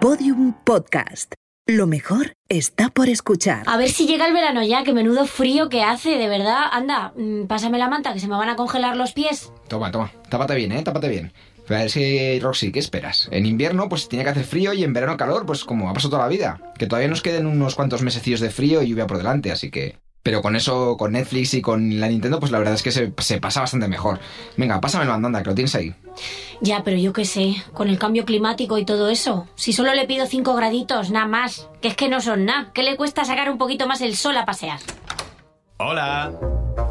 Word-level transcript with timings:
Podium 0.00 0.54
Podcast. 0.64 1.32
Lo 1.66 1.88
mejor 1.88 2.32
está 2.48 2.88
por 2.88 3.08
escuchar. 3.08 3.64
A 3.66 3.76
ver 3.76 3.88
si 3.88 4.06
llega 4.06 4.28
el 4.28 4.32
verano 4.32 4.62
ya, 4.62 4.84
que 4.84 4.92
menudo 4.92 5.26
frío 5.26 5.68
que 5.68 5.82
hace, 5.82 6.10
de 6.10 6.28
verdad. 6.28 6.66
Anda, 6.70 7.12
mm, 7.16 7.46
pásame 7.46 7.78
la 7.78 7.88
manta, 7.88 8.12
que 8.12 8.20
se 8.20 8.28
me 8.28 8.36
van 8.36 8.48
a 8.48 8.54
congelar 8.54 8.96
los 8.96 9.12
pies. 9.12 9.52
Toma, 9.66 9.90
toma. 9.90 10.12
Tápate 10.28 10.54
bien, 10.54 10.70
¿eh? 10.70 10.84
Tápate 10.84 11.08
bien. 11.08 11.32
A 11.68 11.72
ver 11.72 11.90
si, 11.90 12.38
Roxy, 12.38 12.70
¿qué 12.70 12.78
esperas? 12.78 13.28
En 13.32 13.44
invierno, 13.44 13.88
pues 13.88 14.08
tiene 14.08 14.24
que 14.24 14.30
hacer 14.30 14.44
frío 14.44 14.72
y 14.72 14.84
en 14.84 14.92
verano 14.92 15.16
calor, 15.16 15.44
pues 15.44 15.64
como 15.64 15.90
ha 15.90 15.94
pasado 15.94 16.10
toda 16.10 16.22
la 16.22 16.28
vida. 16.28 16.60
Que 16.78 16.86
todavía 16.86 17.08
nos 17.08 17.20
queden 17.20 17.46
unos 17.46 17.74
cuantos 17.74 18.02
mesecillos 18.02 18.38
de 18.38 18.50
frío 18.50 18.82
y 18.82 18.88
lluvia 18.88 19.08
por 19.08 19.18
delante, 19.18 19.50
así 19.50 19.70
que... 19.70 19.96
Pero 20.28 20.42
con 20.42 20.56
eso, 20.56 20.98
con 20.98 21.12
Netflix 21.12 21.54
y 21.54 21.62
con 21.62 22.00
la 22.00 22.06
Nintendo, 22.06 22.38
pues 22.38 22.52
la 22.52 22.58
verdad 22.58 22.74
es 22.74 22.82
que 22.82 22.90
se, 22.92 23.14
se 23.16 23.40
pasa 23.40 23.62
bastante 23.62 23.88
mejor. 23.88 24.20
Venga, 24.58 24.78
pásame 24.78 25.04
el 25.04 25.08
mandanda, 25.08 25.42
que 25.42 25.48
lo 25.48 25.54
tienes 25.54 25.74
ahí. 25.74 25.94
Ya, 26.60 26.82
pero 26.84 26.98
yo 26.98 27.14
qué 27.14 27.24
sé, 27.24 27.54
con 27.72 27.88
el 27.88 27.98
cambio 27.98 28.26
climático 28.26 28.76
y 28.76 28.84
todo 28.84 29.08
eso. 29.08 29.46
Si 29.54 29.72
solo 29.72 29.94
le 29.94 30.06
pido 30.06 30.26
5 30.26 30.54
graditos, 30.54 31.10
nada 31.10 31.24
más. 31.24 31.70
Que 31.80 31.88
es 31.88 31.96
que 31.96 32.10
no 32.10 32.20
son 32.20 32.44
nada. 32.44 32.72
¿Qué 32.74 32.82
le 32.82 32.98
cuesta 32.98 33.24
sacar 33.24 33.50
un 33.50 33.56
poquito 33.56 33.86
más 33.86 34.02
el 34.02 34.16
sol 34.16 34.36
a 34.36 34.44
pasear? 34.44 34.80
Hola. 35.78 36.30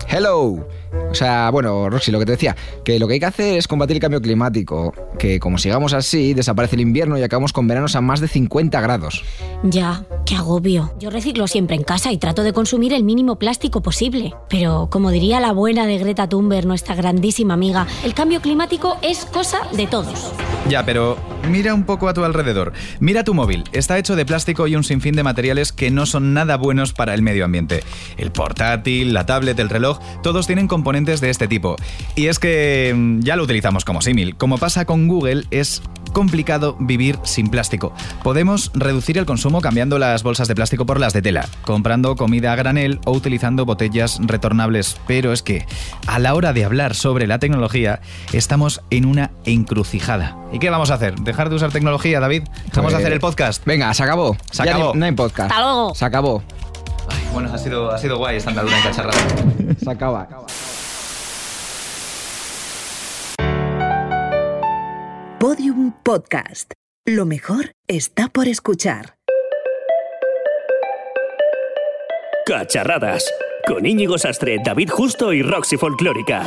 Hello. 0.10 0.68
O 1.12 1.16
sea, 1.16 1.50
bueno, 1.50 1.90
Roxy, 1.90 2.12
lo 2.12 2.20
que 2.20 2.26
te 2.26 2.34
decía, 2.34 2.56
que 2.84 3.00
lo 3.00 3.08
que 3.08 3.16
hay 3.16 3.20
que 3.20 3.26
hacer 3.26 3.58
es 3.58 3.68
combatir 3.68 3.98
el 3.98 4.02
cambio 4.02 4.22
climático, 4.22 4.94
que 5.18 5.40
como 5.40 5.58
sigamos 5.58 5.94
así, 5.94 6.34
desaparece 6.34 6.76
el 6.76 6.82
invierno 6.82 7.18
y 7.18 7.24
acabamos 7.24 7.54
con 7.54 7.68
veranos 7.68 7.96
a 7.96 8.02
más 8.02 8.20
de 8.20 8.28
50 8.28 8.80
grados. 8.82 9.24
Ya, 9.64 10.04
qué 10.26 10.36
agobio. 10.36 10.94
Yo 11.00 11.10
reciclo 11.10 11.48
siempre 11.48 11.76
en 11.76 11.84
casa 11.84 12.12
y 12.12 12.18
trato 12.18 12.44
de 12.44 12.54
consumir 12.54 12.94
el 12.94 13.04
mínimo 13.04 13.38
plástico 13.38 13.82
posible. 13.82 14.34
Pero, 14.50 14.90
como 14.92 15.12
diría 15.12 15.40
la 15.40 15.54
buena 15.54 15.86
de 15.86 15.98
Greta 15.98 16.28
Thunberg, 16.28 16.68
nuestra 16.68 16.96
grandísima 16.96 17.54
amiga, 17.54 17.88
el 18.04 18.14
cambio 18.14 18.42
climático 18.42 18.98
es 19.02 19.26
cosa 19.26 19.60
de 19.76 19.88
todos. 19.88 20.32
Ya, 20.70 20.86
pero 20.86 21.18
mira 21.50 21.74
un 21.74 21.86
poco 21.86 22.10
a 22.10 22.14
tu 22.14 22.24
alrededor. 22.24 22.74
Mira 23.00 23.24
tu 23.24 23.34
móvil. 23.34 23.64
Está 23.72 23.98
hecho 23.98 24.16
de 24.16 24.26
plástico 24.26 24.68
y 24.68 24.76
un 24.76 24.84
sinfín 24.84 25.16
de 25.16 25.24
materiales 25.24 25.72
que 25.72 25.92
no 25.92 26.06
son 26.06 26.34
nada 26.34 26.58
buenos 26.58 26.94
para 26.94 27.14
el 27.14 27.22
medio 27.22 27.46
ambiente. 27.46 27.84
El 28.18 28.32
portátil, 28.32 29.14
la 29.14 29.26
tablet, 29.26 29.58
el 29.60 29.70
reloj, 29.70 30.00
todos 30.24 30.46
tienen 30.48 30.68
componentes 30.78 31.22
de 31.22 31.32
este 31.32 31.48
tipo. 31.48 31.76
Y 32.16 32.28
es 32.28 32.38
que 32.38 32.94
mm, 32.96 33.22
ya 33.22 33.36
lo 33.36 33.44
utilizamos 33.44 33.84
como 33.84 34.02
símil. 34.04 34.36
Como 34.36 34.60
pasa 34.60 34.86
con 34.86 35.08
Google, 35.08 35.46
es 35.50 35.82
complicado 36.14 36.78
vivir 36.80 37.18
sin 37.24 37.48
plástico. 37.50 37.94
Podemos 38.22 38.72
reducir 38.76 39.18
el 39.18 39.26
consumo 39.26 39.60
cambiando 39.60 39.98
las 39.98 40.22
bolsas 40.22 40.48
de 40.48 40.54
plástico 40.54 40.86
por 40.86 41.00
las 41.00 41.14
de 41.14 41.24
tela, 41.24 41.50
comprando 41.66 42.16
comida 42.16 42.54
a 42.54 42.56
granel 42.56 43.00
o 43.06 43.12
utilizando 43.12 43.66
botellas 43.66 44.20
retornables. 44.22 44.98
Pero 45.08 45.34
es 45.34 45.42
que 45.42 45.66
a 46.06 46.20
la 46.20 46.36
hora 46.36 46.54
de 46.54 46.64
hablar 46.64 46.94
sobre 46.94 47.26
la 47.26 47.40
tecnología 47.40 48.02
estamos 48.34 48.82
en 48.92 49.06
una 49.06 49.32
encrucijada. 49.46 50.38
¿Y 50.54 50.60
qué 50.60 50.70
vamos 50.70 50.92
a 50.92 50.94
hacer? 50.94 51.16
¿Dejar 51.16 51.50
de 51.50 51.56
usar 51.56 51.72
tecnología, 51.72 52.20
David? 52.20 52.44
¿Vamos 52.76 52.94
a 52.94 52.98
hacer 52.98 53.14
el 53.14 53.20
podcast? 53.20 53.66
Venga, 53.66 53.92
se 53.96 54.04
acabó. 54.04 54.38
Se 54.52 54.64
Ya 54.64 54.76
acabó. 54.76 54.94
No 54.94 55.06
hay 55.06 55.12
podcast. 55.14 55.50
Hasta 55.50 55.64
luego. 55.64 55.96
Se 55.96 56.06
acabó. 56.06 56.44
Ay, 57.10 57.24
bueno, 57.34 57.52
ha 57.54 57.58
sido, 57.58 57.90
ha 57.92 57.98
sido 57.98 58.18
guay 58.18 58.38
esta 58.38 58.50
andadura 58.50 58.78
en 58.78 58.84
cacharrada. 58.84 59.18
Se 59.84 59.90
acaba. 59.90 60.28
Podium 65.40 65.92
Podcast. 66.04 66.72
Lo 67.06 67.28
mejor 67.28 67.72
está 67.88 68.28
por 68.28 68.48
escuchar. 68.48 69.18
Cacharradas. 72.48 73.24
Con 73.68 73.86
Íñigo 73.86 74.18
Sastre, 74.18 74.58
David 74.66 74.90
Justo 74.90 75.34
y 75.34 75.44
Roxy 75.44 75.78
Folclórica. 75.78 76.44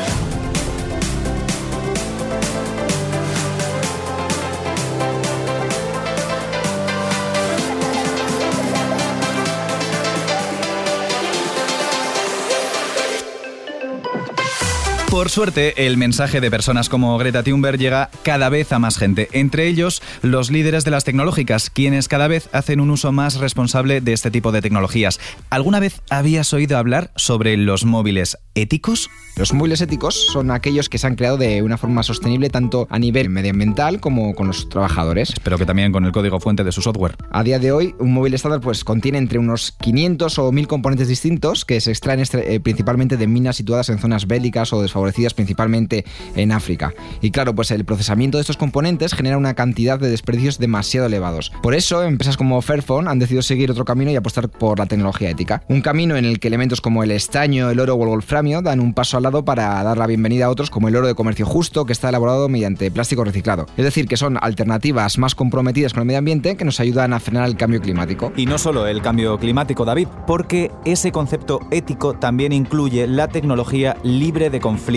Por 15.10 15.28
suerte, 15.28 15.87
el 15.88 15.97
mensaje 15.97 16.41
de 16.41 16.53
personas 16.53 16.88
como 16.88 17.19
Greta 17.19 17.43
Thunberg 17.43 17.78
llega 17.78 18.10
cada 18.22 18.48
vez 18.48 18.72
a 18.72 18.78
más 18.78 18.97
gente, 18.97 19.28
entre 19.32 19.66
ellos 19.66 20.03
los 20.22 20.53
líderes 20.53 20.84
de 20.84 20.93
las 20.93 21.03
tecnológicas, 21.03 21.69
quienes 21.69 22.06
cada 22.06 22.28
vez 22.28 22.48
hacen 22.53 22.78
un 22.78 22.91
uso 22.91 23.10
más 23.10 23.34
responsable 23.41 24.00
de 24.00 24.12
este 24.12 24.31
tipo 24.31 24.53
de 24.53 24.62
tecnologías. 24.62 25.19
¿Alguna 25.50 25.81
vez 25.81 26.00
habías 26.10 26.53
oído 26.53 26.78
hablar 26.78 27.10
sobre 27.16 27.56
los 27.56 27.84
móviles 27.84 28.38
éticos? 28.54 29.10
Los 29.37 29.53
móviles 29.53 29.81
éticos 29.81 30.15
son 30.32 30.53
aquellos 30.53 30.88
que 30.88 30.99
se 30.99 31.09
han 31.09 31.16
creado 31.16 31.38
de 31.38 31.62
una 31.62 31.76
forma 31.76 32.04
sostenible 32.04 32.49
tanto 32.49 32.87
a 32.88 32.99
nivel 32.99 33.31
medioambiental 33.31 33.99
como 33.99 34.34
con 34.37 34.47
los 34.47 34.69
trabajadores. 34.69 35.32
Pero 35.43 35.59
que 35.59 35.66
también 35.66 35.91
con 35.91 36.04
el 36.04 36.12
código 36.12 36.38
fuente 36.38 36.62
de 36.62 36.70
su 36.72 36.82
software. 36.82 37.16
A 37.32 37.43
día 37.43 37.59
de 37.59 37.72
hoy, 37.72 37.97
un 37.99 38.12
móvil 38.12 38.34
estándar 38.34 38.60
pues, 38.60 38.84
contiene 38.84 39.19
entre 39.19 39.38
unos 39.38 39.72
500 39.72 40.38
o 40.38 40.53
1000 40.53 40.69
componentes 40.69 41.09
distintos 41.09 41.65
que 41.65 41.81
se 41.81 41.91
extraen 41.91 42.20
este- 42.20 42.54
eh, 42.54 42.60
principalmente 42.60 43.16
de 43.16 43.26
minas 43.26 43.56
situadas 43.56 43.88
en 43.88 43.99
zonas 43.99 44.28
bélicas 44.28 44.72
o 44.72 44.81
desfavorecidas 44.81 45.00
principalmente 45.34 46.05
en 46.37 46.53
África. 46.53 46.93
Y 47.21 47.31
claro, 47.31 47.55
pues 47.55 47.71
el 47.71 47.84
procesamiento 47.84 48.38
de 48.38 48.43
estos 48.43 48.56
componentes 48.56 49.15
genera 49.15 49.37
una 49.37 49.55
cantidad 49.55 49.99
de 49.99 50.11
desperdicios 50.11 50.59
demasiado 50.59 51.06
elevados. 51.06 51.53
Por 51.62 51.75
eso, 51.75 52.03
empresas 52.03 52.37
como 52.37 52.61
Fairphone 52.62 53.09
han 53.09 53.19
decidido 53.19 53.43
seguir 53.43 53.71
otro 53.71 53.84
camino 53.84 54.11
y 54.11 54.16
apostar 54.16 54.49
por 54.49 54.78
la 54.78 54.87
tecnología 54.87 55.31
ética. 55.31 55.62
Un 55.69 55.83
camino 55.83 56.16
en 56.16 56.25
el 56.25 56.41
que 56.41 56.49
elementos 56.49 56.81
como 56.81 57.03
el 57.03 57.11
estaño, 57.11 57.71
el 57.71 57.81
oro 57.81 57.94
o 57.94 58.03
el 58.03 58.09
wolframio 58.09 58.62
dan 58.62 58.81
un 58.81 58.94
paso 58.94 59.16
al 59.16 59.25
lado 59.25 59.44
para 59.44 59.83
dar 59.83 59.99
la 59.99 60.06
bienvenida 60.06 60.47
a 60.47 60.50
otros 60.50 60.71
como 60.71 60.88
el 60.88 60.97
oro 60.97 61.06
de 61.06 61.15
comercio 61.15 61.47
justo 61.47 61.84
que 61.84 61.93
está 61.93 62.09
elaborado 62.09 62.49
mediante 62.49 62.91
plástico 62.91 63.25
reciclado. 63.25 63.67
Es 63.77 63.84
decir, 63.84 64.06
que 64.06 64.17
son 64.17 64.38
alternativas 64.41 65.19
más 65.19 65.34
comprometidas 65.34 65.93
con 65.93 66.03
el 66.03 66.06
medio 66.06 66.19
ambiente 66.19 66.56
que 66.56 66.65
nos 66.65 66.81
ayudan 66.81 67.12
a 67.12 67.21
frenar 67.21 67.49
el 67.49 67.56
cambio 67.56 67.81
climático. 67.81 68.32
Y 68.37 68.47
no 68.47 68.59
solo 68.59 68.87
el 68.87 69.03
cambio 69.03 69.38
climático, 69.38 69.84
David, 69.84 70.09
porque 70.27 70.71
ese 70.84 71.12
concepto 71.12 71.61
ético 71.71 72.15
también 72.15 72.53
incluye 72.53 73.06
la 73.06 73.28
tecnología 73.28 73.97
libre 74.03 74.50
de 74.50 74.61
conflicto. 74.61 74.90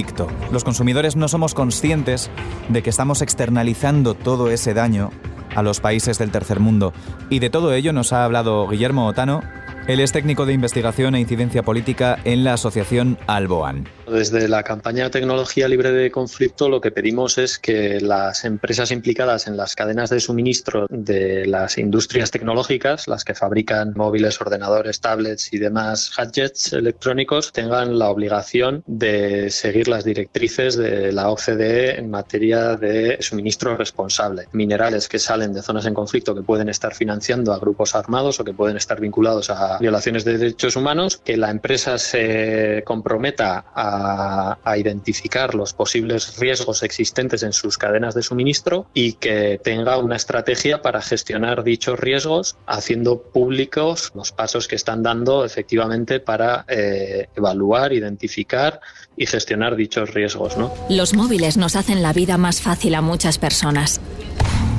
Los 0.51 0.63
consumidores 0.63 1.15
no 1.15 1.27
somos 1.27 1.53
conscientes 1.53 2.31
de 2.69 2.81
que 2.81 2.89
estamos 2.89 3.21
externalizando 3.21 4.15
todo 4.15 4.49
ese 4.49 4.73
daño 4.73 5.11
a 5.55 5.61
los 5.61 5.79
países 5.79 6.17
del 6.17 6.31
tercer 6.31 6.59
mundo. 6.59 6.93
Y 7.29 7.39
de 7.39 7.49
todo 7.49 7.73
ello 7.73 7.93
nos 7.93 8.11
ha 8.11 8.25
hablado 8.25 8.67
Guillermo 8.67 9.05
Otano. 9.05 9.41
Él 9.87 9.99
es 9.99 10.11
técnico 10.11 10.45
de 10.45 10.53
investigación 10.53 11.13
e 11.13 11.19
incidencia 11.19 11.61
política 11.61 12.17
en 12.23 12.43
la 12.43 12.53
asociación 12.53 13.19
Alboan. 13.27 13.87
Desde 14.07 14.47
la 14.47 14.63
campaña 14.63 15.09
Tecnología 15.09 15.67
Libre 15.67 15.91
de 15.91 16.11
Conflicto 16.11 16.69
lo 16.69 16.81
que 16.81 16.91
pedimos 16.91 17.37
es 17.37 17.57
que 17.57 18.01
las 18.01 18.43
empresas 18.43 18.91
implicadas 18.91 19.47
en 19.47 19.55
las 19.55 19.75
cadenas 19.75 20.09
de 20.09 20.19
suministro 20.19 20.87
de 20.89 21.45
las 21.45 21.77
industrias 21.77 22.29
tecnológicas, 22.31 23.07
las 23.07 23.23
que 23.23 23.33
fabrican 23.33 23.93
móviles, 23.95 24.39
ordenadores, 24.41 24.99
tablets 24.99 25.53
y 25.53 25.57
demás 25.57 26.11
gadgets 26.15 26.73
electrónicos, 26.73 27.51
tengan 27.53 27.97
la 27.97 28.09
obligación 28.09 28.83
de 28.87 29.49
seguir 29.49 29.87
las 29.87 30.03
directrices 30.03 30.75
de 30.75 31.11
la 31.11 31.29
OCDE 31.29 31.97
en 31.97 32.09
materia 32.09 32.75
de 32.75 33.17
suministro 33.21 33.77
responsable. 33.77 34.47
Minerales 34.51 35.07
que 35.07 35.19
salen 35.19 35.53
de 35.53 35.61
zonas 35.61 35.85
en 35.85 35.93
conflicto 35.93 36.35
que 36.35 36.43
pueden 36.43 36.69
estar 36.69 36.93
financiando 36.93 37.53
a 37.53 37.59
grupos 37.59 37.95
armados 37.95 38.39
o 38.39 38.43
que 38.43 38.53
pueden 38.53 38.77
estar 38.77 38.99
vinculados 38.99 39.49
a 39.49 39.77
violaciones 39.79 40.25
de 40.25 40.37
derechos 40.37 40.75
humanos, 40.75 41.17
que 41.23 41.37
la 41.37 41.49
empresa 41.49 41.97
se 41.97 42.83
comprometa 42.85 43.65
a, 43.73 43.92
a 43.93 44.77
identificar 44.77 45.55
los 45.55 45.73
posibles 45.73 46.37
riesgos 46.37 46.83
existentes 46.83 47.43
en 47.43 47.53
sus 47.53 47.77
cadenas 47.77 48.15
de 48.15 48.23
suministro 48.23 48.87
y 48.93 49.13
que 49.13 49.59
tenga 49.63 49.97
una 49.97 50.15
estrategia 50.15 50.81
para 50.81 51.01
gestionar 51.01 51.63
dichos 51.63 51.99
riesgos, 51.99 52.55
haciendo 52.65 53.21
públicos 53.21 54.11
los 54.15 54.31
pasos 54.31 54.67
que 54.67 54.75
están 54.75 55.03
dando 55.03 55.45
efectivamente 55.45 56.19
para 56.19 56.65
eh, 56.67 57.27
evaluar, 57.35 57.93
identificar 57.93 58.79
y 59.15 59.25
gestionar 59.25 59.75
dichos 59.75 60.13
riesgos. 60.13 60.57
¿no? 60.57 60.73
Los 60.89 61.13
móviles 61.13 61.57
nos 61.57 61.75
hacen 61.75 62.01
la 62.01 62.13
vida 62.13 62.37
más 62.37 62.61
fácil 62.61 62.95
a 62.95 63.01
muchas 63.01 63.37
personas. 63.37 64.01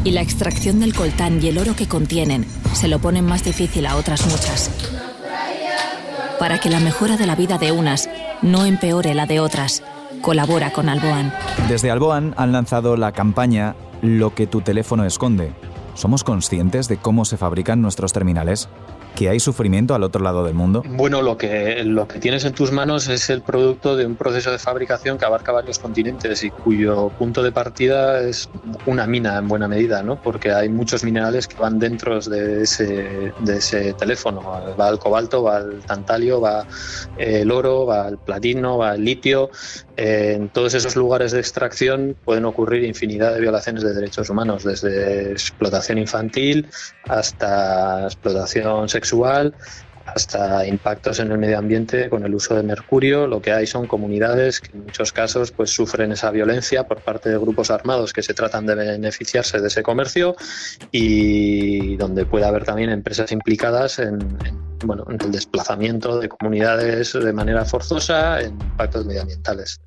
Y 0.05 0.11
la 0.11 0.21
extracción 0.21 0.81
del 0.81 0.95
coltán 0.95 1.43
y 1.43 1.49
el 1.49 1.57
oro 1.57 1.75
que 1.77 1.89
contienen 1.89 2.45
se 2.75 2.89
lo 2.89 2.99
ponen 2.99 3.25
más 3.25 3.43
difícil 3.43 3.87
a 3.87 3.97
otras 3.97 4.27
muchas. 4.27 4.71
Para 6.39 6.59
que 6.59 6.71
la 6.71 6.81
mejora 6.81 7.17
de 7.17 7.27
la 7.27 7.37
vida 7.37 7.59
de 7.59 7.73
unas 7.73 8.09
no 8.43 8.65
empeore 8.65 9.15
la 9.15 9.27
de 9.27 9.41
otras, 9.41 9.83
colabora 10.21 10.73
con 10.73 10.89
Alboan. 10.89 11.33
Desde 11.69 11.91
Alboan 11.91 12.35
han 12.37 12.53
lanzado 12.53 12.97
la 12.97 13.13
campaña 13.13 13.75
Lo 14.03 14.35
que 14.35 14.47
tu 14.47 14.61
teléfono 14.61 15.05
esconde. 15.05 15.53
¿Somos 15.95 16.25
conscientes 16.25 16.89
de 16.89 16.97
cómo 16.97 17.25
se 17.25 17.37
fabrican 17.37 17.81
nuestros 17.81 18.13
terminales? 18.13 18.69
que 19.15 19.29
hay 19.29 19.41
sufrimiento 19.41 19.95
al 19.95 20.03
otro 20.03 20.23
lado 20.23 20.45
del 20.45 20.55
mundo? 20.55 20.83
Bueno, 20.87 21.23
lo 21.23 21.39
que, 21.39 21.85
lo 21.85 22.09
que 22.09 22.19
tienes 22.19 22.45
en 22.45 22.53
tus 22.53 22.73
manos 22.73 23.09
es 23.09 23.31
el 23.31 23.43
producto 23.43 23.97
de 23.97 24.07
un 24.07 24.17
proceso 24.17 24.51
de 24.51 24.59
fabricación 24.59 25.19
que 25.19 25.25
abarca 25.25 25.53
varios 25.53 25.79
continentes 25.79 26.43
y 26.43 26.51
cuyo 26.51 27.11
punto 27.11 27.43
de 27.43 27.53
partida 27.53 28.21
es 28.21 28.49
una 28.87 29.07
mina 29.07 29.39
en 29.39 29.49
buena 29.49 29.69
medida, 29.69 30.03
¿no? 30.03 30.21
porque 30.21 30.53
hay 30.53 30.69
muchos 30.69 31.05
minerales 31.05 31.47
que 31.47 31.57
van 31.57 31.79
dentro 31.79 32.21
de 32.21 32.63
ese, 32.63 33.33
de 33.39 33.57
ese 33.57 33.93
teléfono. 33.95 34.43
Va 34.79 34.89
el 34.89 34.99
cobalto, 34.99 35.45
va 35.45 35.59
el 35.59 35.81
tantalio, 35.81 36.41
va 36.41 36.67
el 37.17 37.51
oro, 37.51 37.87
va 37.87 38.09
el 38.09 38.19
platino, 38.19 38.79
va 38.79 38.95
el 38.95 39.05
litio. 39.05 39.51
En 39.97 40.49
todos 40.49 40.75
esos 40.75 40.97
lugares 40.97 41.31
de 41.31 41.39
extracción 41.39 42.17
pueden 42.25 42.45
ocurrir 42.47 42.83
infinidad 42.83 43.33
de 43.33 43.41
violaciones 43.41 43.85
de 43.85 43.95
derechos 43.95 44.29
humanos, 44.29 44.65
desde 44.65 45.31
explotación 45.31 45.84
infantil 45.93 46.69
hasta 47.09 48.05
explotación 48.05 48.89
sexual, 48.89 49.55
hasta 50.07 50.67
impactos 50.67 51.19
en 51.21 51.33
el 51.33 51.39
medio 51.39 51.59
ambiente 51.59 52.09
con 52.11 52.25
el 52.25 52.35
uso 52.35 52.55
de 52.55 52.63
mercurio. 52.63 53.27
Lo 53.27 53.41
que 53.41 53.53
hay 53.53 53.67
son 53.67 53.87
comunidades 53.87 54.61
que 54.61 54.77
en 54.77 54.85
muchos 54.85 55.13
casos 55.13 55.51
pues, 55.51 55.71
sufren 55.71 56.13
esa 56.13 56.31
violencia 56.31 56.87
por 56.87 57.01
parte 57.01 57.31
de 57.31 57.39
grupos 57.39 57.71
armados 57.71 58.13
que 58.13 58.23
se 58.23 58.35
tratan 58.35 58.67
de 58.67 58.75
beneficiarse 58.75 59.61
de 59.61 59.69
ese 59.69 59.83
comercio 59.83 60.37
y 60.91 61.97
donde 61.97 62.27
puede 62.27 62.45
haber 62.45 62.65
también 62.65 62.91
empresas 62.91 63.33
implicadas 63.33 63.99
en, 63.99 64.19
bueno, 64.85 65.05
en 65.09 65.21
el 65.21 65.33
desplazamiento 65.33 66.19
de 66.19 66.29
comunidades 66.29 67.13
de 67.13 67.33
manera 67.33 67.65
forzosa, 67.65 68.41
en 68.41 68.53
impactos 68.53 69.07
medioambientales. 69.07 69.81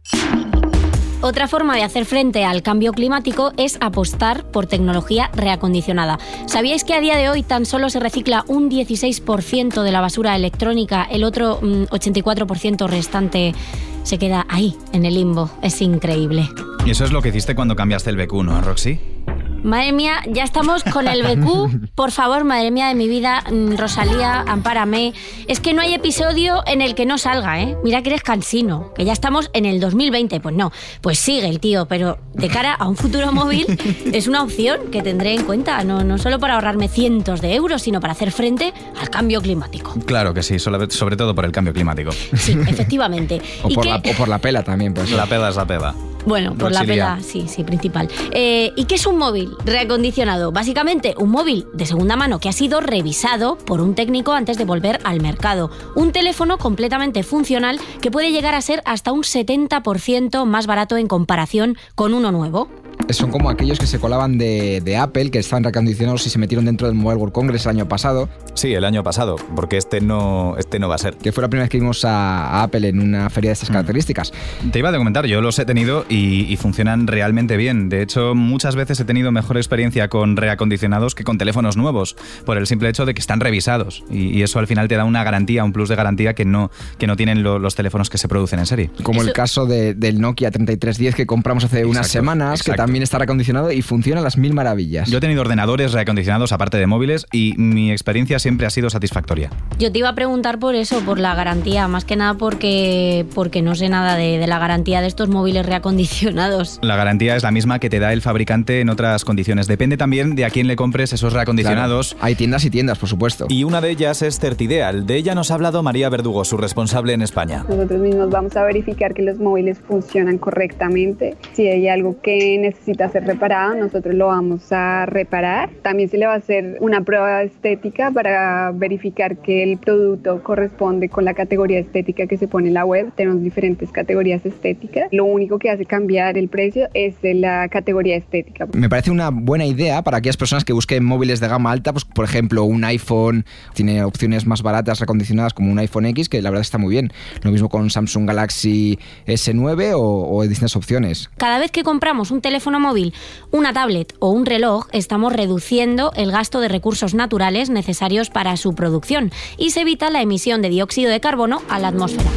Otra 1.21 1.47
forma 1.47 1.75
de 1.75 1.81
hacer 1.81 2.05
frente 2.05 2.45
al 2.45 2.61
cambio 2.61 2.91
climático 2.91 3.51
es 3.57 3.77
apostar 3.81 4.43
por 4.51 4.67
tecnología 4.67 5.31
reacondicionada. 5.33 6.19
¿Sabíais 6.45 6.83
que 6.83 6.93
a 6.93 7.01
día 7.01 7.17
de 7.17 7.29
hoy 7.29 7.41
tan 7.41 7.65
solo 7.65 7.89
se 7.89 7.99
recicla 7.99 8.45
un 8.47 8.69
16% 8.69 9.81
de 9.81 9.91
la 9.91 9.99
basura 9.99 10.35
electrónica, 10.35 11.07
el 11.09 11.23
otro 11.23 11.59
84% 11.59 12.83
mm, 12.83 12.87
restante 12.87 13.55
se 14.03 14.19
queda 14.19 14.45
ahí, 14.47 14.75
en 14.93 15.05
el 15.05 15.15
limbo? 15.15 15.49
Es 15.63 15.81
increíble. 15.81 16.47
Y 16.85 16.91
eso 16.91 17.03
es 17.03 17.11
lo 17.11 17.21
que 17.23 17.29
hiciste 17.29 17.55
cuando 17.55 17.75
cambiaste 17.75 18.11
el 18.11 18.17
BQ, 18.17 18.43
¿no, 18.43 18.61
Roxy? 18.61 19.16
Madre 19.63 19.91
mía, 19.91 20.21
ya 20.27 20.43
estamos 20.43 20.83
con 20.83 21.07
el 21.07 21.23
BQ. 21.23 21.91
Por 21.95 22.11
favor, 22.11 22.43
madre 22.43 22.71
mía 22.71 22.87
de 22.87 22.95
mi 22.95 23.07
vida, 23.07 23.43
mm, 23.51 23.75
Rosalía, 23.75 24.41
ampárame. 24.47 25.13
Es 25.47 25.59
que 25.59 25.73
no 25.73 25.81
hay 25.81 25.93
episodio 25.93 26.63
en 26.67 26.81
el 26.81 26.95
que 26.95 27.05
no 27.05 27.17
salga, 27.17 27.61
¿eh? 27.61 27.77
Mira 27.83 28.01
que 28.01 28.09
eres 28.09 28.23
cansino, 28.23 28.93
que 28.93 29.05
ya 29.05 29.13
estamos 29.13 29.49
en 29.53 29.65
el 29.65 29.79
2020. 29.79 30.39
Pues 30.39 30.55
no, 30.55 30.71
pues 31.01 31.19
sigue 31.19 31.47
el 31.47 31.59
tío, 31.59 31.87
pero 31.87 32.19
de 32.33 32.47
cara 32.47 32.73
a 32.73 32.87
un 32.87 32.95
futuro 32.95 33.31
móvil 33.31 33.65
es 34.13 34.27
una 34.27 34.43
opción 34.43 34.91
que 34.91 35.01
tendré 35.01 35.33
en 35.33 35.43
cuenta, 35.43 35.83
no, 35.83 36.03
no 36.03 36.17
solo 36.17 36.39
para 36.39 36.55
ahorrarme 36.55 36.87
cientos 36.87 37.41
de 37.41 37.55
euros, 37.55 37.81
sino 37.81 37.99
para 37.99 38.13
hacer 38.13 38.31
frente 38.31 38.73
al 38.99 39.09
cambio 39.09 39.41
climático. 39.41 39.93
Claro 40.05 40.33
que 40.33 40.43
sí, 40.43 40.59
sobre 40.59 41.17
todo 41.17 41.35
por 41.35 41.45
el 41.45 41.51
cambio 41.51 41.73
climático. 41.73 42.11
Sí, 42.11 42.57
efectivamente. 42.67 43.41
o, 43.63 43.69
por 43.69 43.85
la, 43.85 43.97
o 43.97 44.17
por 44.17 44.27
la 44.27 44.39
pela 44.39 44.63
también. 44.63 44.93
Pues. 44.93 45.11
La 45.11 45.25
pela 45.25 45.49
es 45.49 45.55
la 45.55 45.65
pela. 45.65 45.95
Bueno, 46.27 46.55
por 46.55 46.73
la 46.73 46.83
pela, 46.83 47.19
sí, 47.21 47.45
sí, 47.47 47.63
principal. 47.63 48.09
Eh, 48.31 48.73
¿Y 48.75 48.83
qué 48.83 48.95
es 48.95 49.07
un 49.07 49.17
móvil 49.17 49.55
reacondicionado? 49.63 50.51
Básicamente, 50.51 51.15
un 51.17 51.31
móvil 51.31 51.67
de 51.73 51.85
segunda 51.85 52.17
mano 52.17 52.39
que 52.39 52.49
ha 52.49 52.51
sido 52.51 52.81
revisado 52.81 53.57
por 53.57 53.79
un 53.79 53.95
técnico 53.95 54.33
antes 54.33 54.57
de 54.57 54.65
volver 54.65 54.99
al 55.05 55.21
mercado. 55.21 55.71
Un 55.95 56.11
teléfono 56.11 56.57
completamente 56.57 57.23
funcional 57.23 57.79
que 58.01 58.11
puede 58.11 58.33
llegar 58.33 58.55
a 58.55 58.61
ser 58.61 58.81
hasta 58.83 59.13
un 59.13 59.23
70% 59.23 60.43
más 60.43 60.67
barato 60.67 60.97
en 60.97 61.07
comparación 61.07 61.77
con 61.95 62.13
uno 62.13 62.33
nuevo 62.33 62.67
son 63.13 63.31
como 63.31 63.49
aquellos 63.49 63.79
que 63.79 63.87
se 63.87 63.99
colaban 63.99 64.37
de, 64.37 64.97
Apple, 64.99 65.31
que 65.31 65.39
estaban 65.39 65.63
recondicionados 65.63 66.25
y 66.25 66.29
se 66.29 66.39
metieron 66.39 66.65
dentro 66.65 66.87
del 66.87 66.95
Mobile 66.95 67.17
World 67.19 67.33
Congress 67.33 67.65
el 67.65 67.71
año 67.71 67.87
pasado. 67.87 68.29
Sí, 68.53 68.73
el 68.73 68.83
año 68.83 69.03
pasado, 69.03 69.35
porque 69.55 69.77
este 69.77 70.01
no, 70.01 70.55
este 70.57 70.79
no 70.79 70.89
va 70.89 70.95
a 70.95 70.97
ser. 70.97 71.15
Que 71.15 71.31
fue 71.31 71.41
la 71.41 71.49
primera 71.49 71.63
vez 71.63 71.69
que 71.69 71.79
vimos 71.79 72.03
a, 72.05 72.63
Apple 72.63 72.87
en 72.87 72.99
una 72.99 73.29
feria 73.29 73.49
de 73.49 73.53
estas 73.53 73.69
mm. 73.69 73.73
características. 73.73 74.33
Te 74.71 74.79
iba 74.79 74.89
a 74.89 74.97
comentar, 74.97 75.25
yo 75.25 75.41
los 75.41 75.57
he 75.59 75.65
tenido 75.65 76.05
y, 76.09 76.55
funcionan 76.57 77.05
realmente 77.05 77.55
bien. 77.55 77.87
De 77.87 78.01
hecho, 78.01 78.33
muchas 78.33 78.75
veces 78.75 78.99
he 78.99 79.05
tenido 79.05 79.31
mejor 79.31 79.57
experiencia 79.57 80.07
con 80.07 80.35
reacondicionados 80.35 81.13
que 81.13 81.23
con 81.23 81.37
teléfonos 81.37 81.77
nuevos, 81.77 82.15
por 82.45 82.57
el 82.57 82.65
simple 82.65 82.89
hecho 82.89 83.05
de 83.05 83.13
que 83.13 83.21
están 83.21 83.39
revisados. 83.39 84.03
Y, 84.09 84.41
eso 84.41 84.59
al 84.59 84.67
final 84.67 84.87
te 84.87 84.95
da 84.95 85.03
una 85.03 85.23
garantía, 85.23 85.63
un 85.63 85.73
plus 85.73 85.89
de 85.89 85.95
garantía 85.95 86.33
que 86.33 86.45
no, 86.45 86.71
que 86.97 87.07
no 87.07 87.15
tienen 87.15 87.43
los 87.43 87.75
teléfonos 87.75 88.09
que 88.09 88.17
se 88.17 88.27
producen 88.27 88.59
en 88.59 88.65
serie. 88.65 88.89
Como 89.03 89.21
el 89.21 89.33
caso 89.33 89.65
del 89.65 90.19
Nokia 90.19 90.51
3310 90.51 91.15
que 91.15 91.25
compramos 91.25 91.63
hace 91.63 91.85
unas 91.85 92.07
semanas, 92.07 92.63
que 92.63 92.73
también 92.73 92.96
está 93.03 93.17
reacondicionado 93.17 93.71
y 93.71 93.81
funciona 93.81 94.21
a 94.21 94.23
las 94.23 94.37
mil 94.37 94.53
maravillas. 94.53 95.09
Yo 95.09 95.17
he 95.17 95.21
tenido 95.21 95.41
ordenadores 95.41 95.93
reacondicionados 95.93 96.51
aparte 96.51 96.77
de 96.77 96.87
móviles 96.87 97.25
y 97.31 97.53
mi 97.57 97.91
experiencia 97.91 98.39
siempre 98.39 98.67
ha 98.67 98.69
sido 98.69 98.89
satisfactoria. 98.89 99.49
Yo 99.79 99.91
te 99.91 99.99
iba 99.99 100.09
a 100.09 100.15
preguntar 100.15 100.59
por 100.59 100.75
eso, 100.75 101.01
por 101.01 101.19
la 101.19 101.35
garantía, 101.35 101.87
más 101.87 102.05
que 102.05 102.15
nada 102.15 102.35
porque, 102.35 103.25
porque 103.33 103.61
no 103.61 103.75
sé 103.75 103.89
nada 103.89 104.15
de, 104.15 104.45
la 104.47 104.59
garantía 104.59 105.01
de 105.01 105.07
estos 105.07 105.29
móviles 105.29 105.65
reacondicionados. 105.65 106.79
La 106.81 106.95
garantía 106.95 107.35
es 107.35 107.43
la 107.43 107.51
misma 107.51 107.79
que 107.79 107.89
te 107.89 107.99
da 107.99 108.13
el 108.13 108.21
fabricante 108.21 108.81
en 108.81 108.89
otras 108.89 109.25
condiciones. 109.25 109.67
Depende 109.67 109.97
también 109.97 110.35
de 110.35 110.45
a 110.45 110.49
quién 110.49 110.67
le 110.67 110.75
compres 110.75 111.13
esos 111.13 111.33
reacondicionados. 111.33 112.15
Hay 112.21 112.35
tiendas 112.35 112.65
y 112.65 112.69
tiendas, 112.69 112.97
por 112.97 113.09
supuesto. 113.09 113.47
Y 113.49 113.63
una 113.63 113.81
de 113.81 113.91
ellas 113.91 114.21
es 114.21 114.39
Certideal. 114.39 115.05
De 115.05 115.15
ella 115.15 115.35
nos 115.35 115.51
ha 115.51 115.55
hablado 115.55 115.83
María 115.83 116.09
Verdugo, 116.09 116.45
su 116.45 116.57
responsable 116.57 117.13
en 117.13 117.21
España. 117.21 117.65
Nosotros 117.67 117.99
mismos 117.99 118.29
vamos 118.29 118.55
a 118.55 118.63
verificar 118.63 119.13
que 119.13 119.21
los 119.21 119.37
móviles 119.37 119.79
funcionan 119.79 120.37
correctamente. 120.37 121.37
Si 121.53 121.67
hay 121.67 121.87
algo 121.87 122.21
que 122.21 122.55
necesita 122.87 123.09
ser 123.09 123.25
reparado, 123.25 123.75
nosotros 123.75 124.15
lo 124.15 124.27
vamos 124.27 124.71
a 124.71 125.05
reparar. 125.05 125.69
También 125.81 126.09
se 126.09 126.17
le 126.17 126.25
va 126.25 126.33
a 126.33 126.37
hacer 126.37 126.77
una 126.79 127.01
prueba 127.01 127.43
estética 127.43 128.11
para 128.11 128.71
verificar 128.73 129.37
que 129.37 129.63
el 129.63 129.77
producto 129.77 130.41
corresponde 130.41 131.09
con 131.09 131.25
la 131.25 131.33
categoría 131.33 131.79
estética 131.79 132.27
que 132.27 132.37
se 132.37 132.47
pone 132.47 132.69
en 132.69 132.73
la 132.73 132.85
web. 132.85 133.11
Tenemos 133.15 133.41
diferentes 133.41 133.91
categorías 133.91 134.45
estéticas. 134.45 135.09
Lo 135.11 135.25
único 135.25 135.59
que 135.59 135.69
hace 135.69 135.85
cambiar 135.85 136.37
el 136.37 136.47
precio 136.47 136.87
es 136.93 137.15
la 137.21 137.67
categoría 137.67 138.15
estética. 138.15 138.67
Me 138.73 138.87
parece 138.89 139.11
una 139.11 139.31
buena 139.31 139.65
idea 139.65 140.01
para 140.01 140.17
aquellas 140.17 140.37
personas 140.37 140.63
que 140.63 140.71
busquen 140.71 141.03
móviles 141.03 141.41
de 141.41 141.47
gama 141.49 141.71
alta, 141.71 141.91
pues 141.91 142.05
por 142.05 142.23
ejemplo 142.23 142.63
un 142.63 142.85
iPhone 142.85 143.45
tiene 143.73 144.03
opciones 144.03 144.45
más 144.45 144.61
baratas 144.61 144.99
recondicionadas 144.99 145.53
como 145.53 145.71
un 145.71 145.79
iPhone 145.79 146.05
X, 146.05 146.29
que 146.29 146.41
la 146.41 146.49
verdad 146.51 146.61
está 146.61 146.77
muy 146.77 146.91
bien. 146.91 147.11
Lo 147.41 147.51
mismo 147.51 147.67
con 147.67 147.89
Samsung 147.89 148.27
Galaxy 148.27 148.97
S9 149.25 149.93
o, 149.95 150.37
o 150.37 150.43
distintas 150.43 150.75
opciones. 150.77 151.29
Cada 151.37 151.59
vez 151.59 151.71
que 151.71 151.83
compramos 151.83 152.31
un 152.31 152.39
teléfono 152.39 152.76
móvil, 152.79 153.13
una 153.51 153.73
tablet 153.73 154.13
o 154.19 154.29
un 154.29 154.45
reloj, 154.45 154.87
estamos 154.91 155.33
reduciendo 155.33 156.11
el 156.15 156.31
gasto 156.31 156.59
de 156.59 156.67
recursos 156.67 157.13
naturales 157.13 157.69
necesarios 157.69 158.29
para 158.29 158.57
su 158.57 158.75
producción 158.75 159.31
y 159.57 159.71
se 159.71 159.81
evita 159.81 160.09
la 160.09 160.21
emisión 160.21 160.61
de 160.61 160.69
dióxido 160.69 161.11
de 161.11 161.19
carbono 161.19 161.61
a 161.69 161.79
la 161.79 161.89
atmósfera. 161.89 162.29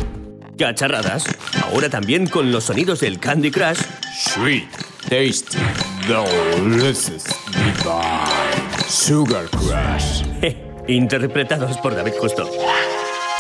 Cacharradas, 0.59 1.25
ahora 1.65 1.89
también 1.89 2.27
con 2.27 2.53
los 2.53 2.65
sonidos 2.65 3.01
del 3.01 3.19
Candy 3.19 3.51
Crush. 3.51 3.81
Sweet, 4.15 4.69
tasty, 5.09 5.59
delicious, 6.07 7.25
divine, 7.49 8.89
sugar 8.89 9.49
crush. 9.51 10.23
Interpretados 10.89 11.79
por 11.79 11.95
David 11.95 12.13
Justo. 12.21 12.51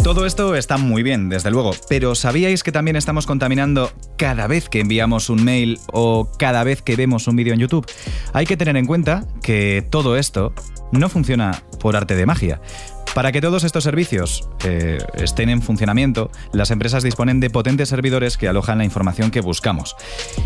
Todo 0.02 0.24
esto 0.24 0.56
está 0.56 0.78
muy 0.78 1.02
bien, 1.02 1.28
desde 1.28 1.50
luego, 1.50 1.72
pero 1.88 2.14
¿sabíais 2.14 2.62
que 2.62 2.72
también 2.72 2.96
estamos 2.96 3.26
contaminando 3.26 3.92
cada 4.16 4.46
vez 4.46 4.68
que 4.70 4.80
enviamos 4.80 5.28
un 5.28 5.44
mail 5.44 5.78
o 5.92 6.30
cada 6.38 6.64
vez 6.64 6.80
que 6.80 6.96
vemos 6.96 7.28
un 7.28 7.36
vídeo 7.36 7.52
en 7.52 7.60
YouTube? 7.60 7.86
Hay 8.32 8.46
que 8.46 8.56
tener 8.56 8.78
en 8.78 8.86
cuenta 8.86 9.26
que 9.42 9.86
todo 9.88 10.16
esto 10.16 10.54
no 10.90 11.10
funciona 11.10 11.62
por 11.80 11.96
arte 11.96 12.16
de 12.16 12.24
magia. 12.24 12.60
Para 13.14 13.32
que 13.32 13.40
todos 13.40 13.64
estos 13.64 13.82
servicios 13.82 14.48
eh, 14.64 14.98
estén 15.14 15.48
en 15.48 15.62
funcionamiento, 15.62 16.30
las 16.52 16.70
empresas 16.70 17.02
disponen 17.02 17.40
de 17.40 17.50
potentes 17.50 17.88
servidores 17.88 18.36
que 18.36 18.46
alojan 18.46 18.78
la 18.78 18.84
información 18.84 19.32
que 19.32 19.40
buscamos. 19.40 19.96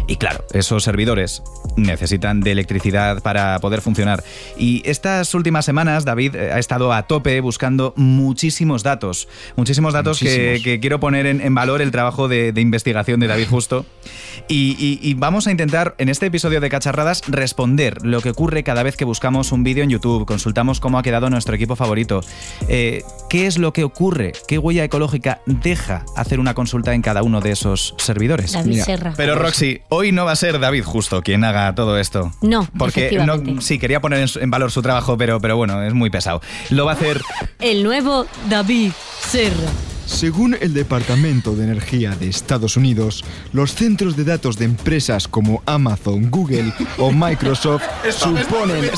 Y 0.06 0.16
claro, 0.16 0.44
esos 0.52 0.82
servidores 0.82 1.42
necesitan 1.76 2.40
de 2.40 2.52
electricidad 2.52 3.22
para 3.22 3.58
poder 3.58 3.82
funcionar. 3.82 4.24
Y 4.56 4.82
estas 4.86 5.34
últimas 5.34 5.66
semanas 5.66 6.06
David 6.06 6.36
eh, 6.36 6.52
ha 6.52 6.58
estado 6.58 6.92
a 6.94 7.02
tope 7.02 7.38
buscando 7.40 7.92
muchísimos 7.96 8.82
datos. 8.82 9.28
Muchísimos 9.56 9.92
datos 9.92 10.18
Que, 10.18 10.78
quiero 10.80 11.00
poner 11.00 11.26
en, 11.26 11.54
valor 11.54 11.82
el 11.82 11.90
trabajo 11.90 12.28
de, 12.28 12.52
investigación 12.56 13.20
de 13.20 13.26
David 13.26 13.46
Justo. 13.50 13.84
Y, 14.48 15.14
vamos 15.14 15.46
a 15.46 15.50
intentar 15.50 15.94
en 15.98 16.08
este 16.08 16.26
episodio 16.26 16.60
de 16.60 16.70
Cacharradas 16.70 17.22
responder 17.28 18.04
lo 18.04 18.20
que 18.20 18.30
ocurre 18.30 18.64
cada 18.64 18.82
vez 18.82 18.96
que 18.96 19.04
buscamos 19.04 19.52
un 19.52 19.64
vídeo 19.64 19.84
en 19.84 19.90
YouTube, 19.90 20.26
consultamos 20.26 20.80
cómo 20.80 20.98
ha 20.98 21.02
quedado 21.02 21.28
nuestro 21.30 21.54
equipo 21.54 21.76
favorito. 21.76 22.22
Eh, 22.68 23.02
¿Qué 23.28 23.46
es 23.46 23.58
lo 23.58 23.72
que 23.72 23.82
ocurre? 23.82 24.32
¿Qué 24.46 24.58
huella 24.58 24.84
ecológica 24.84 25.40
deja 25.46 26.04
hacer 26.16 26.38
una 26.38 26.54
consulta 26.54 26.94
en 26.94 27.02
cada 27.02 27.22
uno 27.22 27.40
de 27.40 27.50
esos 27.50 27.94
servidores? 27.98 28.52
David 28.52 28.82
Serra. 28.82 29.14
Pero 29.16 29.34
Roxy, 29.34 29.80
hoy 29.88 30.12
no 30.12 30.24
va 30.24 30.32
a 30.32 30.36
ser 30.36 30.60
David 30.60 30.84
justo 30.84 31.20
quien 31.22 31.42
haga 31.42 31.74
todo 31.74 31.98
esto. 31.98 32.30
No, 32.42 32.68
porque 32.78 33.18
no, 33.26 33.60
sí 33.60 33.78
quería 33.78 34.00
poner 34.00 34.28
en 34.40 34.50
valor 34.50 34.70
su 34.70 34.82
trabajo, 34.82 35.18
pero, 35.18 35.40
pero 35.40 35.56
bueno, 35.56 35.82
es 35.82 35.94
muy 35.94 36.10
pesado. 36.10 36.40
Lo 36.70 36.84
va 36.84 36.92
a 36.92 36.94
hacer 36.94 37.20
el 37.60 37.82
nuevo 37.82 38.26
David 38.48 38.92
Serra. 39.20 39.93
Según 40.06 40.56
el 40.60 40.74
Departamento 40.74 41.56
de 41.56 41.64
Energía 41.64 42.14
de 42.14 42.28
Estados 42.28 42.76
Unidos, 42.76 43.24
los 43.52 43.74
centros 43.74 44.16
de 44.16 44.24
datos 44.24 44.58
de 44.58 44.66
empresas 44.66 45.28
como 45.28 45.62
Amazon, 45.66 46.30
Google 46.30 46.72
o 46.98 47.10
Microsoft 47.12 47.84
suponen... 48.10 48.90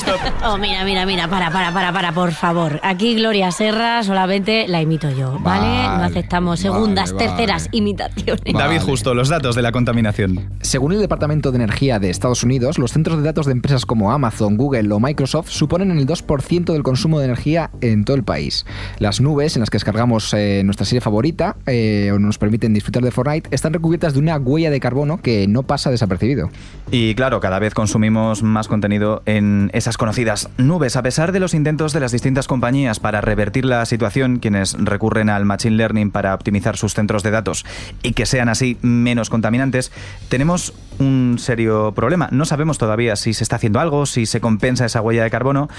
Oh, 0.43 0.57
mira, 0.57 0.83
mira, 0.83 1.05
mira, 1.05 1.27
para, 1.29 1.49
para, 1.49 1.73
para, 1.73 1.93
para, 1.93 2.11
por 2.13 2.31
favor. 2.33 2.79
Aquí 2.83 3.15
Gloria 3.15 3.51
Serra 3.51 4.03
solamente 4.03 4.67
la 4.67 4.81
imito 4.81 5.09
yo, 5.11 5.39
¿vale? 5.39 5.67
Vale, 5.67 5.97
no 5.97 6.03
aceptamos 6.03 6.59
segundas, 6.59 7.13
vale, 7.13 7.27
terceras 7.27 7.65
vale. 7.65 7.77
imitaciones. 7.77 8.53
David, 8.53 8.81
justo, 8.81 9.13
los 9.13 9.29
datos 9.29 9.55
de 9.55 9.61
la 9.61 9.71
contaminación. 9.71 10.49
Según 10.61 10.91
el 10.91 10.99
Departamento 10.99 11.51
de 11.51 11.57
Energía 11.57 11.99
de 11.99 12.09
Estados 12.09 12.43
Unidos, 12.43 12.77
los 12.77 12.91
centros 12.91 13.17
de 13.17 13.23
datos 13.23 13.45
de 13.45 13.53
empresas 13.53 13.85
como 13.85 14.11
Amazon, 14.11 14.57
Google 14.57 14.91
o 14.93 14.99
Microsoft 14.99 15.49
suponen 15.49 15.91
el 15.91 16.05
2% 16.05 16.73
del 16.73 16.83
consumo 16.83 17.19
de 17.19 17.25
energía 17.25 17.71
en 17.81 18.03
todo 18.03 18.17
el 18.17 18.23
país. 18.23 18.65
Las 18.99 19.21
nubes 19.21 19.55
en 19.55 19.61
las 19.61 19.69
que 19.69 19.75
descargamos 19.75 20.33
eh, 20.33 20.61
nuestra 20.65 20.85
serie 20.97 21.01
favorita 21.01 21.55
eh, 21.67 22.11
o 22.13 22.19
nos 22.19 22.37
permiten 22.37 22.73
disfrutar 22.73 23.03
de 23.03 23.11
Fortnite 23.11 23.49
están 23.51 23.73
recubiertas 23.73 24.13
de 24.13 24.19
una 24.19 24.37
huella 24.37 24.71
de 24.71 24.79
carbono 24.79 25.21
que 25.21 25.47
no 25.47 25.63
pasa 25.63 25.91
desapercibido. 25.91 26.49
Y 26.91 27.13
claro, 27.15 27.39
cada 27.39 27.59
vez 27.59 27.73
consumimos 27.73 28.41
más 28.41 28.67
contenido 28.67 29.21
en 29.25 29.69
esas 29.73 29.97
conocidas 29.97 30.49
nubes. 30.57 30.95
A 30.95 31.03
pesar 31.03 31.31
de 31.31 31.39
los 31.39 31.53
intentos 31.53 31.93
de 31.93 31.99
las 31.99 32.11
distintas 32.11 32.47
compañías 32.47 32.99
para 32.99 33.21
revertir 33.21 33.65
la 33.65 33.85
situación, 33.85 34.39
quienes 34.39 34.73
recurren 34.73 35.29
al 35.29 35.45
Machine 35.45 35.75
Learning 35.75 36.11
para 36.11 36.33
optimizar 36.33 36.77
sus 36.77 36.93
centros 36.93 37.23
de 37.23 37.31
datos 37.31 37.65
y 38.01 38.13
que 38.13 38.25
sean 38.25 38.49
así 38.49 38.77
menos 38.81 39.29
contaminantes, 39.29 39.91
tenemos 40.29 40.73
un 40.99 41.37
serio 41.39 41.93
problema. 41.93 42.29
No 42.31 42.45
sabemos 42.45 42.77
todavía 42.77 43.15
si 43.15 43.33
se 43.33 43.43
está 43.43 43.57
haciendo 43.57 43.79
algo, 43.79 44.05
si 44.05 44.25
se 44.25 44.41
compensa 44.41 44.85
esa 44.85 45.01
huella 45.01 45.23
de 45.23 45.29
carbono. 45.29 45.69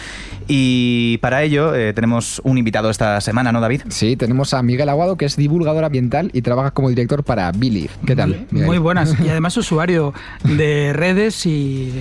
Y 0.47 1.19
para 1.19 1.43
ello 1.43 1.75
eh, 1.75 1.93
tenemos 1.93 2.41
un 2.45 2.59
invitado 2.59 2.91
esta 2.91 3.21
semana, 3.21 3.53
¿no, 3.53 3.61
David? 3.61 3.83
Sí, 3.89 4.17
tenemos 4.17 4.55
a 4.55 4.63
Miguel 4.63 4.89
Aguado, 4.89 5.08
que 5.17 5.25
es 5.25 5.37
divulgador 5.37 5.85
ambiental 5.85 6.31
y 6.33 6.43
trabaja 6.43 6.71
como 6.71 6.89
director 6.89 7.25
para 7.25 7.51
Believe. 7.53 7.91
¿Qué 8.07 8.17
tal? 8.17 8.47
Muy 8.51 8.79
buenas. 8.79 9.15
Y 9.21 9.29
además 9.29 9.57
usuario 9.57 10.15
de 10.45 10.93
redes 10.93 11.47
y, 11.47 11.93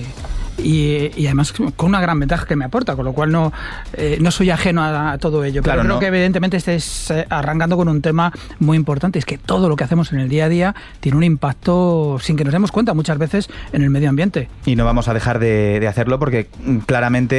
y, 0.58 1.10
y 1.16 1.26
además 1.26 1.52
con 1.52 1.88
una 1.88 2.00
gran 2.00 2.18
ventaja 2.18 2.46
que 2.46 2.56
me 2.56 2.64
aporta, 2.64 2.96
con 2.96 3.04
lo 3.04 3.12
cual 3.12 3.30
no, 3.32 3.52
eh, 3.94 4.18
no 4.20 4.30
soy 4.30 4.50
ajeno 4.50 4.82
a, 4.82 5.12
a 5.12 5.18
todo 5.18 5.44
ello. 5.44 5.62
Claro, 5.62 5.82
Pero 5.82 5.84
creo 5.84 5.94
no. 5.94 6.00
que 6.00 6.06
evidentemente 6.06 6.56
estés 6.56 7.10
eh, 7.10 7.26
arrancando 7.30 7.76
con 7.76 7.88
un 7.88 8.02
tema 8.02 8.32
muy 8.58 8.76
importante, 8.76 9.18
es 9.18 9.24
que 9.24 9.38
todo 9.38 9.68
lo 9.68 9.76
que 9.76 9.84
hacemos 9.84 10.12
en 10.12 10.20
el 10.20 10.28
día 10.28 10.46
a 10.46 10.48
día 10.48 10.74
tiene 11.00 11.16
un 11.16 11.24
impacto 11.24 12.18
sin 12.20 12.36
que 12.36 12.44
nos 12.44 12.52
demos 12.52 12.72
cuenta 12.72 12.94
muchas 12.94 13.18
veces 13.18 13.48
en 13.72 13.82
el 13.82 13.90
medio 13.90 14.08
ambiente. 14.08 14.48
Y 14.66 14.76
no 14.76 14.84
vamos 14.84 15.08
a 15.08 15.14
dejar 15.14 15.38
de, 15.38 15.80
de 15.80 15.86
hacerlo 15.88 16.18
porque 16.18 16.48
mm, 16.64 16.78
claramente 16.78 17.36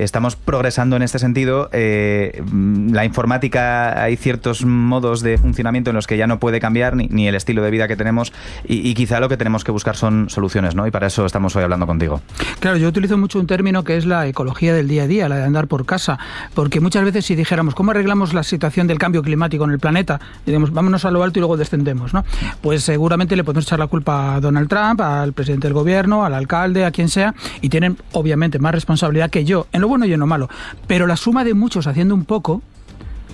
eh, 0.00 0.04
estamos 0.04 0.36
progresando 0.36 0.96
en 0.96 1.02
este 1.02 1.18
sentido. 1.18 1.68
Eh, 1.72 2.42
mm, 2.50 2.92
la 2.92 3.04
informática, 3.04 4.02
hay 4.02 4.16
ciertos 4.16 4.64
modos 4.64 5.22
de 5.22 5.38
funcionamiento 5.38 5.90
en 5.90 5.96
los 5.96 6.06
que 6.06 6.16
ya 6.16 6.26
no 6.26 6.38
puede 6.38 6.60
cambiar 6.60 6.96
ni, 6.96 7.06
ni 7.08 7.28
el 7.28 7.34
estilo 7.34 7.62
de 7.62 7.70
vida 7.70 7.88
que 7.88 7.96
tenemos 7.96 8.32
y, 8.66 8.88
y 8.88 8.94
quizá 8.94 9.20
lo 9.20 9.28
que 9.28 9.36
tenemos 9.36 9.64
que 9.64 9.72
buscar 9.72 9.96
son 9.96 10.30
soluciones, 10.30 10.74
¿no? 10.74 10.86
Y 10.86 10.90
para 10.90 11.06
eso 11.06 11.26
estamos 11.26 11.54
hoy 11.56 11.64
hablando 11.64 11.86
contigo. 11.86 12.20
Claro, 12.60 12.76
yo 12.76 12.88
utilizo 12.88 13.16
mucho 13.16 13.38
un 13.38 13.46
término 13.46 13.84
que 13.84 13.96
es 13.96 14.04
la 14.04 14.26
ecología 14.26 14.74
del 14.74 14.86
día 14.86 15.04
a 15.04 15.06
día, 15.06 15.28
la 15.30 15.36
de 15.36 15.44
andar 15.44 15.66
por 15.66 15.86
casa, 15.86 16.18
porque 16.52 16.78
muchas 16.78 17.02
veces 17.04 17.24
si 17.24 17.34
dijéramos 17.34 17.74
cómo 17.74 17.92
arreglamos 17.92 18.34
la 18.34 18.42
situación 18.42 18.86
del 18.86 18.98
cambio 18.98 19.22
climático 19.22 19.64
en 19.64 19.70
el 19.70 19.78
planeta, 19.78 20.20
digamos, 20.44 20.70
vámonos 20.70 21.06
a 21.06 21.10
lo 21.10 21.22
alto 21.22 21.38
y 21.38 21.40
luego 21.40 21.56
descendemos, 21.56 22.12
¿no? 22.12 22.22
Pues 22.60 22.84
seguramente 22.84 23.34
le 23.34 23.44
podemos 23.44 23.64
echar 23.64 23.78
la 23.78 23.86
culpa 23.86 24.34
a 24.34 24.40
Donald 24.40 24.68
Trump, 24.68 25.00
al 25.00 25.32
presidente 25.32 25.68
del 25.68 25.74
gobierno, 25.74 26.22
al 26.22 26.34
alcalde, 26.34 26.84
a 26.84 26.90
quien 26.90 27.08
sea, 27.08 27.34
y 27.62 27.70
tienen 27.70 27.96
obviamente 28.12 28.58
más 28.58 28.74
responsabilidad 28.74 29.30
que 29.30 29.46
yo, 29.46 29.66
en 29.72 29.80
lo 29.80 29.88
bueno 29.88 30.04
y 30.04 30.12
en 30.12 30.20
lo 30.20 30.26
malo. 30.26 30.50
Pero 30.86 31.06
la 31.06 31.16
suma 31.16 31.44
de 31.44 31.54
muchos 31.54 31.86
haciendo 31.86 32.14
un 32.14 32.26
poco 32.26 32.60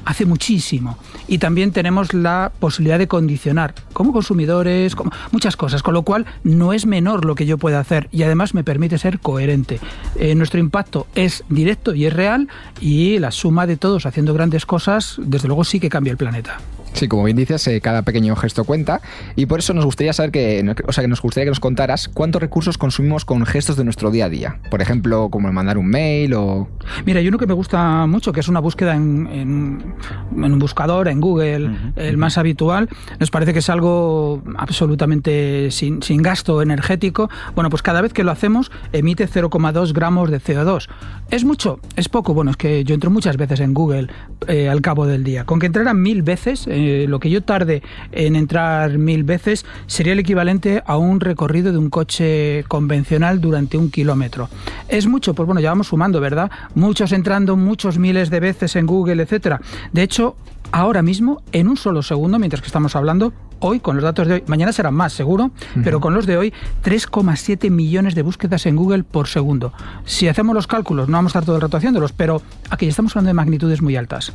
hace 0.06 0.24
muchísimo. 0.24 0.96
Y 1.28 1.38
también 1.38 1.72
tenemos 1.72 2.14
la 2.14 2.50
posibilidad 2.58 2.98
de 2.98 3.08
condicionar 3.08 3.74
como 3.92 4.12
consumidores, 4.12 4.96
como 4.96 5.10
muchas 5.32 5.56
cosas, 5.56 5.82
con 5.82 5.92
lo 5.92 6.02
cual 6.02 6.24
no 6.44 6.72
es 6.72 6.86
menor 6.86 7.26
lo 7.26 7.34
que 7.34 7.44
yo 7.44 7.58
pueda 7.58 7.80
hacer 7.80 8.08
y 8.12 8.22
además 8.22 8.54
me 8.54 8.64
permite 8.64 8.96
ser 8.96 9.18
coherente. 9.18 9.80
Eh, 10.14 10.34
nuestro 10.34 10.60
impacto 10.60 11.06
es 11.14 11.44
directo 11.50 11.94
y 11.94 12.06
es 12.06 12.12
real 12.12 12.48
y 12.80 13.18
la 13.18 13.32
suma 13.32 13.66
de 13.66 13.76
todos 13.76 14.06
haciendo 14.06 14.32
grandes 14.32 14.64
cosas, 14.64 15.16
desde 15.18 15.48
luego 15.48 15.64
sí 15.64 15.80
que 15.80 15.90
cambia 15.90 16.12
el 16.12 16.16
planeta. 16.16 16.58
Sí, 16.96 17.08
como 17.08 17.24
bien 17.24 17.36
dices, 17.36 17.66
eh, 17.68 17.80
cada 17.82 18.02
pequeño 18.02 18.34
gesto 18.36 18.64
cuenta 18.64 19.02
y 19.36 19.44
por 19.46 19.58
eso 19.58 19.74
nos 19.74 19.84
gustaría 19.84 20.14
saber 20.14 20.30
que, 20.30 20.64
o 20.88 20.92
sea, 20.92 21.02
que 21.04 21.08
nos 21.08 21.20
gustaría 21.20 21.44
que 21.44 21.50
nos 21.50 21.60
contaras 21.60 22.08
cuántos 22.08 22.40
recursos 22.40 22.78
consumimos 22.78 23.26
con 23.26 23.44
gestos 23.44 23.76
de 23.76 23.84
nuestro 23.84 24.10
día 24.10 24.24
a 24.24 24.28
día. 24.30 24.60
Por 24.70 24.80
ejemplo, 24.80 25.28
como 25.28 25.46
el 25.48 25.52
mandar 25.54 25.76
un 25.76 25.88
mail 25.88 26.32
o... 26.32 26.68
Mira, 27.04 27.20
hay 27.20 27.28
uno 27.28 27.36
que 27.36 27.46
me 27.46 27.52
gusta 27.52 28.06
mucho, 28.06 28.32
que 28.32 28.40
es 28.40 28.48
una 28.48 28.60
búsqueda 28.60 28.94
en, 28.96 29.26
en- 29.26 29.94
en 30.42 30.52
un 30.52 30.58
buscador, 30.58 31.08
en 31.08 31.20
Google, 31.20 31.70
el 31.96 32.16
más 32.16 32.38
habitual. 32.38 32.88
Nos 33.20 33.30
parece 33.30 33.52
que 33.52 33.58
es 33.58 33.68
algo 33.68 34.42
absolutamente 34.56 35.70
sin, 35.72 36.02
sin 36.02 36.22
gasto 36.22 36.62
energético. 36.62 37.28
Bueno, 37.54 37.68
pues 37.68 37.82
cada 37.82 38.00
vez 38.00 38.12
que 38.14 38.24
lo 38.24 38.30
hacemos 38.30 38.70
emite 38.92 39.28
0,2 39.28 39.92
gramos 39.92 40.30
de 40.30 40.40
CO2. 40.40 40.88
¿Es 41.30 41.44
mucho? 41.44 41.80
¿Es 41.96 42.08
poco? 42.08 42.32
Bueno, 42.34 42.52
es 42.52 42.56
que 42.56 42.84
yo 42.84 42.94
entro 42.94 43.10
muchas 43.10 43.36
veces 43.36 43.60
en 43.60 43.74
Google 43.74 44.08
eh, 44.48 44.68
al 44.70 44.80
cabo 44.80 45.06
del 45.06 45.24
día. 45.24 45.44
Con 45.44 45.58
que 45.58 45.66
entraran 45.66 46.00
mil 46.00 46.22
veces, 46.22 46.66
eh, 46.68 46.85
lo 47.08 47.20
que 47.20 47.30
yo 47.30 47.42
tarde 47.42 47.82
en 48.12 48.36
entrar 48.36 48.98
mil 48.98 49.24
veces 49.24 49.64
sería 49.86 50.12
el 50.12 50.18
equivalente 50.18 50.82
a 50.86 50.96
un 50.96 51.20
recorrido 51.20 51.72
de 51.72 51.78
un 51.78 51.90
coche 51.90 52.64
convencional 52.68 53.40
durante 53.40 53.76
un 53.78 53.90
kilómetro. 53.90 54.48
¿Es 54.88 55.06
mucho? 55.06 55.34
Pues 55.34 55.46
bueno, 55.46 55.60
ya 55.60 55.70
vamos 55.70 55.88
sumando, 55.88 56.20
¿verdad? 56.20 56.50
Muchos 56.74 57.12
entrando 57.12 57.56
muchos 57.56 57.98
miles 57.98 58.30
de 58.30 58.40
veces 58.40 58.76
en 58.76 58.86
Google, 58.86 59.22
etcétera. 59.22 59.60
De 59.92 60.02
hecho, 60.02 60.36
ahora 60.72 61.02
mismo, 61.02 61.42
en 61.52 61.68
un 61.68 61.76
solo 61.76 62.02
segundo, 62.02 62.38
mientras 62.38 62.60
que 62.60 62.66
estamos 62.66 62.96
hablando, 62.96 63.32
hoy, 63.60 63.80
con 63.80 63.96
los 63.96 64.04
datos 64.04 64.26
de 64.28 64.34
hoy, 64.34 64.44
mañana 64.46 64.72
serán 64.72 64.94
más, 64.94 65.12
seguro, 65.12 65.50
pero 65.82 66.00
con 66.00 66.14
los 66.14 66.26
de 66.26 66.36
hoy, 66.36 66.52
3,7 66.84 67.70
millones 67.70 68.14
de 68.14 68.22
búsquedas 68.22 68.66
en 68.66 68.76
Google 68.76 69.04
por 69.04 69.28
segundo. 69.28 69.72
Si 70.04 70.28
hacemos 70.28 70.54
los 70.54 70.66
cálculos, 70.66 71.08
no 71.08 71.16
vamos 71.18 71.30
a 71.30 71.38
estar 71.38 71.44
todo 71.44 71.56
el 71.56 71.62
rato 71.62 71.76
haciéndolos, 71.76 72.12
pero 72.12 72.42
aquí 72.70 72.86
estamos 72.86 73.12
hablando 73.12 73.28
de 73.28 73.34
magnitudes 73.34 73.82
muy 73.82 73.96
altas. 73.96 74.32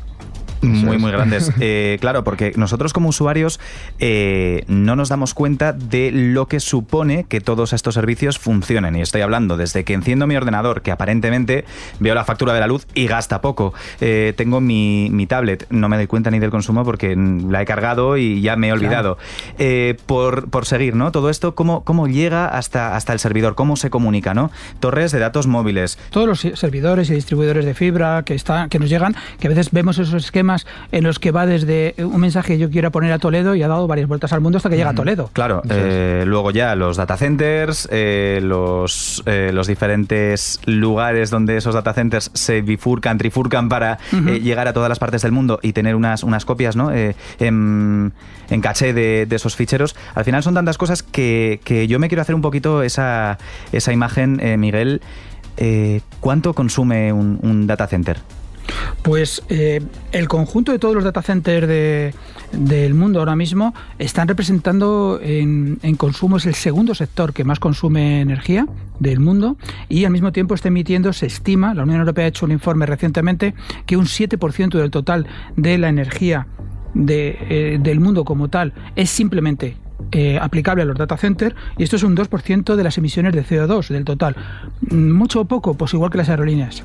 Muy, 0.61 0.97
muy 0.97 1.11
grandes. 1.11 1.51
Eh, 1.63 1.97
claro, 2.01 2.23
porque 2.23 2.53
nosotros 2.55 2.91
como 2.91 3.09
usuarios 3.09 3.59
eh, 3.99 4.63
no 4.67 4.95
nos 4.95 5.09
damos 5.09 5.33
cuenta 5.33 5.73
de 5.73 6.11
lo 6.11 6.47
que 6.47 6.59
supone 6.59 7.25
que 7.25 7.39
todos 7.39 7.73
estos 7.73 7.93
servicios 7.93 8.39
funcionen. 8.39 8.95
Y 8.95 9.01
estoy 9.01 9.21
hablando 9.21 9.57
desde 9.57 9.83
que 9.83 9.93
enciendo 9.93 10.25
mi 10.27 10.35
ordenador, 10.35 10.81
que 10.81 10.91
aparentemente 10.91 11.65
veo 11.99 12.15
la 12.15 12.23
factura 12.23 12.53
de 12.53 12.59
la 12.59 12.67
luz 12.67 12.87
y 12.95 13.05
gasta 13.05 13.41
poco. 13.41 13.73
Eh, 13.99 14.33
tengo 14.35 14.59
mi, 14.59 15.09
mi 15.11 15.27
tablet, 15.27 15.67
no 15.69 15.87
me 15.87 15.97
doy 15.97 16.07
cuenta 16.07 16.31
ni 16.31 16.39
del 16.39 16.49
consumo 16.49 16.83
porque 16.83 17.15
la 17.15 17.61
he 17.61 17.65
cargado 17.65 18.17
y 18.17 18.41
ya 18.41 18.55
me 18.55 18.69
he 18.69 18.71
olvidado. 18.71 19.17
Eh, 19.59 19.97
por, 20.05 20.49
por 20.49 20.65
seguir, 20.65 20.95
¿no? 20.95 21.11
Todo 21.11 21.29
esto, 21.29 21.53
¿cómo, 21.53 21.83
cómo 21.83 22.07
llega 22.07 22.47
hasta, 22.47 22.95
hasta 22.95 23.13
el 23.13 23.19
servidor? 23.19 23.55
¿Cómo 23.55 23.75
se 23.75 23.89
comunica, 23.89 24.33
¿no? 24.33 24.51
Torres 24.79 25.11
de 25.11 25.19
datos 25.19 25.47
móviles. 25.47 25.99
Todos 26.09 26.27
los 26.27 26.59
servidores 26.59 27.09
y 27.09 27.13
distribuidores 27.13 27.65
de 27.65 27.73
fibra 27.73 28.23
que, 28.23 28.33
está, 28.33 28.67
que 28.67 28.79
nos 28.79 28.89
llegan, 28.89 29.15
que 29.39 29.47
a 29.47 29.49
veces 29.49 29.71
vemos 29.71 29.97
esos 29.97 30.25
esquemas 30.25 30.50
en 30.91 31.03
los 31.03 31.19
que 31.19 31.31
va 31.31 31.45
desde 31.45 31.95
un 31.97 32.19
mensaje 32.19 32.53
que 32.53 32.57
yo 32.59 32.69
quiera 32.69 32.89
poner 32.89 33.11
a 33.11 33.19
Toledo 33.19 33.55
y 33.55 33.63
ha 33.63 33.67
dado 33.67 33.87
varias 33.87 34.07
vueltas 34.07 34.33
al 34.33 34.41
mundo 34.41 34.57
hasta 34.57 34.69
que 34.69 34.77
llega 34.77 34.89
a 34.89 34.95
Toledo. 34.95 35.29
Claro, 35.33 35.61
eh, 35.69 36.23
luego 36.25 36.51
ya 36.51 36.75
los 36.75 36.97
data 36.97 37.17
centers, 37.17 37.87
eh, 37.91 38.39
los, 38.41 39.23
eh, 39.25 39.51
los 39.53 39.67
diferentes 39.67 40.59
lugares 40.65 41.29
donde 41.29 41.57
esos 41.57 41.73
data 41.73 41.93
centers 41.93 42.31
se 42.33 42.61
bifurcan, 42.61 43.17
trifurcan 43.17 43.69
para 43.69 43.99
eh, 44.13 44.39
llegar 44.39 44.67
a 44.67 44.73
todas 44.73 44.89
las 44.89 44.99
partes 44.99 45.21
del 45.21 45.31
mundo 45.31 45.59
y 45.61 45.73
tener 45.73 45.95
unas, 45.95 46.23
unas 46.23 46.45
copias 46.45 46.75
¿no? 46.75 46.91
Eh, 46.91 47.15
en, 47.39 48.13
en 48.49 48.61
caché 48.61 48.93
de, 48.93 49.25
de 49.25 49.35
esos 49.35 49.55
ficheros. 49.55 49.95
Al 50.15 50.25
final 50.25 50.43
son 50.43 50.53
tantas 50.53 50.77
cosas 50.77 51.03
que, 51.03 51.59
que 51.63 51.87
yo 51.87 51.99
me 51.99 52.07
quiero 52.07 52.21
hacer 52.21 52.35
un 52.35 52.41
poquito 52.41 52.83
esa, 52.83 53.37
esa 53.71 53.93
imagen, 53.93 54.39
eh, 54.41 54.57
Miguel. 54.57 55.01
Eh, 55.57 56.01
¿Cuánto 56.21 56.53
consume 56.53 57.11
un, 57.13 57.39
un 57.41 57.67
data 57.67 57.85
center? 57.85 58.17
Pues 59.01 59.43
eh, 59.49 59.81
el 60.11 60.27
conjunto 60.27 60.71
de 60.71 60.79
todos 60.79 60.93
los 60.95 61.03
data 61.03 61.21
centers 61.21 61.67
de- 61.67 62.13
del 62.51 62.93
mundo 62.93 63.19
ahora 63.19 63.35
mismo 63.37 63.73
están 63.97 64.27
representando 64.27 65.19
en, 65.23 65.79
consumo, 65.97 66.35
es 66.37 66.45
el 66.45 66.53
segundo 66.55 66.93
sector 66.95 67.31
que 67.33 67.43
más 67.45 67.59
consume 67.59 68.19
energía 68.21 68.67
del 68.99 69.19
mundo 69.21 69.55
y 69.87 70.03
al 70.05 70.11
mismo 70.11 70.31
tiempo 70.33 70.53
está 70.53 70.67
emitiendo, 70.67 71.13
se 71.13 71.27
estima, 71.27 71.73
la 71.73 71.83
Unión 71.83 71.99
Europea 72.01 72.25
ha 72.25 72.27
hecho 72.27 72.45
un 72.45 72.51
informe 72.51 72.85
recientemente, 72.85 73.53
que 73.85 73.95
un 73.95 74.05
7% 74.05 74.77
del 74.77 74.91
total 74.91 75.27
de 75.55 75.77
la 75.77 75.87
energía 75.89 76.47
de, 76.93 77.37
eh, 77.49 77.77
del 77.81 78.01
mundo 78.01 78.25
como 78.25 78.49
tal 78.49 78.73
es 78.97 79.09
simplemente 79.09 79.77
eh, 80.11 80.37
aplicable 80.41 80.81
a 80.81 80.85
los 80.85 80.97
data 80.97 81.15
centers 81.15 81.55
y 81.77 81.83
esto 81.83 81.95
es 81.95 82.03
un 82.03 82.17
2% 82.17 82.75
de 82.75 82.83
las 82.83 82.97
emisiones 82.97 83.33
de 83.33 83.45
CO2 83.45 83.87
del 83.87 84.03
total. 84.03 84.35
Mm, 84.89 85.11
¿Mucho 85.11 85.39
o 85.41 85.45
poco? 85.45 85.75
Pues 85.75 85.93
igual 85.93 86.11
que 86.11 86.17
las 86.17 86.27
aerolíneas. 86.27 86.83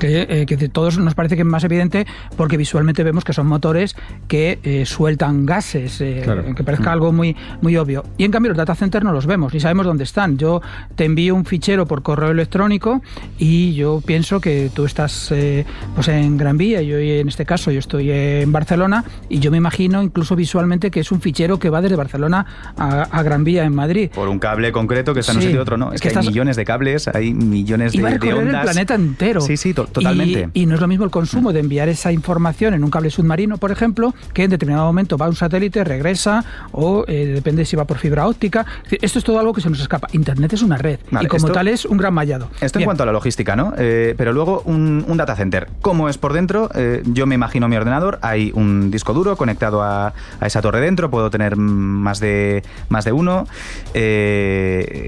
Que, 0.00 0.26
eh, 0.28 0.46
que 0.46 0.56
todos 0.68 0.98
nos 0.98 1.14
parece 1.14 1.36
que 1.36 1.42
es 1.42 1.46
más 1.46 1.64
evidente 1.64 2.06
porque 2.36 2.56
visualmente 2.56 3.02
vemos 3.02 3.24
que 3.24 3.32
son 3.32 3.46
motores 3.46 3.96
que 4.28 4.58
eh, 4.62 4.86
sueltan 4.86 5.46
gases, 5.46 6.00
eh, 6.00 6.20
Claro. 6.24 6.54
que 6.54 6.64
parezca 6.64 6.92
algo 6.92 7.12
muy, 7.12 7.36
muy 7.60 7.76
obvio. 7.76 8.04
Y 8.16 8.24
en 8.24 8.30
cambio 8.30 8.50
los 8.50 8.56
data 8.58 8.74
centers 8.74 9.04
no 9.04 9.12
los 9.12 9.26
vemos, 9.26 9.52
ni 9.52 9.60
sabemos 9.60 9.86
dónde 9.86 10.04
están. 10.04 10.38
Yo 10.38 10.62
te 10.96 11.04
envío 11.04 11.34
un 11.34 11.44
fichero 11.44 11.86
por 11.86 12.02
correo 12.02 12.30
electrónico 12.30 13.02
y 13.38 13.74
yo 13.74 14.02
pienso 14.04 14.40
que 14.40 14.70
tú 14.74 14.84
estás 14.84 15.30
eh, 15.32 15.64
pues 15.94 16.08
en 16.08 16.36
Gran 16.36 16.56
Vía, 16.56 16.82
yo 16.82 16.98
en 16.98 17.28
este 17.28 17.44
caso 17.44 17.70
yo 17.70 17.78
estoy 17.78 18.10
en 18.10 18.50
Barcelona 18.52 19.04
y 19.28 19.38
yo 19.40 19.50
me 19.50 19.56
imagino 19.58 20.02
incluso 20.02 20.36
visualmente 20.36 20.90
que 20.90 21.00
es 21.00 21.12
un 21.12 21.20
fichero 21.20 21.58
que 21.58 21.70
va 21.70 21.80
desde 21.82 21.96
Barcelona 21.96 22.46
a, 22.76 23.02
a 23.02 23.22
Gran 23.22 23.44
Vía 23.44 23.64
en 23.64 23.74
Madrid. 23.74 24.10
Por 24.14 24.28
un 24.28 24.38
cable 24.38 24.72
concreto 24.72 25.12
que 25.14 25.20
está 25.20 25.32
en 25.32 25.38
un 25.38 25.42
sitio 25.42 25.58
u 25.58 25.62
otro, 25.62 25.76
¿no? 25.76 25.88
Es, 25.88 25.96
es 25.96 26.00
que, 26.00 26.10
que 26.10 26.18
hay 26.18 26.26
millones 26.26 26.56
de 26.56 26.64
cables, 26.64 27.08
hay 27.08 27.34
millones 27.34 27.94
Y 27.94 27.98
de, 27.98 28.02
va 28.02 28.08
a 28.10 28.12
de 28.12 28.28
el 28.30 28.48
planeta 28.62 28.94
entero. 28.94 29.40
Sí, 29.40 29.56
sí, 29.56 29.73
to- 29.74 29.86
totalmente. 29.86 30.48
Y, 30.54 30.62
y 30.62 30.66
no 30.66 30.74
es 30.76 30.80
lo 30.80 30.88
mismo 30.88 31.04
el 31.04 31.10
consumo 31.10 31.52
de 31.52 31.60
enviar 31.60 31.88
esa 31.88 32.12
información 32.12 32.74
en 32.74 32.84
un 32.84 32.90
cable 32.90 33.10
submarino, 33.10 33.58
por 33.58 33.70
ejemplo, 33.72 34.14
que 34.32 34.44
en 34.44 34.50
determinado 34.50 34.86
momento 34.86 35.16
va 35.18 35.26
a 35.26 35.28
un 35.28 35.36
satélite, 35.36 35.84
regresa, 35.84 36.44
o 36.72 37.04
eh, 37.08 37.26
depende 37.26 37.64
si 37.64 37.76
va 37.76 37.84
por 37.84 37.98
fibra 37.98 38.26
óptica. 38.26 38.64
Esto 38.90 39.18
es 39.18 39.24
todo 39.24 39.38
algo 39.38 39.52
que 39.52 39.60
se 39.60 39.68
nos 39.70 39.80
escapa. 39.80 40.08
Internet 40.12 40.52
es 40.52 40.62
una 40.62 40.76
red 40.76 40.98
Vale, 41.10 41.26
y 41.26 41.28
como 41.28 41.46
esto- 41.46 41.52
tal 41.52 41.68
es 41.68 41.84
un 41.84 41.96
gran 41.98 42.14
mallado. 42.14 42.48
Esto 42.60 42.78
en 42.78 42.84
cuanto 42.84 43.02
a 43.02 43.06
la 43.06 43.12
logística, 43.12 43.56
¿no? 43.56 43.72
Eh, 43.76 44.14
pero 44.16 44.32
luego 44.32 44.62
un, 44.64 45.04
un 45.06 45.16
data 45.16 45.34
center. 45.36 45.68
¿Cómo 45.80 46.08
es 46.08 46.18
por 46.18 46.32
dentro? 46.32 46.70
Eh, 46.74 47.02
yo 47.06 47.26
me 47.26 47.34
imagino 47.34 47.68
mi 47.68 47.76
ordenador, 47.76 48.18
hay 48.22 48.52
un 48.54 48.90
disco 48.90 49.12
duro 49.14 49.36
conectado 49.36 49.82
a, 49.82 50.12
a 50.40 50.46
esa 50.46 50.62
torre 50.62 50.80
dentro, 50.80 51.10
puedo 51.10 51.30
tener 51.30 51.56
más 51.56 52.20
de, 52.20 52.62
más 52.88 53.04
de 53.04 53.12
uno. 53.12 53.46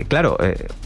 Claro, 0.08 0.36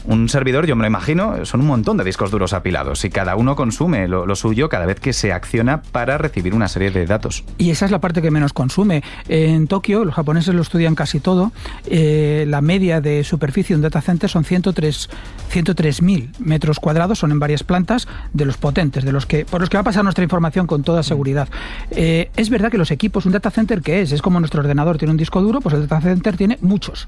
un 0.05 0.29
servidor, 0.29 0.65
yo 0.65 0.75
me 0.75 0.81
lo 0.83 0.87
imagino, 0.87 1.45
son 1.45 1.61
un 1.61 1.67
montón 1.67 1.97
de 1.97 2.03
discos 2.03 2.31
duros 2.31 2.53
apilados 2.53 3.03
y 3.05 3.09
cada 3.09 3.35
uno 3.35 3.55
consume 3.71 4.09
lo, 4.09 4.25
lo 4.25 4.35
suyo 4.35 4.67
cada 4.67 4.85
vez 4.85 4.99
que 4.99 5.13
se 5.13 5.31
acciona 5.31 5.81
para 5.81 6.17
recibir 6.17 6.53
una 6.53 6.67
serie 6.67 6.91
de 6.91 7.05
datos. 7.05 7.45
Y 7.57 7.69
esa 7.69 7.85
es 7.85 7.91
la 7.91 8.01
parte 8.01 8.21
que 8.21 8.29
menos 8.29 8.51
consume. 8.51 9.01
En 9.29 9.67
Tokio, 9.67 10.03
los 10.03 10.13
japoneses 10.13 10.53
lo 10.53 10.61
estudian 10.61 10.93
casi 10.93 11.21
todo, 11.21 11.53
eh, 11.85 12.43
la 12.49 12.59
media 12.59 12.99
de 12.99 13.23
superficie 13.23 13.73
de 13.73 13.77
un 13.77 13.83
data 13.83 14.01
center 14.01 14.29
son 14.29 14.43
103 14.43 15.09
103.000 15.51 16.29
metros 16.39 16.79
cuadrados, 16.79 17.19
son 17.19 17.31
en 17.31 17.39
varias 17.39 17.63
plantas 17.63 18.07
de 18.33 18.45
los 18.45 18.57
potentes, 18.57 19.03
de 19.03 19.11
los 19.11 19.25
que 19.25 19.45
por 19.45 19.59
los 19.59 19.69
que 19.69 19.77
va 19.77 19.81
a 19.81 19.83
pasar 19.83 20.03
nuestra 20.03 20.23
información 20.23 20.65
con 20.65 20.83
toda 20.83 21.03
seguridad. 21.03 21.49
Eh, 21.91 22.31
es 22.37 22.49
verdad 22.49 22.71
que 22.71 22.77
los 22.77 22.91
equipos, 22.91 23.25
un 23.25 23.33
data 23.33 23.51
center, 23.51 23.81
¿qué 23.81 24.01
es? 24.01 24.11
Es 24.11 24.21
como 24.21 24.39
nuestro 24.39 24.61
ordenador 24.61 24.97
tiene 24.97 25.11
un 25.11 25.17
disco 25.17 25.41
duro, 25.41 25.59
pues 25.59 25.75
el 25.75 25.87
data 25.87 26.01
center 26.01 26.37
tiene 26.37 26.57
muchos. 26.61 27.07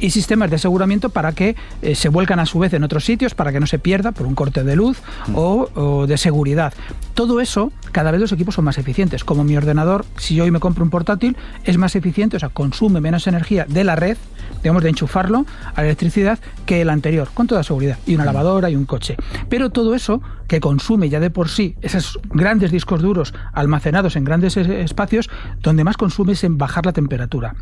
Y 0.00 0.10
sistemas 0.10 0.48
de 0.50 0.56
aseguramiento 0.56 1.10
para 1.10 1.32
que 1.32 1.54
eh, 1.82 1.94
se 1.94 2.08
vuelcan 2.08 2.38
a 2.38 2.46
su 2.46 2.58
vez 2.58 2.72
en 2.72 2.82
otros 2.82 3.04
sitios, 3.04 3.34
para 3.34 3.52
que 3.52 3.60
no 3.60 3.66
se 3.66 3.78
pierda 3.78 4.12
por 4.12 4.26
un 4.26 4.34
corte 4.34 4.64
de 4.64 4.74
luz 4.74 4.98
o, 5.34 5.68
o 5.74 6.01
de 6.06 6.16
seguridad. 6.16 6.72
Todo 7.14 7.40
eso, 7.40 7.72
cada 7.92 8.10
vez 8.10 8.20
los 8.20 8.32
equipos 8.32 8.54
son 8.54 8.64
más 8.64 8.78
eficientes. 8.78 9.24
Como 9.24 9.44
mi 9.44 9.56
ordenador, 9.56 10.04
si 10.16 10.34
yo 10.34 10.44
hoy 10.44 10.50
me 10.50 10.60
compro 10.60 10.84
un 10.84 10.90
portátil, 10.90 11.36
es 11.64 11.78
más 11.78 11.96
eficiente, 11.96 12.36
o 12.36 12.40
sea, 12.40 12.48
consume 12.48 13.00
menos 13.00 13.26
energía 13.26 13.66
de 13.68 13.84
la 13.84 13.96
red, 13.96 14.16
digamos, 14.62 14.82
de 14.82 14.90
enchufarlo 14.90 15.46
a 15.74 15.80
la 15.80 15.88
electricidad 15.88 16.38
que 16.66 16.80
el 16.80 16.90
anterior, 16.90 17.28
con 17.34 17.46
toda 17.46 17.62
seguridad. 17.62 17.98
Y 18.06 18.14
una 18.14 18.24
lavadora 18.24 18.70
y 18.70 18.76
un 18.76 18.86
coche. 18.86 19.16
Pero 19.48 19.70
todo 19.70 19.94
eso, 19.94 20.22
que 20.48 20.60
consume 20.60 21.08
ya 21.08 21.20
de 21.20 21.30
por 21.30 21.48
sí 21.48 21.76
esos 21.82 22.18
grandes 22.30 22.70
discos 22.70 23.02
duros 23.02 23.34
almacenados 23.52 24.16
en 24.16 24.24
grandes 24.24 24.56
espacios, 24.56 25.30
donde 25.60 25.84
más 25.84 25.96
consume 25.96 26.32
es 26.32 26.44
en 26.44 26.58
bajar 26.58 26.86
la 26.86 26.92
temperatura. 26.92 27.54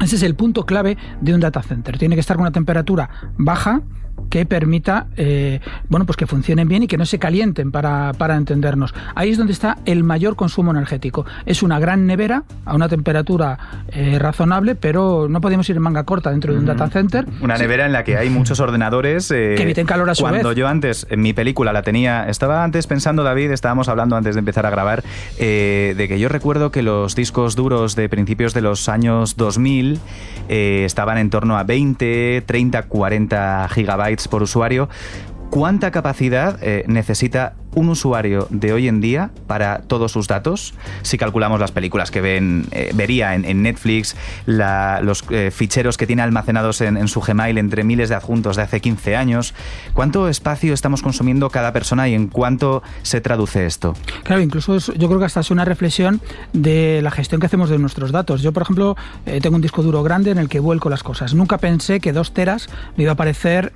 Ese 0.00 0.16
es 0.16 0.22
el 0.22 0.34
punto 0.34 0.66
clave 0.66 0.96
de 1.20 1.34
un 1.34 1.40
data 1.40 1.62
center. 1.62 1.98
Tiene 1.98 2.16
que 2.16 2.20
estar 2.20 2.36
con 2.36 2.42
una 2.42 2.52
temperatura 2.52 3.10
baja 3.36 3.82
que 4.28 4.46
permita 4.46 5.06
eh, 5.16 5.60
bueno 5.88 6.06
pues 6.06 6.16
que 6.16 6.26
funcionen 6.26 6.68
bien 6.68 6.82
y 6.82 6.86
que 6.86 6.96
no 6.98 7.06
se 7.06 7.18
calienten 7.18 7.70
para, 7.72 8.12
para 8.14 8.36
entendernos. 8.36 8.94
Ahí 9.14 9.30
es 9.30 9.38
donde 9.38 9.52
está 9.52 9.78
el 9.86 10.04
mayor 10.04 10.36
consumo 10.36 10.70
energético. 10.70 11.24
Es 11.46 11.62
una 11.62 11.78
gran 11.78 12.06
nevera 12.06 12.44
a 12.64 12.74
una 12.74 12.88
temperatura 12.88 13.58
eh, 13.92 14.18
razonable, 14.18 14.74
pero 14.74 15.26
no 15.28 15.40
podemos 15.40 15.68
ir 15.70 15.76
en 15.76 15.82
manga 15.82 16.04
corta 16.04 16.30
dentro 16.30 16.52
de 16.52 16.58
un 16.58 16.66
data 16.66 16.88
center. 16.88 17.26
Una 17.40 17.56
Sí. 17.56 17.62
nevera 17.62 17.86
en 17.86 17.92
la 17.92 18.04
que 18.04 18.16
hay 18.16 18.30
muchos 18.30 18.60
ordenadores. 18.60 19.30
eh, 19.30 19.54
Que 19.56 19.62
emiten 19.64 19.86
calor 19.86 20.10
a 20.10 20.14
su 20.14 20.22
Cuando 20.22 20.48
vez. 20.50 20.58
yo 20.58 20.68
antes, 20.68 21.06
en 21.10 21.22
mi 21.22 21.32
película 21.32 21.72
la 21.72 21.82
tenía, 21.82 22.28
estaba 22.28 22.62
antes 22.64 22.86
pensando, 22.86 23.22
David, 23.22 23.50
estábamos 23.52 23.88
hablando 23.88 24.16
antes 24.16 24.34
de 24.34 24.38
empezar 24.40 24.66
a 24.66 24.70
grabar, 24.70 25.02
de 25.38 26.06
que 26.08 26.18
yo 26.18 26.28
recuerdo 26.28 26.70
que 26.70 26.82
los 26.82 27.14
discos 27.14 27.56
duros 27.56 27.96
de 27.96 28.08
principios 28.08 28.54
de 28.54 28.60
los 28.60 28.88
años 28.88 29.36
2000 29.36 29.98
eh, 30.48 30.82
estaban 30.84 31.18
en 31.18 31.30
torno 31.30 31.56
a 31.58 31.64
20, 31.64 32.42
30, 32.46 32.82
40 32.84 33.68
gigabytes 33.70 34.09
por 34.28 34.42
usuario. 34.42 34.88
¿Cuánta 35.50 35.90
capacidad 35.90 36.58
eh, 36.62 36.84
necesita 36.86 37.54
un 37.74 37.88
usuario 37.88 38.46
de 38.50 38.72
hoy 38.72 38.88
en 38.88 39.00
día 39.00 39.30
para 39.46 39.80
todos 39.82 40.12
sus 40.12 40.28
datos? 40.28 40.74
Si 41.02 41.18
calculamos 41.18 41.60
las 41.60 41.72
películas 41.72 42.10
que 42.10 42.20
ven, 42.20 42.66
eh, 42.72 42.90
vería 42.94 43.34
en, 43.34 43.62
Netflix, 43.62 44.16
los 44.46 45.24
eh, 45.30 45.50
ficheros 45.50 45.96
que 45.96 46.06
tiene 46.06 46.22
almacenados 46.22 46.80
en, 46.80 47.08
su 47.08 47.20
Gmail 47.20 47.58
entre 47.58 47.84
miles 47.84 48.08
de 48.08 48.14
adjuntos 48.14 48.56
de 48.56 48.62
hace 48.62 48.80
15 48.80 49.16
años, 49.16 49.54
¿cuánto 49.94 50.28
espacio 50.28 50.72
estamos 50.72 51.02
consumiendo 51.02 51.50
cada 51.50 51.72
persona 51.72 52.08
y 52.08 52.14
en 52.14 52.28
cuánto 52.28 52.82
se 53.02 53.20
traduce 53.20 53.66
esto? 53.66 53.94
Claro, 54.24 54.40
incluso 54.40 54.78
yo 54.78 55.08
creo 55.08 55.18
que 55.18 55.24
hasta 55.26 55.40
es 55.40 55.50
una 55.50 55.64
reflexión 55.64 56.20
de 56.52 57.00
la 57.02 57.10
gestión 57.10 57.40
que 57.40 57.46
hacemos 57.46 57.70
de 57.70 57.78
nuestros 57.78 58.12
datos. 58.12 58.42
Yo, 58.42 58.52
por 58.52 58.62
ejemplo, 58.62 58.96
eh, 59.26 59.40
tengo 59.40 59.56
un 59.56 59.62
disco 59.62 59.82
duro 59.82 60.02
grande 60.02 60.30
en 60.30 60.38
el 60.38 60.48
que 60.48 60.60
vuelco 60.60 60.90
las 60.90 61.02
cosas. 61.02 61.34
Nunca 61.34 61.58
pensé 61.58 62.00
que 62.00 62.12
dos 62.12 62.32
teras 62.32 62.68
me 62.96 63.04
iba 63.04 63.12
a 63.12 63.16
parecer 63.16 63.72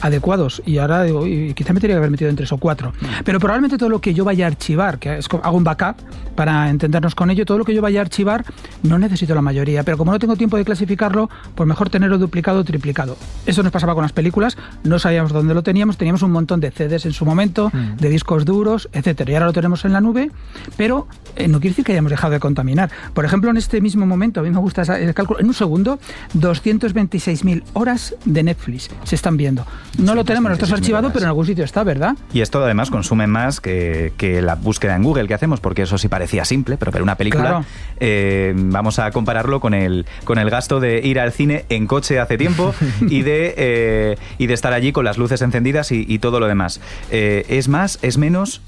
adecuados 0.00 0.62
y 0.66 0.78
ahora 0.78 1.02
digo, 1.02 1.20
"Uy, 1.20 1.54
quizá 1.54 1.72
me 1.72 1.80
tenía 1.80 1.94
que 1.94 1.98
haber 1.98 2.10
metido 2.10 2.30
en 2.30 2.36
tres 2.36 2.52
o 2.52 2.58
cuatro. 2.58 2.85
Pero 3.24 3.40
probablemente 3.40 3.78
todo 3.78 3.88
lo 3.88 4.00
que 4.00 4.14
yo 4.14 4.24
vaya 4.24 4.46
a 4.46 4.48
archivar, 4.48 4.98
que 4.98 5.18
es, 5.18 5.28
hago 5.42 5.56
un 5.56 5.64
backup 5.64 5.96
para 6.34 6.68
entendernos 6.70 7.14
con 7.14 7.30
ello, 7.30 7.44
todo 7.46 7.58
lo 7.58 7.64
que 7.64 7.74
yo 7.74 7.82
vaya 7.82 8.00
a 8.00 8.02
archivar 8.02 8.44
no 8.82 8.98
necesito 8.98 9.34
la 9.34 9.42
mayoría, 9.42 9.82
pero 9.82 9.96
como 9.96 10.12
no 10.12 10.18
tengo 10.18 10.36
tiempo 10.36 10.56
de 10.56 10.64
clasificarlo, 10.64 11.30
pues 11.54 11.66
mejor 11.66 11.90
tenerlo 11.90 12.18
duplicado 12.18 12.60
o 12.60 12.64
triplicado. 12.64 13.16
Eso 13.46 13.62
nos 13.62 13.72
pasaba 13.72 13.94
con 13.94 14.02
las 14.02 14.12
películas, 14.12 14.56
no 14.84 14.98
sabíamos 14.98 15.32
dónde 15.32 15.54
lo 15.54 15.62
teníamos, 15.62 15.96
teníamos 15.96 16.22
un 16.22 16.32
montón 16.32 16.60
de 16.60 16.70
CDs 16.70 17.06
en 17.06 17.12
su 17.12 17.24
momento, 17.24 17.70
de 17.72 18.08
discos 18.08 18.44
duros, 18.44 18.88
etcétera, 18.92 19.32
y 19.32 19.34
ahora 19.34 19.46
lo 19.46 19.52
tenemos 19.52 19.84
en 19.84 19.92
la 19.92 20.00
nube, 20.00 20.30
pero 20.76 21.08
eh, 21.36 21.48
no 21.48 21.58
quiere 21.58 21.70
decir 21.70 21.84
que 21.84 21.92
hayamos 21.92 22.10
dejado 22.10 22.32
de 22.32 22.40
contaminar. 22.40 22.90
Por 23.14 23.24
ejemplo, 23.24 23.50
en 23.50 23.56
este 23.56 23.80
mismo 23.80 24.06
momento, 24.06 24.40
a 24.40 24.42
mí 24.42 24.50
me 24.50 24.58
gusta 24.58 24.82
el 24.98 25.14
cálculo, 25.14 25.40
en 25.40 25.46
un 25.46 25.54
segundo, 25.54 25.98
226.000 26.34 27.62
horas 27.72 28.14
de 28.24 28.42
Netflix 28.42 28.90
se 29.04 29.14
están 29.14 29.36
viendo. 29.36 29.64
No 29.98 30.14
lo 30.14 30.24
tenemos 30.24 30.50
nosotros 30.50 30.72
archivado, 30.72 31.08
pero 31.08 31.24
en 31.24 31.28
algún 31.28 31.46
sitio 31.46 31.64
está, 31.64 31.84
¿verdad? 31.84 32.16
Y 32.32 32.40
esto 32.40 32.62
además 32.62 32.75
consume 32.90 33.26
más 33.26 33.60
que, 33.60 34.12
que 34.16 34.42
la 34.42 34.54
búsqueda 34.54 34.94
en 34.96 35.02
Google 35.02 35.26
que 35.26 35.34
hacemos, 35.34 35.60
porque 35.60 35.82
eso 35.82 35.98
sí 35.98 36.08
parecía 36.08 36.44
simple, 36.44 36.76
pero, 36.76 36.92
pero 36.92 37.02
una 37.04 37.16
película, 37.16 37.44
Claro. 37.44 37.64
eh, 38.00 38.52
vamos 38.56 38.98
a 38.98 39.10
compararlo 39.10 39.60
con 39.60 39.74
el, 39.74 40.06
con 40.24 40.38
el 40.38 40.50
gasto 40.50 40.78
de 40.80 41.00
ir 41.06 41.18
al 41.18 41.32
cine 41.32 41.64
en 41.68 41.86
coche 41.86 42.18
hace 42.20 42.36
tiempo 42.38 42.74
y 43.08 43.22
de, 43.22 43.54
eh, 43.56 44.16
y 44.38 44.46
de 44.46 44.54
estar 44.54 44.72
allí 44.72 44.92
con 44.92 45.04
las 45.04 45.18
luces 45.18 45.42
encendidas 45.42 45.90
y, 45.92 46.04
y 46.08 46.18
todo 46.18 46.38
lo 46.40 46.46
demás. 46.46 46.80
Eh, 47.10 47.44
¿Es 47.48 47.68
más? 47.68 47.98
¿Es 48.02 48.18
menos? 48.18 48.62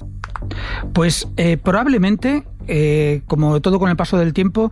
Pues 0.93 1.27
probablemente, 1.63 2.43
eh, 2.67 3.21
como 3.27 3.59
todo 3.61 3.79
con 3.79 3.89
el 3.89 3.95
paso 3.95 4.17
del 4.17 4.33
tiempo, 4.33 4.71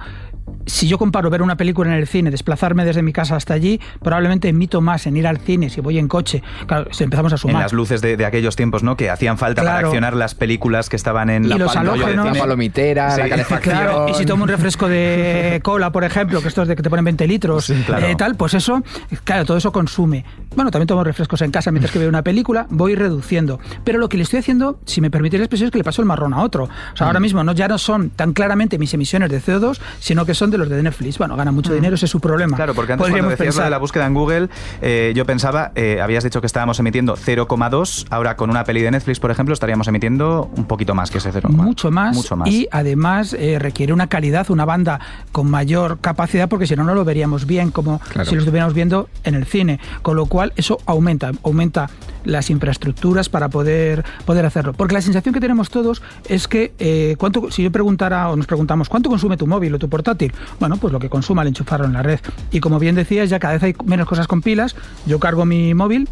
si 0.67 0.87
yo 0.87 0.97
comparo 0.99 1.29
ver 1.31 1.41
una 1.41 1.57
película 1.57 1.89
en 1.91 1.97
el 1.97 2.07
cine, 2.07 2.29
desplazarme 2.29 2.85
desde 2.85 3.01
mi 3.01 3.13
casa 3.13 3.35
hasta 3.35 3.55
allí, 3.55 3.79
probablemente 4.03 4.47
emito 4.49 4.79
más 4.81 5.07
en 5.07 5.17
ir 5.17 5.25
al 5.25 5.39
cine 5.39 5.69
si 5.71 5.81
voy 5.81 5.97
en 5.97 6.07
coche. 6.07 6.43
Claro, 6.67 6.87
si 6.91 7.03
empezamos 7.03 7.31
a 7.31 7.35
En 7.35 7.39
sumar. 7.39 7.63
las 7.63 7.73
luces 7.73 8.01
de, 8.01 8.17
de 8.17 8.25
aquellos 8.25 8.55
tiempos, 8.55 8.83
¿no? 8.83 8.95
Que 8.97 9.09
hacían 9.09 9.37
falta 9.39 9.63
para 9.63 9.79
accionar 9.79 10.15
las 10.15 10.35
películas 10.35 10.89
que 10.89 10.95
estaban 10.95 11.29
en 11.29 11.45
Y 11.45 11.47
la 11.47 11.57
los 11.57 11.73
de 11.73 11.79
cine. 11.79 12.15
La 12.15 12.33
palomitera, 12.33 13.11
Sí. 13.11 13.21
la 13.21 13.29
calefacción. 13.29 13.75
Claro, 13.75 14.09
y 14.09 14.13
si 14.13 14.25
tomo 14.25 14.43
un 14.43 14.49
refresco 14.49 14.87
de 14.87 15.59
cola, 15.63 15.91
por 15.91 16.03
ejemplo, 16.03 16.41
que 16.41 16.47
estos 16.49 16.67
de 16.67 16.75
que 16.75 16.83
te 16.83 16.89
ponen 16.89 17.05
20 17.05 17.25
litros, 17.27 17.65
Sí, 17.65 17.73
claro. 17.85 18.05
eh, 18.05 18.15
tal, 18.15 18.35
pues 18.35 18.53
eso, 18.53 18.83
claro, 19.23 19.45
todo 19.45 19.57
eso 19.57 19.71
consume. 19.71 20.25
Bueno, 20.55 20.69
también 20.71 20.87
tomo 20.87 21.03
refrescos 21.03 21.41
en 21.41 21.51
casa 21.51 21.71
mientras 21.71 21.91
que 21.91 21.99
veo 21.99 22.09
una 22.09 22.23
película, 22.23 22.67
voy 22.69 22.95
reduciendo. 22.95 23.59
Pero 23.83 23.99
lo 23.99 24.09
que 24.09 24.17
le 24.17 24.23
estoy 24.23 24.39
haciendo, 24.39 24.79
si 24.85 25.01
me 25.01 25.09
permitís 25.09 25.39
la 25.39 25.45
expresión, 25.45 25.67
es 25.67 25.71
que 25.71 25.77
le 25.77 25.83
paso 25.83 26.01
el 26.01 26.07
marrón 26.07 26.33
a 26.33 26.41
otro. 26.41 26.65
O 26.65 26.97
sea, 26.97 27.07
ahora 27.07 27.19
mismo 27.19 27.43
no, 27.43 27.53
ya 27.53 27.67
no 27.67 27.77
son 27.77 28.09
tan 28.09 28.33
claramente 28.33 28.77
mis 28.77 28.93
emisiones 28.93 29.29
de 29.29 29.39
CO2, 29.41 29.79
sino 29.99 30.25
que 30.25 30.33
son 30.33 30.51
de 30.51 30.56
los 30.57 30.69
de 30.69 30.81
Netflix. 30.83 31.17
Bueno, 31.17 31.35
gana 31.35 31.51
mucho 31.51 31.73
dinero, 31.73 31.95
ese 31.95 32.05
es 32.05 32.11
su 32.11 32.19
problema. 32.19 32.55
Claro, 32.57 32.73
porque 32.73 32.93
antes 32.93 33.05
Podríamos 33.07 33.29
cuando 33.29 33.37
decías 33.43 33.55
lo 33.57 33.63
de 33.63 33.69
la 33.69 33.77
búsqueda 33.77 34.05
en 34.05 34.13
Google, 34.13 34.49
eh, 34.81 35.13
yo 35.15 35.25
pensaba, 35.25 35.71
eh, 35.75 35.99
habías 36.01 36.23
dicho 36.23 36.41
que 36.41 36.47
estábamos 36.47 36.79
emitiendo 36.79 37.15
0,2, 37.15 38.05
ahora 38.09 38.35
con 38.35 38.49
una 38.49 38.63
peli 38.63 38.81
de 38.81 38.91
Netflix, 38.91 39.19
por 39.19 39.31
ejemplo, 39.31 39.53
estaríamos 39.53 39.87
emitiendo 39.87 40.49
un 40.55 40.65
poquito 40.65 40.93
más 40.95 41.11
que 41.11 41.19
ese 41.19 41.31
0,2. 41.31 41.49
mucho 41.51 41.91
más, 41.91 42.15
Mucho 42.15 42.35
más. 42.35 42.49
y 42.49 42.67
además 42.71 43.33
eh, 43.33 43.57
requiere 43.59 43.93
una 43.93 44.07
calidad, 44.07 44.49
una 44.49 44.65
banda 44.65 44.99
con 45.31 45.49
mayor 45.49 45.99
capacidad 45.99 46.49
porque 46.49 46.67
si 46.67 46.75
no 46.75 46.83
no 46.83 46.93
lo 46.95 47.05
veríamos 47.05 47.45
bien 47.45 47.71
como 47.71 47.99
Claro. 48.09 48.29
si 48.29 48.35
lo 48.35 48.41
estuviéramos 48.41 48.73
viendo 48.73 49.09
en 49.23 49.35
el 49.35 49.45
cine, 49.45 49.79
con 50.01 50.15
lo 50.15 50.25
cual 50.25 50.53
eso 50.55 50.79
aumenta, 50.85 51.31
aumenta 51.43 51.89
las 52.25 52.49
infraestructuras 52.49 53.29
para 53.29 53.49
poder 53.49 54.03
poder 54.25 54.45
hacerlo, 54.45 54.73
porque 54.73 54.93
la 54.93 55.01
sensación 55.01 55.33
que 55.33 55.39
tenemos 55.39 55.69
todos 55.69 56.01
es 56.27 56.47
que 56.47 56.73
eh, 56.79 57.15
cuánto 57.17 57.49
si 57.51 57.63
yo 57.63 57.71
preguntara 57.71 58.29
o 58.29 58.35
nos 58.35 58.45
preguntamos 58.47 58.89
cuánto 58.89 59.09
consume 59.09 59.37
tu 59.37 59.47
móvil 59.47 59.73
o 59.75 59.79
tu 59.79 59.87
portátil, 59.87 60.33
bueno 60.59 60.77
pues 60.77 60.93
lo 60.93 60.99
que 60.99 61.09
consuma 61.09 61.41
al 61.41 61.47
enchufarlo 61.49 61.85
en 61.85 61.93
la 61.93 62.03
red. 62.03 62.19
Y 62.51 62.59
como 62.59 62.79
bien 62.79 62.95
decías 62.95 63.29
ya 63.29 63.39
cada 63.39 63.53
vez 63.53 63.63
hay 63.63 63.75
menos 63.85 64.07
cosas 64.07 64.27
con 64.27 64.41
pilas, 64.41 64.75
yo 65.05 65.19
cargo 65.19 65.45
mi 65.45 65.73
móvil 65.73 66.07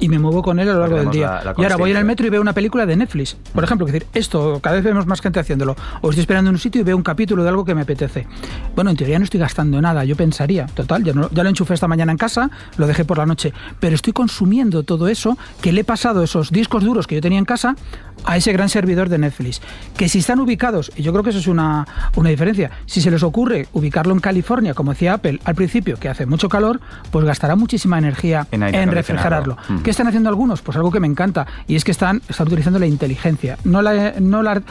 y 0.00 0.08
me 0.08 0.18
muevo 0.18 0.42
con 0.42 0.58
él 0.58 0.68
a 0.68 0.74
lo 0.74 0.80
largo 0.80 0.96
del 0.96 1.10
día. 1.10 1.40
y 1.56 1.62
ahora 1.62 1.76
voy 1.76 1.90
en 1.90 1.98
el 1.98 2.04
metro 2.04 2.26
y 2.26 2.30
veo 2.30 2.40
una 2.40 2.52
película 2.52 2.86
de 2.86 2.96
Netflix. 2.96 3.36
Por 3.54 3.62
ejemplo, 3.62 3.86
es 3.86 3.92
decir, 3.92 4.08
esto 4.14 4.58
cada 4.62 4.76
vez 4.76 4.84
vemos 4.84 5.06
más 5.06 5.20
gente 5.20 5.38
haciéndolo. 5.38 5.76
O 6.00 6.10
estoy 6.10 6.22
esperando 6.22 6.48
en 6.48 6.54
un 6.56 6.60
sitio 6.60 6.80
y 6.80 6.84
veo 6.84 6.96
un 6.96 7.02
capítulo 7.02 7.42
de 7.42 7.50
algo 7.50 7.64
que 7.64 7.74
me 7.74 7.82
apetece. 7.82 8.26
Bueno, 8.74 8.90
en 8.90 8.96
teoría 8.96 9.18
no 9.18 9.24
estoy 9.24 9.40
gastando 9.40 9.80
nada, 9.80 10.04
yo 10.04 10.16
pensaría. 10.16 10.66
Total, 10.66 11.04
ya, 11.04 11.12
ya 11.30 11.42
lo 11.42 11.48
enchufé 11.48 11.74
esta 11.74 11.88
mañana 11.88 12.12
en 12.12 12.18
casa, 12.18 12.50
lo 12.76 12.86
dejé 12.86 13.04
por 13.04 13.18
la 13.18 13.26
noche. 13.26 13.52
Pero 13.78 13.94
estoy 13.94 14.12
consumiendo 14.12 14.82
todo 14.82 15.08
eso 15.08 15.36
que 15.60 15.72
le 15.72 15.82
he 15.82 15.84
pasado 15.84 16.22
esos 16.22 16.50
discos 16.50 16.82
duros 16.82 17.06
que 17.06 17.16
yo 17.16 17.20
tenía 17.20 17.38
en 17.38 17.44
casa 17.44 17.76
a 18.24 18.36
ese 18.36 18.52
gran 18.52 18.68
servidor 18.68 19.08
de 19.08 19.18
Netflix. 19.18 19.60
Que 19.96 20.08
si 20.08 20.18
están 20.18 20.40
ubicados, 20.40 20.92
y 20.96 21.02
yo 21.02 21.12
creo 21.12 21.24
que 21.24 21.30
eso 21.30 21.38
es 21.38 21.46
una, 21.46 21.86
una 22.16 22.30
diferencia, 22.30 22.70
si 22.86 23.00
se 23.00 23.10
les 23.10 23.22
ocurre 23.22 23.68
ubicarlo 23.72 24.12
en 24.12 24.20
California, 24.20 24.74
como 24.74 24.92
decía 24.92 25.14
Apple 25.14 25.40
al 25.44 25.54
principio, 25.54 25.98
que 25.98 26.08
hace 26.08 26.26
mucho 26.26 26.48
calor, 26.48 26.80
pues 27.10 27.24
gastará 27.24 27.56
muchísima 27.56 27.98
energía 27.98 28.46
en, 28.50 28.90
refrigerarlo. 28.90 29.56
Mm. 29.68 29.78
¿Qué 29.90 29.92
están 29.92 30.06
haciendo 30.06 30.28
algunos? 30.28 30.62
Pues 30.62 30.76
algo 30.76 30.92
que 30.92 31.00
me 31.00 31.08
encanta, 31.08 31.48
y 31.66 31.74
es 31.74 31.82
que 31.82 31.90
están, 31.90 32.22
están 32.28 32.46
utilizando 32.46 32.78
la 32.78 32.86
inteligencia, 32.86 33.58
no 33.64 33.82
la, 33.82 34.14
no 34.20 34.40
la, 34.40 34.62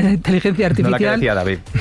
inteligencia 0.00 0.66
artificial, 0.66 1.20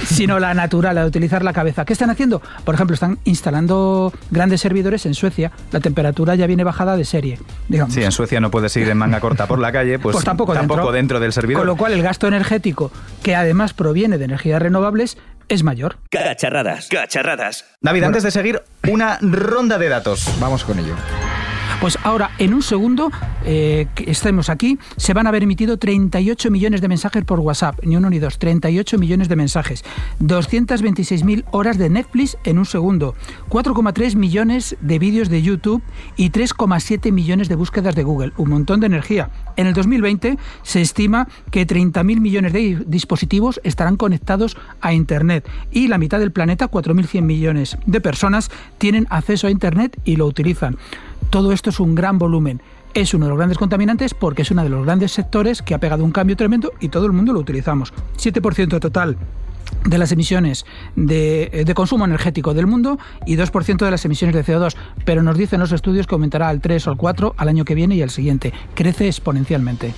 sino 0.07 0.39
la 0.39 0.55
natural, 0.55 0.95
la 0.95 1.01
de 1.01 1.07
utilizar 1.07 1.43
la 1.43 1.53
cabeza. 1.53 1.85
¿Qué 1.85 1.93
están 1.93 2.09
haciendo? 2.09 2.41
Por 2.63 2.73
ejemplo, 2.73 2.95
están 2.95 3.19
instalando 3.25 4.11
grandes 4.31 4.61
servidores 4.61 5.05
en 5.05 5.13
Suecia, 5.13 5.51
la 5.71 5.81
temperatura 5.81 6.33
ya 6.33 6.47
viene 6.47 6.63
bajada 6.63 6.97
de 6.97 7.05
serie. 7.05 7.37
Digamos. 7.67 7.93
Sí, 7.93 8.01
en 8.01 8.11
Suecia 8.11 8.39
no 8.39 8.49
puedes 8.49 8.75
ir 8.75 8.89
en 8.89 8.97
manga 8.97 9.19
corta 9.19 9.45
por 9.45 9.59
la 9.59 9.71
calle, 9.71 9.99
pues, 9.99 10.13
pues 10.13 10.25
tampoco, 10.25 10.55
tampoco 10.55 10.91
dentro 10.91 11.19
del 11.19 11.31
servidor. 11.31 11.61
Con 11.61 11.67
lo 11.67 11.75
cual 11.77 11.93
el 11.93 12.01
gasto 12.01 12.27
energético, 12.27 12.91
que 13.21 13.35
además 13.35 13.73
proviene 13.73 14.17
de 14.17 14.25
energías 14.25 14.59
renovables, 14.59 15.15
es 15.47 15.61
mayor. 15.61 15.97
Cacharradas, 16.09 16.87
cacharradas. 16.87 17.65
David, 17.81 18.01
antes 18.01 18.23
de 18.23 18.31
seguir, 18.31 18.63
una 18.87 19.19
ronda 19.21 19.77
de 19.77 19.89
datos. 19.89 20.27
Vamos 20.39 20.63
con 20.63 20.79
ello. 20.79 20.95
Pues 21.81 21.97
ahora, 22.03 22.31
en 22.39 22.53
un 22.53 22.61
segundo, 22.61 23.09
eh, 23.45 23.87
que 23.95 24.11
estemos 24.11 24.49
aquí, 24.49 24.77
se 24.97 25.13
van 25.13 25.27
a 25.27 25.29
haber 25.29 25.43
emitido 25.43 25.77
38 25.77 26.51
millones 26.51 26.81
de 26.81 26.89
mensajes 26.89 27.23
por 27.23 27.39
WhatsApp, 27.39 27.79
ni 27.83 27.95
uno 27.95 28.09
ni 28.09 28.19
dos, 28.19 28.37
38 28.37 28.97
millones 28.97 29.29
de 29.29 29.37
mensajes, 29.37 29.85
226.000 30.19 31.45
horas 31.51 31.77
de 31.77 31.89
Netflix 31.89 32.37
en 32.43 32.57
un 32.57 32.65
segundo, 32.65 33.15
4,3 33.49 34.17
millones 34.17 34.75
de 34.81 34.99
vídeos 34.99 35.29
de 35.29 35.41
YouTube 35.41 35.81
y 36.17 36.31
3,7 36.31 37.13
millones 37.13 37.47
de 37.47 37.55
búsquedas 37.55 37.95
de 37.95 38.03
Google, 38.03 38.33
un 38.35 38.49
montón 38.49 38.81
de 38.81 38.87
energía. 38.87 39.29
En 39.55 39.65
el 39.65 39.73
2020 39.73 40.37
se 40.63 40.81
estima 40.81 41.29
que 41.49 41.65
30.000 41.65 42.03
millones 42.19 42.51
de 42.51 42.83
dispositivos 42.87 43.61
estarán 43.63 43.95
conectados 43.95 44.57
a 44.81 44.91
Internet 44.91 45.47
y 45.71 45.87
la 45.87 45.97
mitad 45.97 46.19
del 46.19 46.33
planeta, 46.33 46.69
4.100 46.69 47.21
millones 47.21 47.77
de 47.85 48.01
personas, 48.01 48.51
tienen 48.79 49.07
acceso 49.09 49.47
a 49.47 49.51
Internet 49.51 49.97
y 50.03 50.17
lo 50.17 50.25
utilizan. 50.25 50.77
Todo 51.29 51.51
esto 51.51 51.69
es 51.69 51.79
un 51.79 51.95
gran 51.95 52.17
volumen. 52.17 52.61
Es 52.93 53.13
uno 53.13 53.25
de 53.25 53.29
los 53.29 53.37
grandes 53.37 53.57
contaminantes 53.57 54.13
porque 54.13 54.41
es 54.41 54.51
uno 54.51 54.63
de 54.63 54.69
los 54.69 54.83
grandes 54.83 55.11
sectores 55.11 55.61
que 55.61 55.75
ha 55.75 55.79
pegado 55.79 56.03
un 56.03 56.11
cambio 56.11 56.35
tremendo 56.35 56.71
y 56.79 56.89
todo 56.89 57.05
el 57.05 57.11
mundo 57.11 57.33
lo 57.33 57.39
utilizamos. 57.39 57.93
7% 58.17 58.79
total 58.79 59.17
de 59.85 59.97
las 59.97 60.11
emisiones 60.11 60.65
de, 60.95 61.63
de, 61.65 61.73
consumo 61.73 62.05
energético 62.05 62.53
del 62.53 62.67
mundo 62.67 62.97
y 63.25 63.37
2% 63.37 63.85
de 63.85 63.91
las 63.91 64.03
emisiones 64.05 64.35
de 64.35 64.43
CO2, 64.43 64.75
pero 65.05 65.21
nos 65.21 65.37
dicen 65.37 65.59
los 65.59 65.71
estudios 65.71 66.07
que 66.07 66.15
aumentará 66.15 66.49
al 66.49 66.61
3 66.61 66.87
o 66.87 66.89
al 66.91 66.97
4 66.97 67.35
al 67.37 67.47
año 67.47 67.65
que 67.65 67.75
viene 67.75 67.95
y 67.95 68.01
al 68.01 68.09
siguiente. 68.09 68.53
Crece 68.73 69.07
exponencialmente. 69.07 69.93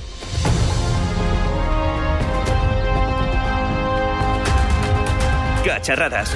Cacharradas. 5.66 6.36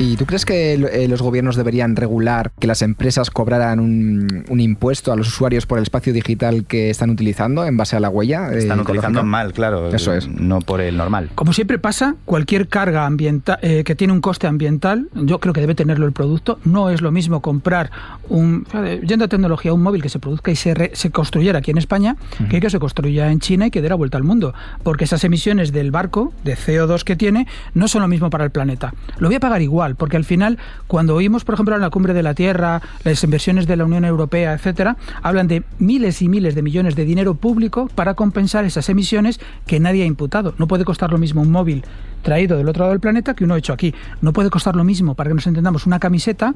¿Y 0.00 0.16
tú 0.16 0.26
crees 0.26 0.44
que 0.44 0.74
eh, 0.74 1.08
los 1.08 1.22
gobiernos 1.22 1.56
deberían 1.56 1.96
regular 1.96 2.52
que 2.60 2.68
las 2.68 2.82
empresas 2.82 3.30
cobraran 3.30 3.80
un, 3.80 4.60
impuesto 4.60 5.12
a 5.12 5.16
los 5.16 5.26
usuarios 5.26 5.66
por 5.66 5.78
el 5.78 5.82
espacio 5.82 6.12
digital 6.12 6.66
que 6.66 6.88
están 6.88 7.10
utilizando 7.10 7.64
en 7.64 7.76
base 7.76 7.96
a 7.96 8.00
la 8.00 8.08
huella? 8.08 8.52
Eh, 8.52 8.58
están 8.58 8.78
utilizando 8.78 9.24
mal, 9.24 9.52
claro. 9.52 9.92
Eso 9.92 10.14
es. 10.14 10.28
No 10.28 10.60
por 10.60 10.80
el 10.80 10.96
normal. 10.96 11.30
Como 11.34 11.52
siempre 11.52 11.80
pasa, 11.80 12.14
cualquier 12.26 12.68
carga 12.68 13.06
ambiental 13.06 13.58
eh, 13.60 13.82
que 13.82 13.96
tiene 13.96 14.12
un 14.12 14.20
coste 14.20 14.46
ambiental, 14.46 15.08
yo 15.14 15.40
creo 15.40 15.52
que 15.52 15.60
debe 15.60 15.74
tenerlo 15.74 16.06
el 16.06 16.12
producto. 16.12 16.60
No 16.64 16.90
es 16.90 17.02
lo 17.02 17.10
mismo 17.10 17.42
comprar 17.42 17.90
un, 18.28 18.66
yendo 19.04 19.24
a 19.24 19.28
tecnología, 19.28 19.72
un 19.72 19.82
móvil 19.82 20.00
que 20.00 20.10
se 20.10 20.20
produzca 20.20 20.52
y 20.52 20.56
se, 20.56 20.92
se 20.94 21.10
construyera 21.10 21.58
aquí 21.58 21.72
en 21.72 21.78
España, 21.78 22.16
que 22.48 22.60
que 22.60 22.70
se 22.70 22.78
construya 22.78 23.32
en 23.32 23.40
China 23.40 23.66
y 23.66 23.70
que 23.72 23.82
dé 23.82 23.88
la 23.88 23.96
vuelta 23.96 24.16
al 24.16 24.24
mundo. 24.24 24.54
Porque 24.84 25.04
esas 25.04 25.24
emisiones 25.24 25.72
del 25.72 25.90
barco, 25.90 26.32
de 26.44 26.56
CO2 26.56 27.02
que 27.02 27.16
tiene, 27.16 27.48
no 27.74 27.88
son 27.88 28.02
lo 28.02 28.08
mismo 28.08 28.30
para 28.30 28.44
el 28.44 28.50
planeta. 28.52 28.94
Lo 29.18 29.26
voy 29.26 29.36
a 29.36 29.40
pagar 29.40 29.60
igual 29.60 29.87
porque 29.96 30.16
al 30.16 30.24
final, 30.24 30.58
cuando 30.86 31.14
oímos, 31.14 31.44
por 31.44 31.54
ejemplo, 31.54 31.74
en 31.74 31.80
la 31.80 31.90
cumbre 31.90 32.14
de 32.14 32.22
la 32.22 32.34
Tierra, 32.34 32.82
las 33.04 33.22
inversiones 33.24 33.66
de 33.66 33.76
la 33.76 33.84
Unión 33.84 34.04
Europea, 34.04 34.52
etcétera, 34.52 34.96
hablan 35.22 35.48
de 35.48 35.62
miles 35.78 36.22
y 36.22 36.28
miles 36.28 36.54
de 36.54 36.62
millones 36.62 36.96
de 36.96 37.04
dinero 37.04 37.34
público 37.34 37.88
para 37.94 38.14
compensar 38.14 38.64
esas 38.64 38.88
emisiones 38.88 39.40
que 39.66 39.80
nadie 39.80 40.02
ha 40.02 40.06
imputado. 40.06 40.54
No 40.58 40.68
puede 40.68 40.84
costar 40.84 41.10
lo 41.10 41.18
mismo 41.18 41.42
un 41.42 41.50
móvil 41.50 41.84
traído 42.22 42.56
del 42.56 42.68
otro 42.68 42.82
lado 42.82 42.92
del 42.92 43.00
planeta 43.00 43.34
que 43.34 43.44
uno 43.44 43.56
hecho 43.56 43.72
aquí. 43.72 43.94
No 44.20 44.32
puede 44.32 44.50
costar 44.50 44.76
lo 44.76 44.84
mismo, 44.84 45.14
para 45.14 45.28
que 45.28 45.34
nos 45.34 45.46
entendamos, 45.46 45.86
una 45.86 45.98
camiseta 45.98 46.54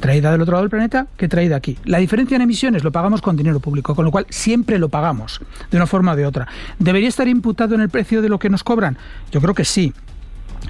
traída 0.00 0.32
del 0.32 0.42
otro 0.42 0.52
lado 0.52 0.64
del 0.64 0.70
planeta 0.70 1.06
que 1.16 1.28
traída 1.28 1.56
aquí. 1.56 1.78
La 1.84 1.98
diferencia 1.98 2.36
en 2.36 2.42
emisiones 2.42 2.84
lo 2.84 2.92
pagamos 2.92 3.22
con 3.22 3.36
dinero 3.36 3.60
público, 3.60 3.94
con 3.94 4.04
lo 4.04 4.10
cual 4.10 4.26
siempre 4.28 4.78
lo 4.78 4.88
pagamos, 4.88 5.40
de 5.70 5.76
una 5.76 5.86
forma 5.86 6.12
o 6.12 6.16
de 6.16 6.26
otra. 6.26 6.48
¿Debería 6.78 7.08
estar 7.08 7.28
imputado 7.28 7.74
en 7.74 7.80
el 7.80 7.88
precio 7.88 8.22
de 8.22 8.28
lo 8.28 8.38
que 8.38 8.50
nos 8.50 8.64
cobran? 8.64 8.96
Yo 9.30 9.40
creo 9.40 9.54
que 9.54 9.64
sí. 9.64 9.92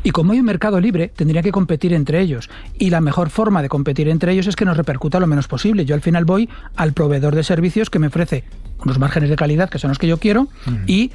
Y 0.05 0.11
como 0.11 0.33
hay 0.33 0.39
un 0.39 0.45
mercado 0.45 0.81
libre, 0.81 1.09
tendría 1.09 1.43
que 1.43 1.51
competir 1.51 1.95
entre 1.95 2.21
ellos. 2.21 2.51
Y 2.79 2.91
la 2.91 3.01
mejor 3.01 3.31
forma 3.31 3.63
de 3.63 3.71
competir 3.71 4.09
entre 4.09 4.33
ellos 4.33 4.47
es 4.47 4.55
que 4.55 4.67
nos 4.67 4.77
repercuta 4.77 5.19
lo 5.19 5.27
menos 5.27 5.49
posible. 5.49 5.87
Yo 5.87 5.95
al 5.95 6.03
final 6.03 6.27
voy 6.27 6.49
al 6.77 6.93
proveedor 6.93 7.35
de 7.35 7.43
servicios 7.43 7.89
que 7.89 7.99
me 7.99 8.09
ofrece 8.09 8.45
unos 8.85 8.99
márgenes 8.99 9.31
de 9.31 9.37
calidad 9.37 9.71
que 9.71 9.79
son 9.79 9.89
los 9.89 9.99
que 9.99 10.07
yo 10.07 10.19
quiero 10.19 10.49
y 10.87 11.11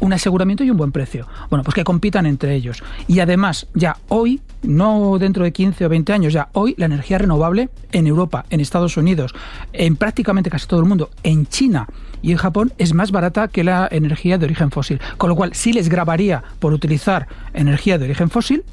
un 0.00 0.12
aseguramiento 0.12 0.64
y 0.64 0.70
un 0.70 0.76
buen 0.76 0.92
precio. 0.92 1.26
Bueno, 1.50 1.64
pues 1.64 1.74
que 1.74 1.84
compitan 1.84 2.26
entre 2.26 2.54
ellos. 2.54 2.82
Y 3.06 3.20
además, 3.20 3.66
ya 3.74 3.96
hoy, 4.08 4.40
no 4.62 5.18
dentro 5.18 5.44
de 5.44 5.52
15 5.52 5.86
o 5.86 5.88
20 5.88 6.12
años, 6.12 6.32
ya 6.32 6.48
hoy 6.52 6.74
la 6.78 6.86
energía 6.86 7.18
renovable 7.18 7.68
en 7.92 8.06
Europa, 8.06 8.44
en 8.50 8.60
Estados 8.60 8.96
Unidos, 8.96 9.34
en 9.72 9.96
prácticamente 9.96 10.50
casi 10.50 10.66
todo 10.66 10.80
el 10.80 10.86
mundo, 10.86 11.10
en 11.22 11.46
China 11.46 11.88
y 12.22 12.32
en 12.32 12.38
Japón 12.38 12.72
es 12.78 12.94
más 12.94 13.10
barata 13.10 13.48
que 13.48 13.64
la 13.64 13.88
energía 13.90 14.38
de 14.38 14.46
origen 14.46 14.70
fósil. 14.70 15.00
Con 15.16 15.30
lo 15.30 15.36
cual, 15.36 15.54
sí 15.54 15.72
les 15.72 15.88
grabaría 15.88 16.42
por 16.58 16.72
utilizar 16.72 17.28
energía 17.54 17.98
de 17.98 18.04
origen 18.04 18.30
fósil, 18.30 18.64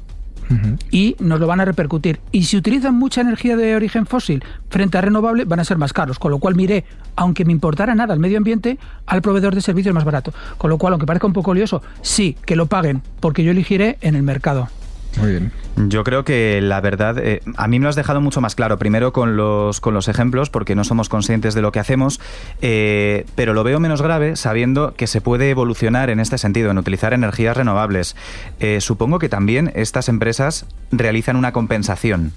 y 0.90 1.16
nos 1.18 1.40
lo 1.40 1.46
van 1.46 1.60
a 1.60 1.64
repercutir. 1.64 2.20
Y 2.32 2.44
si 2.44 2.56
utilizan 2.56 2.94
mucha 2.94 3.20
energía 3.20 3.56
de 3.56 3.76
origen 3.76 4.06
fósil 4.06 4.44
frente 4.68 4.98
a 4.98 5.00
renovable, 5.00 5.44
van 5.44 5.60
a 5.60 5.64
ser 5.64 5.78
más 5.78 5.92
caros. 5.92 6.18
Con 6.18 6.30
lo 6.30 6.38
cual 6.38 6.54
miré, 6.54 6.84
aunque 7.16 7.44
me 7.44 7.52
importara 7.52 7.94
nada 7.94 8.14
el 8.14 8.20
medio 8.20 8.38
ambiente, 8.38 8.78
al 9.06 9.22
proveedor 9.22 9.54
de 9.54 9.60
servicios 9.60 9.94
más 9.94 10.04
barato. 10.04 10.32
Con 10.58 10.70
lo 10.70 10.78
cual, 10.78 10.92
aunque 10.92 11.06
parezca 11.06 11.26
un 11.26 11.32
poco 11.32 11.54
lioso, 11.54 11.82
sí, 12.02 12.36
que 12.44 12.56
lo 12.56 12.66
paguen, 12.66 13.02
porque 13.20 13.44
yo 13.44 13.50
elegiré 13.50 13.98
en 14.00 14.14
el 14.14 14.22
mercado. 14.22 14.68
Muy 15.16 15.30
bien. 15.30 15.52
Yo 15.76 16.04
creo 16.04 16.24
que 16.24 16.60
la 16.62 16.80
verdad, 16.80 17.18
eh, 17.18 17.42
a 17.56 17.68
mí 17.68 17.78
me 17.78 17.84
lo 17.84 17.90
has 17.90 17.96
dejado 17.96 18.20
mucho 18.20 18.40
más 18.40 18.54
claro, 18.54 18.78
primero 18.78 19.12
con 19.12 19.36
los, 19.36 19.80
con 19.80 19.92
los 19.92 20.08
ejemplos, 20.08 20.48
porque 20.48 20.74
no 20.74 20.84
somos 20.84 21.08
conscientes 21.08 21.54
de 21.54 21.62
lo 21.62 21.70
que 21.70 21.80
hacemos, 21.80 22.20
eh, 22.62 23.26
pero 23.34 23.52
lo 23.52 23.62
veo 23.62 23.78
menos 23.78 24.00
grave 24.00 24.36
sabiendo 24.36 24.94
que 24.94 25.06
se 25.06 25.20
puede 25.20 25.50
evolucionar 25.50 26.08
en 26.08 26.20
este 26.20 26.38
sentido, 26.38 26.70
en 26.70 26.78
utilizar 26.78 27.12
energías 27.12 27.56
renovables. 27.56 28.16
Eh, 28.58 28.80
supongo 28.80 29.18
que 29.18 29.28
también 29.28 29.70
estas 29.74 30.08
empresas 30.08 30.66
realizan 30.90 31.36
una 31.36 31.52
compensación 31.52 32.32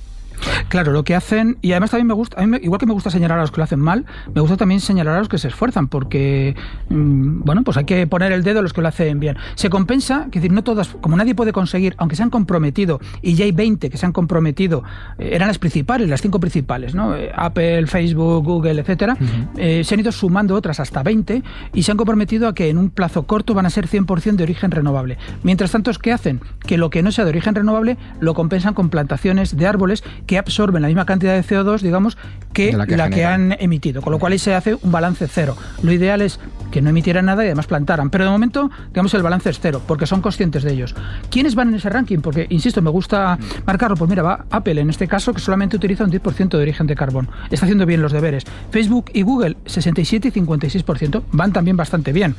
Claro, 0.69 0.91
lo 0.91 1.03
que 1.03 1.15
hacen, 1.15 1.57
y 1.61 1.71
además 1.71 1.91
también 1.91 2.07
me 2.07 2.13
gusta, 2.13 2.43
igual 2.61 2.79
que 2.79 2.85
me 2.85 2.93
gusta 2.93 3.09
señalar 3.09 3.39
a 3.39 3.41
los 3.41 3.51
que 3.51 3.57
lo 3.57 3.63
hacen 3.63 3.79
mal, 3.79 4.05
me 4.33 4.41
gusta 4.41 4.57
también 4.57 4.79
señalar 4.81 5.15
a 5.15 5.19
los 5.19 5.29
que 5.29 5.37
se 5.37 5.47
esfuerzan, 5.47 5.87
porque, 5.87 6.55
mm, 6.89 7.41
bueno, 7.41 7.63
pues 7.63 7.77
hay 7.77 7.85
que 7.85 8.05
poner 8.07 8.31
el 8.31 8.43
dedo 8.43 8.59
a 8.59 8.61
los 8.61 8.73
que 8.73 8.81
lo 8.81 8.87
hacen 8.87 9.19
bien. 9.19 9.37
Se 9.55 9.69
compensa, 9.69 10.27
que 10.31 10.39
decir, 10.39 10.51
no 10.51 10.63
todas, 10.63 10.89
como 11.01 11.17
nadie 11.17 11.35
puede 11.35 11.51
conseguir, 11.51 11.95
aunque 11.97 12.15
se 12.15 12.23
han 12.23 12.29
comprometido, 12.29 12.99
y 13.21 13.35
ya 13.35 13.45
hay 13.45 13.51
20 13.51 13.89
que 13.89 13.97
se 13.97 14.05
han 14.05 14.11
comprometido, 14.11 14.83
eh, 15.17 15.31
eran 15.33 15.47
las 15.47 15.59
principales, 15.59 16.07
las 16.07 16.21
cinco 16.21 16.39
principales, 16.39 16.95
¿no? 16.95 17.15
Eh, 17.15 17.31
Apple, 17.35 17.87
Facebook, 17.87 18.45
Google, 18.45 18.79
etcétera, 18.79 19.17
eh, 19.57 19.83
se 19.83 19.93
han 19.95 19.99
ido 19.99 20.11
sumando 20.11 20.55
otras 20.55 20.79
hasta 20.79 21.03
20 21.03 21.43
y 21.73 21.83
se 21.83 21.91
han 21.91 21.97
comprometido 21.97 22.47
a 22.47 22.53
que 22.53 22.69
en 22.69 22.77
un 22.77 22.89
plazo 22.89 23.23
corto 23.23 23.53
van 23.53 23.65
a 23.65 23.69
ser 23.69 23.87
100% 23.87 24.37
de 24.37 24.43
origen 24.43 24.71
renovable. 24.71 25.17
Mientras 25.43 25.71
tanto, 25.71 25.89
¿qué 26.01 26.13
hacen? 26.13 26.41
Que 26.59 26.77
lo 26.77 26.89
que 26.89 27.01
no 27.01 27.11
sea 27.11 27.25
de 27.25 27.29
origen 27.29 27.55
renovable 27.55 27.97
lo 28.19 28.33
compensan 28.33 28.73
con 28.73 28.89
plantaciones 28.89 29.57
de 29.57 29.67
árboles 29.67 30.03
que 30.29 30.37
absorben 30.37 30.83
la 30.83 30.89
misma 30.89 31.07
cantidad 31.07 31.33
de 31.33 31.43
CO2, 31.43 31.81
digamos, 31.81 32.15
que 32.53 32.71
la, 32.71 33.09
que, 33.09 33.25
han 33.25 33.53
emitido. 33.53 34.03
Con 34.03 34.13
lo 34.13 34.19
cual 34.19 34.33
ahí 34.33 34.37
se 34.37 34.53
hace 34.53 34.75
un 34.75 34.91
balance 34.91 35.27
cero. 35.27 35.57
Lo 35.81 35.91
ideal 35.91 36.21
es 36.21 36.39
que 36.69 36.83
no 36.83 36.91
emitieran 36.91 37.25
nada 37.25 37.43
y 37.43 37.47
además 37.47 37.65
plantaran. 37.65 38.11
Pero 38.11 38.25
de 38.25 38.29
momento, 38.29 38.69
digamos, 38.89 39.11
el 39.15 39.23
balance 39.23 39.49
es 39.49 39.59
cero, 39.59 39.81
porque 39.87 40.05
son 40.05 40.21
conscientes 40.21 40.61
de 40.61 40.73
ellos. 40.73 40.93
¿Quiénes 41.31 41.55
van 41.55 41.69
en 41.69 41.75
ese 41.75 41.89
ranking? 41.89 42.19
Porque, 42.19 42.45
insisto, 42.51 42.79
me 42.83 42.91
gusta 42.91 43.39
marcarlo. 43.65 43.97
Pues 43.97 44.07
mira, 44.07 44.21
va 44.21 44.45
Apple 44.51 44.79
en 44.79 44.91
este 44.91 45.07
caso, 45.07 45.33
que 45.33 45.41
solamente 45.41 45.77
utiliza 45.77 46.03
un 46.03 46.11
10% 46.11 46.49
de 46.49 46.61
origen 46.61 46.85
de 46.85 46.95
carbón. 46.95 47.27
Está 47.49 47.65
haciendo 47.65 47.87
bien 47.87 48.03
los 48.03 48.11
deberes. 48.11 48.43
Facebook 48.69 49.09
y 49.11 49.23
Google, 49.23 49.57
67 49.65 50.27
y 50.27 50.31
56%. 50.31 51.23
Van 51.31 51.51
también 51.53 51.75
bastante 51.75 52.13
bien. 52.13 52.35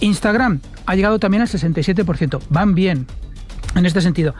Instagram 0.00 0.60
ha 0.86 0.94
llegado 0.96 1.18
también 1.18 1.42
al 1.42 1.48
67%. 1.48 2.40
Van 2.48 2.74
bien 2.74 3.06
en 3.74 3.84
este 3.84 4.00
sentido. 4.00 4.34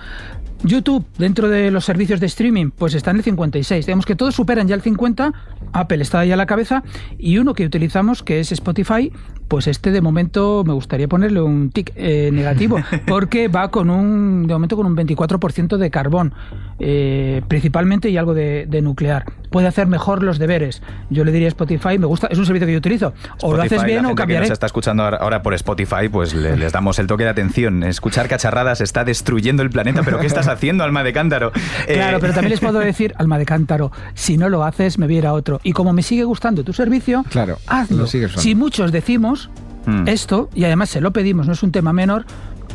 YouTube, 0.62 1.04
dentro 1.18 1.48
de 1.48 1.70
los 1.70 1.84
servicios 1.84 2.18
de 2.20 2.26
streaming, 2.26 2.70
pues 2.70 2.94
está 2.94 3.10
en 3.12 3.18
el 3.18 3.22
56. 3.22 3.86
Digamos 3.86 4.06
que 4.06 4.16
todos 4.16 4.34
superan 4.34 4.66
ya 4.68 4.74
el 4.74 4.82
50, 4.82 5.32
Apple 5.72 6.02
está 6.02 6.20
ahí 6.20 6.32
a 6.32 6.36
la 6.36 6.46
cabeza, 6.46 6.82
y 7.18 7.38
uno 7.38 7.54
que 7.54 7.64
utilizamos, 7.64 8.22
que 8.22 8.40
es 8.40 8.50
Spotify, 8.52 9.12
pues 9.46 9.66
este 9.66 9.92
de 9.92 10.00
momento 10.02 10.62
me 10.66 10.74
gustaría 10.74 11.08
ponerle 11.08 11.40
un 11.40 11.70
tic 11.70 11.92
eh, 11.96 12.30
negativo, 12.32 12.78
porque 13.06 13.48
va 13.48 13.70
con 13.70 13.88
un, 13.88 14.46
de 14.46 14.52
momento 14.52 14.76
con 14.76 14.86
un 14.86 14.96
24% 14.96 15.76
de 15.76 15.90
carbón, 15.90 16.34
eh, 16.80 17.42
principalmente 17.48 18.10
y 18.10 18.16
algo 18.16 18.34
de, 18.34 18.66
de 18.68 18.82
nuclear. 18.82 19.24
Puede 19.50 19.66
hacer 19.66 19.86
mejor 19.86 20.22
los 20.22 20.38
deberes. 20.38 20.82
Yo 21.08 21.24
le 21.24 21.32
diría 21.32 21.48
a 21.48 21.50
Spotify, 21.50 21.98
me 21.98 22.04
gusta, 22.06 22.26
es 22.26 22.36
un 22.38 22.44
servicio 22.44 22.66
que 22.66 22.72
yo 22.74 22.78
utilizo. 22.78 23.14
O 23.40 23.56
lo 23.56 23.62
haces 23.62 23.82
bien 23.84 24.02
la 24.02 24.10
o 24.10 24.14
cambiaré. 24.14 24.44
que 24.44 24.48
nos 24.50 24.56
está 24.56 24.66
escuchando 24.66 25.04
ahora, 25.04 25.16
ahora 25.18 25.42
por 25.42 25.54
Spotify, 25.54 26.08
pues 26.10 26.34
le- 26.34 26.56
les 26.58 26.72
damos 26.72 26.98
el 26.98 27.06
toque 27.06 27.24
de 27.24 27.30
atención. 27.30 27.82
Escuchar 27.84 28.28
cacharradas 28.28 28.82
está 28.82 29.04
destruyendo 29.04 29.62
el 29.62 29.70
planeta, 29.70 30.02
pero 30.02 30.18
¿qué 30.18 30.26
estás 30.26 30.47
haciendo, 30.48 30.84
alma 30.84 31.02
de 31.04 31.12
cántaro? 31.12 31.52
Eh, 31.86 31.94
Claro, 31.94 32.18
pero 32.20 32.32
también 32.32 32.50
les 32.50 32.60
puedo 32.60 32.78
decir, 32.78 33.14
alma 33.18 33.38
de 33.38 33.44
cántaro, 33.46 33.92
si 34.14 34.36
no 34.36 34.48
lo 34.48 34.64
haces, 34.64 34.98
me 34.98 35.06
voy 35.06 35.16
a 35.16 35.18
ir 35.18 35.26
a 35.26 35.32
otro. 35.32 35.60
Y 35.62 35.72
como 35.72 35.92
me 35.92 36.02
sigue 36.02 36.24
gustando 36.24 36.64
tu 36.64 36.72
servicio, 36.72 37.24
Claro, 37.30 37.58
hazlo. 37.66 37.98
lo 37.98 38.06
sigues 38.06 38.28
usando. 38.30 38.42
Si 38.42 38.54
muchos 38.54 38.92
decimos 38.92 39.50
Mm. 39.86 40.06
esto, 40.08 40.50
y 40.54 40.64
además 40.64 40.90
se 40.90 41.00
lo 41.00 41.12
pedimos, 41.12 41.46
no 41.46 41.52
es 41.54 41.62
un 41.62 41.72
tema 41.72 41.92
menor, 41.92 42.26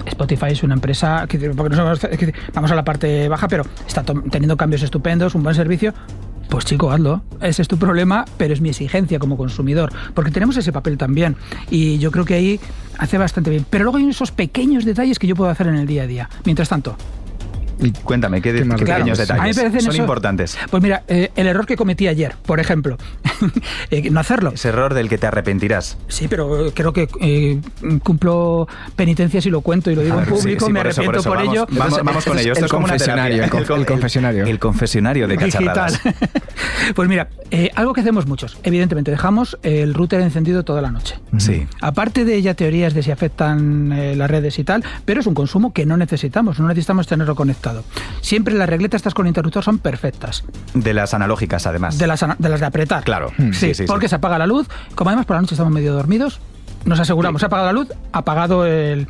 Spotify 0.06 0.48
es 0.50 0.64
una 0.64 0.74
empresa, 0.74 1.26
que, 1.28 1.38
no 1.38 1.54
vamos 2.54 2.72
a 2.72 2.76
la 2.76 2.84
parte 2.84 3.30
baja, 3.30 3.48
pero 3.48 3.64
está 3.88 4.04
teniendo 4.04 4.58
cambios 4.58 4.82
estupendos, 4.82 5.36
un 5.36 5.44
buen 5.44 5.56
servicio. 5.56 5.94
Pues 6.50 6.66
chico, 6.66 6.92
hazlo. 6.92 7.24
Ese 7.42 7.62
es 7.62 7.68
tu 7.68 7.78
problema, 7.78 8.26
pero 8.38 8.54
es 8.54 8.62
mi 8.62 8.70
exigencia 8.70 9.18
como 9.18 9.38
consumidor. 9.38 9.92
Porque 10.14 10.30
tenemos 10.30 10.58
ese 10.58 10.72
papel 10.72 10.98
también. 10.98 11.36
Y 11.72 11.98
yo 12.00 12.12
creo 12.12 12.26
que 12.26 12.34
ahí 12.36 12.60
hace 12.98 13.18
bastante 13.18 13.50
bien. 13.50 13.66
Pero 13.70 13.86
luego 13.86 13.98
hay 13.98 14.10
esos 14.10 14.32
pequeños 14.32 14.84
detalles 14.86 15.18
que 15.20 15.26
yo 15.28 15.36
puedo 15.36 15.50
hacer 15.50 15.68
en 15.68 15.76
el 15.76 15.88
día 15.88 16.04
a 16.04 16.08
día. 16.08 16.30
Mientras 16.46 16.70
tanto, 16.70 16.96
Cuéntame, 17.92 18.42
¿qué, 18.42 18.54
qué 18.54 18.64
pequeños 18.66 19.18
detalles? 19.18 19.56
son 19.56 19.76
eso- 19.76 19.94
importantes? 19.94 20.58
Pues 20.70 20.82
mira, 20.82 21.04
eh, 21.08 21.32
el 21.36 21.48
error 21.48 21.66
que 21.66 21.76
cometí 21.76 22.08
ayer, 22.08 22.36
por 22.46 22.60
ejemplo, 22.60 22.98
eh, 23.92 24.10
no 24.10 24.20
hacerlo. 24.20 24.52
Ese 24.54 24.70
error 24.70 24.94
del 24.94 25.10
que 25.10 25.18
te 25.18 25.28
arrepentirás. 25.28 25.98
Sí, 26.08 26.28
pero 26.28 26.68
eh, 26.68 26.72
creo 26.74 26.94
que 26.94 27.08
eh, 27.22 27.60
cumplo 28.04 28.68
penitencia 28.96 29.42
si 29.42 29.50
lo 29.50 29.62
cuento 29.62 29.92
y 29.92 29.96
lo 29.96 30.02
digo 30.02 30.20
en 30.20 30.26
sí, 30.26 30.32
público, 30.32 30.66
sí, 30.68 30.72
me 30.74 30.80
por 30.80 30.88
eso, 30.90 31.02
por 31.04 31.16
arrepiento 31.16 31.20
eso, 31.20 31.30
por, 31.30 31.38
vamos, 31.38 31.54
ello. 31.54 31.66
Vamos, 31.70 31.84
Entonces, 31.84 32.06
vamos 32.06 32.26
con 32.26 32.38
es 32.38 32.44
ello. 32.44 32.52
Esto 32.54 32.60
el 32.60 32.66
es 32.66 32.72
como 32.72 32.86
una 32.86 32.92
confesionario, 32.94 33.36
terapia. 33.38 33.60
el 33.60 33.66
con- 33.68 33.80
el 33.80 33.86
confesionario. 33.86 34.46
El 34.46 34.60
confesionario 34.60 35.28
de 35.28 35.38
cacharradas. 35.38 36.04
Digital. 36.04 36.32
pues 36.96 37.10
mira, 37.10 37.28
eh, 37.52 37.70
algo 37.76 37.94
que 37.94 38.02
hacemos 38.02 38.28
muchos. 38.28 38.58
Evidentemente, 38.64 39.12
dejamos 39.12 39.58
el 39.64 39.94
router 39.94 40.22
encendido 40.22 40.64
toda 40.64 40.82
la 40.82 40.92
noche. 40.92 41.16
Sí. 41.38 41.66
Aparte 41.82 42.26
de 42.26 42.42
ya 42.42 42.54
teorías 42.54 42.94
de 42.94 43.04
si 43.04 43.12
afectan 43.12 43.92
eh, 43.92 44.16
las 44.16 44.30
redes 44.30 44.60
y 44.60 44.64
tal, 44.64 44.84
pero 45.06 45.20
es 45.22 45.28
un 45.28 45.34
consumo 45.34 45.74
que 45.74 45.86
no 45.86 45.98
necesitamos, 45.98 46.60
no 46.60 46.68
necesitamos 46.68 47.08
tenerlo 47.08 47.36
conectado. 47.36 47.73
Siempre 48.22 48.54
las 48.54 48.70
regletas 48.70 49.00
estas 49.00 49.14
con 49.14 49.28
interruptor 49.28 49.64
son 49.64 49.80
perfectas. 49.80 50.44
De 50.74 50.94
las 50.94 51.14
analógicas, 51.14 51.66
además. 51.68 51.98
De 51.98 52.08
las, 52.08 52.24
de 52.38 52.50
las 52.50 52.60
de 52.60 52.66
apretar. 52.66 53.04
Claro. 53.04 53.32
Sí, 53.38 53.54
Sí, 53.54 53.60
sí, 53.68 53.74
sí. 53.76 53.84
porque 53.86 54.08
se 54.08 54.16
apaga 54.16 54.38
la 54.38 54.48
luz. 54.48 54.68
Como 54.96 55.10
además 55.10 55.26
por 55.26 55.36
la 55.36 55.42
noche 55.42 55.56
estamos 55.56 55.74
medio 55.74 55.94
dormidos, 55.94 56.40
nos 56.86 57.00
aseguramos, 57.00 57.42
se 57.42 57.46
ha 57.46 57.48
apagado 57.48 57.68
la 57.68 57.74
luz, 57.74 57.90
apagado 58.12 58.66
el, 58.66 59.08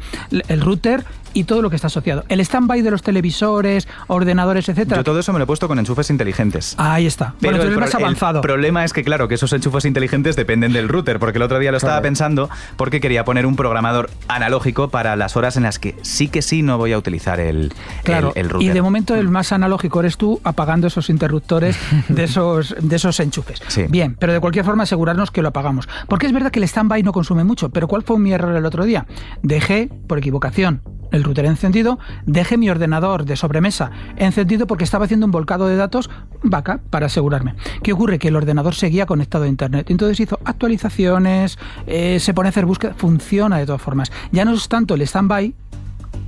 el 0.47 0.61
router 0.61 1.03
y 1.33 1.45
todo 1.45 1.61
lo 1.61 1.69
que 1.69 1.75
está 1.75 1.87
asociado. 1.87 2.23
El 2.29 2.39
stand-by 2.39 2.81
de 2.81 2.91
los 2.91 3.01
televisores, 3.01 3.87
ordenadores, 4.07 4.69
etcétera. 4.69 4.97
Yo 4.97 5.03
todo 5.03 5.19
eso 5.19 5.33
me 5.33 5.39
lo 5.39 5.43
he 5.43 5.47
puesto 5.47 5.67
con 5.67 5.79
enchufes 5.79 6.09
inteligentes. 6.09 6.75
Ahí 6.77 7.07
está. 7.07 7.33
Pero 7.39 7.57
bueno, 7.57 7.65
tú 7.65 7.73
el, 7.73 7.79
más 7.79 7.95
avanzado. 7.95 8.39
el 8.39 8.43
problema 8.43 8.85
es 8.85 8.93
que, 8.93 9.03
claro, 9.03 9.27
que 9.27 9.35
esos 9.35 9.51
enchufes 9.51 9.85
inteligentes 9.85 10.35
dependen 10.35 10.73
del 10.73 10.87
router, 10.89 11.19
porque 11.19 11.39
el 11.39 11.41
otro 11.43 11.59
día 11.59 11.71
lo 11.71 11.77
estaba 11.77 11.99
pensando 12.01 12.49
porque 12.77 12.99
quería 12.99 13.25
poner 13.25 13.45
un 13.45 13.55
programador 13.55 14.11
analógico 14.27 14.89
para 14.89 15.15
las 15.15 15.35
horas 15.35 15.57
en 15.57 15.63
las 15.63 15.79
que 15.79 15.95
sí 16.03 16.27
que 16.27 16.41
sí 16.41 16.61
no 16.61 16.77
voy 16.77 16.93
a 16.93 16.97
utilizar 16.97 17.39
el, 17.39 17.73
Claro, 18.03 18.31
el, 18.35 18.41
el 18.41 18.45
y 18.45 18.49
router. 18.49 18.73
de 18.73 18.81
momento 18.81 19.15
el 19.15 19.29
más 19.29 19.51
analógico 19.51 20.01
eres 20.01 20.17
tú 20.17 20.39
apagando 20.43 20.87
esos 20.87 21.09
interruptores 21.09 21.77
de 22.09 22.25
esos, 22.25 22.75
de 22.79 22.95
esos 22.95 23.19
enchufes. 23.19 23.59
Sí. 23.67 23.85
Bien, 23.89 24.15
pero 24.19 24.33
de 24.33 24.39
cualquier 24.39 24.65
forma 24.65 24.83
asegurarnos 24.83 25.31
que 25.31 25.41
lo 25.41 25.47
apagamos. 25.47 25.89
Porque 26.07 26.27
es 26.27 26.31
verdad 26.33 26.51
que 26.51 26.59
el 26.59 26.63
stand-by 26.65 27.01
no 27.01 27.11
consume 27.11 27.43
mucho, 27.43 27.62
pero 27.69 27.87
¿cuál 27.87 28.03
fue 28.03 28.19
mi 28.19 28.33
error 28.33 28.55
el 28.55 28.65
otro 28.65 28.85
día? 28.85 29.05
Dejé, 29.41 29.89
por 30.07 30.17
equivocación, 30.17 30.81
el 31.13 31.23
router 31.23 31.45
encendido, 31.45 31.99
dejé 32.25 32.57
mi 32.57 32.69
ordenador 32.69 33.23
de 33.23 33.35
sobremesa 33.35 33.91
encendido 34.17 34.67
porque 34.67 34.83
estaba 34.83 35.05
haciendo 35.05 35.25
un 35.25 35.31
volcado 35.31 35.67
de 35.67 35.75
datos 35.75 36.09
vaca 36.41 36.81
para 36.89 37.05
asegurarme. 37.05 37.55
¿Qué 37.83 37.93
ocurre? 37.93 38.19
Que 38.19 38.27
el 38.29 38.35
ordenador 38.35 38.75
seguía 38.75 39.05
conectado 39.05 39.45
a 39.45 39.47
internet. 39.47 39.89
Entonces 39.89 40.19
hizo 40.19 40.39
actualizaciones, 40.43 41.57
eh, 41.85 42.19
se 42.19 42.33
pone 42.33 42.47
a 42.47 42.49
hacer 42.49 42.65
búsqueda, 42.65 42.93
funciona 42.95 43.59
de 43.59 43.65
todas 43.65 43.81
formas. 43.81 44.11
Ya 44.31 44.43
no 44.43 44.53
es 44.53 44.67
tanto 44.67 44.95
el 44.95 45.01
stand-by, 45.03 45.53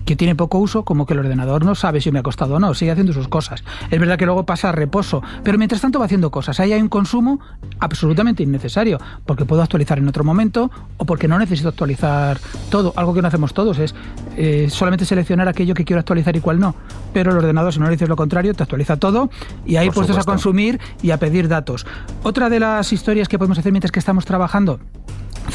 que 0.06 0.15
tiene 0.15 0.36
poco 0.36 0.60
uso, 0.60 0.84
como 0.84 1.06
que 1.06 1.13
el 1.13 1.20
ordenador 1.20 1.65
no 1.65 1.76
sabe 1.76 2.00
si 2.00 2.12
me 2.12 2.20
ha 2.20 2.24
costado 2.24 2.56
o 2.56 2.60
no, 2.60 2.74
sigue 2.74 2.91
haciendo 2.91 3.13
sus 3.13 3.28
cosas. 3.28 3.63
Es 3.89 4.00
verdad 4.00 4.18
que 4.18 4.26
luego 4.26 4.46
pasa 4.46 4.70
a 4.70 4.72
reposo, 4.72 5.22
pero 5.44 5.58
mientras 5.58 5.82
tanto 5.82 6.00
va 6.00 6.06
haciendo 6.06 6.32
cosas. 6.32 6.60
Ahí 6.60 6.74
hay 6.74 6.82
un 6.82 6.89
consumo 6.89 7.39
absolutamente 7.80 8.44
innecesario, 8.44 9.00
porque 9.26 9.46
puedo 9.46 9.62
actualizar 9.62 9.98
en 9.98 10.08
otro 10.08 10.24
momento 10.24 10.72
o 10.98 11.06
porque 11.06 11.28
no 11.28 11.39
necesito 11.39 11.70
actualizar 11.70 12.39
todo. 12.70 12.94
Algo 12.96 13.13
que 13.13 13.22
no 13.22 13.28
hacemos 13.28 13.54
todos 13.54 13.80
es 13.80 13.96
eh, 14.38 14.68
solamente 14.70 15.06
seleccionar 15.06 15.48
aquello 15.48 15.74
que 15.74 15.84
quiero 15.84 16.00
actualizar 16.00 16.36
y 16.36 16.39
cuál 16.39 16.60
no. 16.60 16.76
Pero 17.13 17.32
el 17.32 17.38
ordenador, 17.38 17.74
si 17.74 17.80
no 17.80 17.86
le 17.86 17.91
dices 17.91 18.10
lo 18.10 18.15
contrario, 18.15 18.54
te 18.54 18.63
actualiza 18.63 18.98
todo 18.98 19.30
y 19.65 19.78
ahí 19.78 19.89
puestos 19.89 20.18
a 20.18 20.24
consumir 20.24 20.80
y 21.02 21.12
a 21.12 21.18
pedir 21.18 21.48
datos. 21.48 21.86
Otra 22.24 22.50
de 22.50 22.60
las 22.60 22.94
historias 22.94 23.28
que 23.28 23.38
podemos 23.38 23.58
hacer 23.58 23.72
mientras 23.72 23.91
que 23.91 24.00
estamos 24.00 24.26
trabajando, 24.26 24.80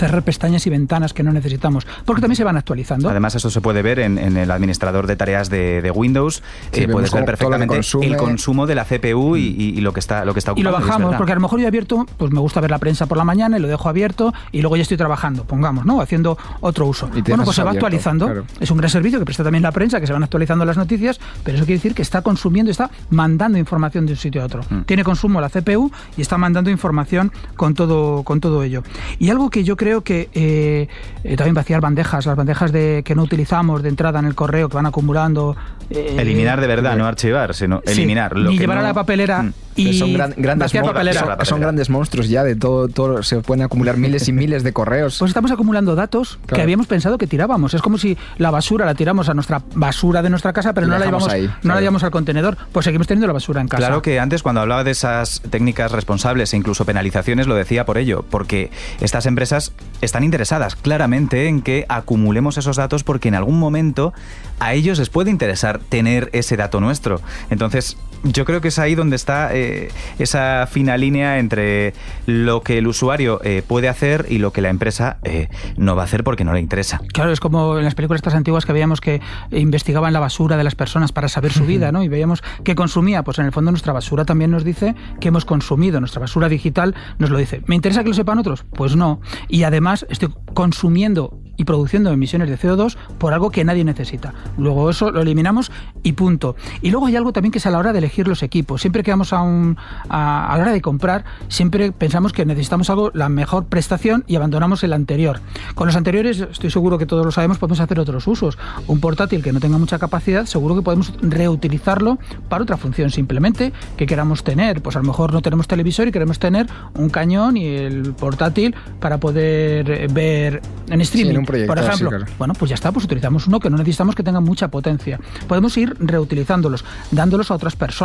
cerrar 0.01 0.23
pestañas 0.23 0.67
y 0.67 0.71
ventanas 0.71 1.13
que 1.15 1.23
no 1.23 1.33
necesitamos, 1.33 1.87
porque 2.05 2.21
también 2.23 2.37
se 2.37 2.45
van 2.45 2.57
actualizando. 2.57 3.09
Además, 3.09 3.35
eso 3.35 3.51
se 3.51 3.61
puede 3.61 3.83
ver 3.83 4.01
en, 4.01 4.19
en 4.19 4.37
el 4.37 4.51
administrador 4.51 5.07
de 5.07 5.15
tareas 5.17 5.49
de, 5.51 5.83
de 5.83 5.91
Windows. 5.91 6.43
Sí, 6.73 6.83
Eh, 6.83 6.89
puedes 6.89 7.13
ver 7.13 7.25
perfectamente 7.25 7.75
consume. 7.77 8.07
el 8.07 8.17
consumo 8.17 8.67
de 8.67 8.75
la 8.75 8.85
CPU 8.85 9.37
y, 9.37 9.41
y- 9.47 9.79
y 9.79 9.81
lo 9.81 9.93
que 9.93 10.01
está 10.01 10.25
lo 10.25 10.33
que 10.33 10.39
está 10.41 10.53
y 10.57 10.63
lo 10.63 10.73
bajamos, 10.73 11.15
porque 11.17 11.33
a 11.33 11.35
lo 11.37 11.41
mejor 11.41 11.59
yo 11.61 11.67
he 11.67 11.69
abierto, 11.69 12.07
pues 12.17 12.33
me 12.33 12.41
gusta 12.41 12.61
ver 12.61 12.71
la 12.71 12.79
prensa 12.79 13.07
por 13.07 13.17
la 13.19 13.25
mañana 13.25 13.59
y 13.59 13.61
lo 13.61 13.69
dejo 13.69 13.89
abierto 13.89 14.33
y 14.53 14.61
luego 14.63 14.77
ya 14.77 14.83
estoy 14.83 14.97
trabajando, 14.97 15.45
pongamos, 15.45 15.85
¿no? 15.87 16.01
Haciendo 16.01 16.37
otro 16.61 16.87
uso. 16.87 17.09
Y 17.15 17.21
Bueno, 17.23 17.45
pues 17.45 17.57
se 17.57 17.63
va 17.63 17.71
abierto, 17.71 17.87
actualizando. 17.87 18.27
claro. 18.27 18.45
Es 18.61 18.71
un 18.71 18.79
gran 18.79 18.91
servicio 18.91 19.19
que 19.19 19.25
presta 19.25 19.45
también 19.45 19.63
la 19.63 19.73
prensa, 19.73 20.01
que 20.01 20.07
se 20.07 20.13
van 20.13 20.23
actualizando 20.23 20.65
las 20.65 20.77
noticias, 20.77 21.21
pero 21.45 21.57
eso 21.57 21.67
quiere 21.67 21.79
decir 21.79 21.95
que 21.95 22.03
está 22.03 22.23
consumiendo, 22.23 22.71
está 22.71 22.91
mandando 23.11 23.59
información 23.59 24.07
de 24.07 24.13
un 24.13 24.19
sitio 24.19 24.43
a 24.43 24.47
otro. 24.47 24.63
Mm. 24.71 24.81
Tiene 24.83 25.05
consumo 25.05 25.41
la 25.41 25.49
CPU 25.51 25.91
y 26.17 26.23
está 26.23 26.39
mandando 26.39 26.71
información 26.71 27.33
con 27.57 27.75
todo, 27.75 28.23
con 28.23 28.41
todo 28.41 28.63
ello. 28.63 28.83
Y 29.19 29.31
algo 29.31 29.51
que 29.51 29.65
yo 29.65 29.77
creo 29.77 29.90
que 30.03 30.29
eh, 30.33 30.89
eh, 31.25 31.37
también 31.37 31.55
vaciar 31.55 31.81
bandejas, 31.81 32.25
las 32.27 32.37
bandejas 32.37 32.71
de 32.73 33.03
que 33.05 33.15
no 33.17 33.23
utilizamos 33.25 33.83
de 33.83 33.89
entrada 33.89 34.21
en 34.21 34.27
el 34.27 34.35
correo 34.37 34.69
que 34.69 34.77
van 34.77 34.87
acumulando. 34.87 35.57
eh, 35.91 36.15
Eliminar 36.19 36.61
de 36.61 36.69
verdad, 36.69 36.97
no 36.97 37.05
archivar, 37.07 37.53
sino 37.53 37.83
Sí, 37.85 37.93
eliminar. 37.95 38.37
Lo 38.37 38.51
ni 38.51 38.57
que 38.57 38.61
llevar 38.63 38.79
a 38.79 38.83
no- 38.83 38.87
la 38.89 38.95
papelera 38.95 39.43
Mm. 39.43 39.53
y 39.75 39.99
son 39.99 40.13
gran- 40.13 40.35
grandes 40.37 40.67
vaciar 40.73 40.85
papelera. 40.85 41.21
son- 41.37 41.47
son 41.47 41.61
grandes 41.61 41.91
monstruos 41.91 42.29
ya 42.29 42.45
de 42.45 42.55
todo, 42.55 42.87
todo 42.87 43.25
se 43.25 43.41
pueden 43.41 43.65
acumular 43.65 43.97
miles 43.97 44.29
y 44.29 44.33
miles 44.33 44.63
de 44.63 44.73
correos. 44.73 45.19
Pues 45.19 45.31
estamos 45.31 45.51
acumulando 45.51 45.97
datos 45.97 46.39
que 46.43 46.47
Claro. 46.51 46.63
habíamos 46.63 46.87
pensado 46.87 47.19
que 47.19 47.27
tirábamos. 47.27 47.75
Es 47.75 47.83
como 47.83 47.99
si 47.99 48.17
la 48.39 48.53
basura 48.53 48.87
la 48.87 48.95
tiramos 48.95 49.29
a 49.29 49.35
nuestra 49.35 49.63
basura 49.75 50.23
de 50.23 50.31
nuestra 50.31 50.53
casa, 50.53 50.73
pero 50.75 50.87
Y 50.87 50.91
no 50.91 50.99
la 50.99 51.07
llevamos, 51.07 51.29
ahí, 51.29 51.47
no 51.47 51.53
claro. 51.61 51.75
la 51.75 51.81
llevamos 51.81 52.05
al 52.05 52.11
contenedor. 52.13 52.57
Pues 52.71 52.85
seguimos 52.85 53.09
teniendo 53.09 53.27
la 53.27 53.33
basura 53.33 53.61
en 53.61 53.67
casa. 53.67 53.79
Claro 53.85 54.01
que 54.01 54.21
antes 54.21 54.45
cuando 54.45 54.61
hablaba 54.61 54.85
de 54.85 54.93
esas 54.93 55.41
técnicas 55.51 55.91
responsables 55.91 56.53
e 56.55 56.57
incluso 56.57 56.85
penalizaciones 56.85 57.49
lo 57.49 57.57
decía 57.57 57.85
por 57.85 57.99
ello, 57.99 58.25
porque 58.31 58.71
estas 59.01 59.27
empresas 59.27 59.73
están 60.01 60.25
interesadas 60.25 60.77
claramente 60.77 61.47
en 61.47 61.63
que 61.63 61.85
acumulemos 61.89 62.57
esos 62.59 62.77
datos 62.77 63.05
porque 63.05 63.29
en 63.29 63.35
algún 63.35 63.59
momento 63.59 64.13
a 64.59 64.75
ellos 64.75 64.99
les 64.99 65.11
puede 65.11 65.31
interesar 65.31 65.79
tener 65.79 66.31
ese 66.33 66.57
dato 66.57 66.81
nuestro. 66.81 67.21
Entonces 67.51 67.97
yo 68.23 68.45
creo 68.45 68.61
que 68.61 68.69
es 68.69 68.79
ahí 68.79 68.95
donde 68.95 69.17
está 69.17 69.55
eh, 69.55 69.91
esa 70.19 70.67
fina 70.67 70.97
línea 70.97 71.39
entre 71.39 71.95
lo 72.27 72.63
que 72.63 72.79
el 72.79 72.87
usuario 72.87 73.41
eh, 73.45 73.63
puede 73.67 73.89
hacer 73.89 74.27
y 74.29 74.39
lo 74.39 74.53
que 74.53 74.61
la 74.61 74.69
empresa 74.69 75.19
eh, 75.25 75.49
no 75.77 75.97
va 75.97 76.03
a 76.03 76.05
hacer 76.05 76.25
porque 76.25 76.45
no 76.45 76.53
le 76.53 76.61
interesa. 76.61 77.01
Claro, 77.13 77.33
es 77.33 77.41
como 77.41 77.79
en 77.79 77.85
las 77.85 77.95
películas 77.95 78.19
estas 78.19 78.35
antiguas 78.35 78.67
que 78.67 78.73
veíamos 78.73 79.01
que 79.01 79.21
investigaban 79.51 80.13
la 80.13 80.21
basura 80.21 80.57
de 80.57 80.65
las 80.65 80.75
personas 80.75 81.13
para 81.13 81.29
saber 81.29 81.53
su 81.53 81.65
vida, 81.65 81.93
¿no? 81.93 82.03
Y 82.03 82.09
veíamos 82.09 82.43
qué 82.65 82.75
consumía. 82.75 83.23
Pues 83.23 83.39
en 83.39 83.47
el 83.47 83.53
fondo 83.53 83.71
nuestra 83.71 83.93
basura 83.93 84.25
también 84.25 84.51
nos 84.51 84.65
dice 84.65 84.95
que 85.21 85.29
hemos 85.29 85.45
consumido. 85.45 86.01
Nuestra 86.01 86.21
basura 86.21 86.49
digital 86.49 86.95
nos 87.19 87.31
lo 87.31 87.39
dice. 87.39 87.63
¿Me 87.67 87.75
interesa 87.75 88.03
que 88.03 88.09
lo 88.09 88.15
sepan 88.15 88.39
otros? 88.39 88.65
Pues 88.75 88.97
no. 88.97 89.21
Y 89.49 89.63
además 89.63 90.07
estoy 90.11 90.29
consumiendo 90.55 91.39
y 91.57 91.65
produciendo 91.65 92.11
emisiones 92.11 92.49
de 92.49 92.59
CO2 92.59 92.97
por 93.19 93.35
algo 93.35 93.51
que 93.51 93.65
nadie 93.65 93.85
necesita. 93.85 94.33
Luego 94.57 94.89
eso 94.89 95.11
lo 95.11 95.21
eliminamos 95.21 95.71
y 96.03 96.13
punto. 96.13 96.57
Y 96.81 96.91
luego 96.91 97.07
hay 97.07 97.17
algo 97.17 97.35
también 97.35 97.53
que 97.53 97.59
es 97.59 97.67
a 97.67 97.71
la 97.71 97.79
hora 97.79 97.93
de 97.93 97.99
elegir 97.99 98.10
los 98.19 98.43
equipos. 98.43 98.81
Siempre 98.81 99.03
que 99.03 99.11
vamos 99.11 99.33
a 99.33 99.41
un 99.43 99.77
a, 100.09 100.53
a 100.53 100.57
la 100.57 100.63
hora 100.65 100.73
de 100.73 100.81
comprar, 100.81 101.25
siempre 101.49 101.93
pensamos 101.93 102.33
que 102.33 102.45
necesitamos 102.45 102.91
algo 102.91 103.11
la 103.15 103.29
mejor 103.29 103.67
prestación 103.67 104.25
y 104.27 104.37
abandonamos 104.37 104.83
el 104.85 104.93
anterior. 104.93 105.41
Con 105.75 105.87
los 105.87 105.97
anteriores, 105.97 106.41
estoy 106.41 106.71
seguro 106.71 106.99
que 106.99 107.07
todos 107.07 107.25
lo 107.25 107.33
sabemos, 107.33 107.59
podemos 107.59 107.81
hacer 107.81 107.99
otros 108.01 108.27
usos. 108.27 108.59
Un 108.87 109.01
portátil 109.01 109.43
que 109.43 109.53
no 109.53 109.61
tenga 109.61 109.79
mucha 109.79 109.99
capacidad, 109.99 110.47
seguro 110.47 110.75
que 110.77 110.83
podemos 110.83 111.13
reutilizarlo 111.23 112.19
para 112.49 112.63
otra 112.63 112.77
función 112.77 113.11
simplemente 113.11 113.73
que 113.97 114.07
queramos 114.07 114.45
tener. 114.45 114.83
Pues 114.83 114.97
a 114.97 115.01
lo 115.01 115.07
mejor 115.07 115.33
no 115.33 115.43
tenemos 115.43 115.67
televisor 115.69 116.09
y 116.09 116.13
queremos 116.13 116.39
tener 116.39 116.67
un 116.95 117.09
cañón 117.11 117.57
y 117.57 117.67
el 117.67 118.13
portátil 118.15 118.75
para 119.01 119.19
poder 119.19 119.91
eh, 119.91 120.07
ver 120.11 120.63
en 120.89 120.99
Sí, 121.01 121.03
streaming. 121.05 121.31
en 121.33 121.39
un 121.39 121.47
proyector, 121.47 121.77
Por 121.77 121.85
ejemplo, 121.85 122.11
sí, 122.11 122.17
claro. 122.17 122.33
bueno, 122.39 122.55
pues 122.55 122.69
ya 122.69 122.75
está, 122.75 122.93
pues 122.93 123.05
utilizamos 123.05 123.47
uno 123.47 123.59
que 123.61 123.71
no 123.71 123.77
necesitamos 123.79 124.15
que 124.15 124.23
tenga 124.23 124.41
mucha 124.41 124.69
potencia. 124.69 125.19
Podemos 125.49 125.77
ir 125.77 125.97
reutilizándolos, 125.99 126.85
dándolos 127.11 127.51
a 127.51 127.55
otras 127.55 127.77
personas. 127.77 128.00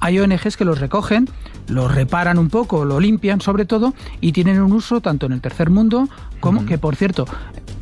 Hay 0.00 0.18
ONGs 0.18 0.56
que 0.56 0.64
los 0.64 0.80
recogen, 0.80 1.28
los 1.68 1.94
reparan 1.94 2.38
un 2.38 2.48
poco, 2.48 2.84
lo 2.84 3.00
limpian 3.00 3.40
sobre 3.40 3.66
todo 3.66 3.92
y 4.20 4.32
tienen 4.32 4.60
un 4.60 4.72
uso 4.72 5.00
tanto 5.00 5.26
en 5.26 5.32
el 5.32 5.40
tercer 5.42 5.68
mundo 5.68 6.08
como 6.40 6.64
que, 6.64 6.78
por 6.78 6.96
cierto, 6.96 7.26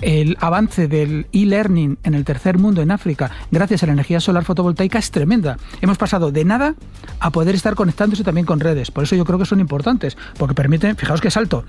el 0.00 0.36
avance 0.40 0.88
del 0.88 1.26
e-learning 1.32 1.98
en 2.02 2.14
el 2.14 2.24
tercer 2.24 2.58
mundo, 2.58 2.82
en 2.82 2.90
África, 2.90 3.30
gracias 3.50 3.82
a 3.82 3.86
la 3.86 3.92
energía 3.92 4.20
solar 4.20 4.44
fotovoltaica, 4.44 4.98
es 4.98 5.10
tremenda. 5.10 5.56
Hemos 5.80 5.96
pasado 5.96 6.32
de 6.32 6.44
nada 6.44 6.74
a 7.20 7.30
poder 7.30 7.54
estar 7.54 7.74
conectándose 7.74 8.24
también 8.24 8.46
con 8.46 8.58
redes. 8.58 8.90
Por 8.90 9.04
eso 9.04 9.14
yo 9.14 9.24
creo 9.24 9.38
que 9.38 9.46
son 9.46 9.60
importantes, 9.60 10.16
porque 10.38 10.54
permiten, 10.54 10.96
fijaos 10.96 11.20
qué 11.20 11.30
salto, 11.30 11.64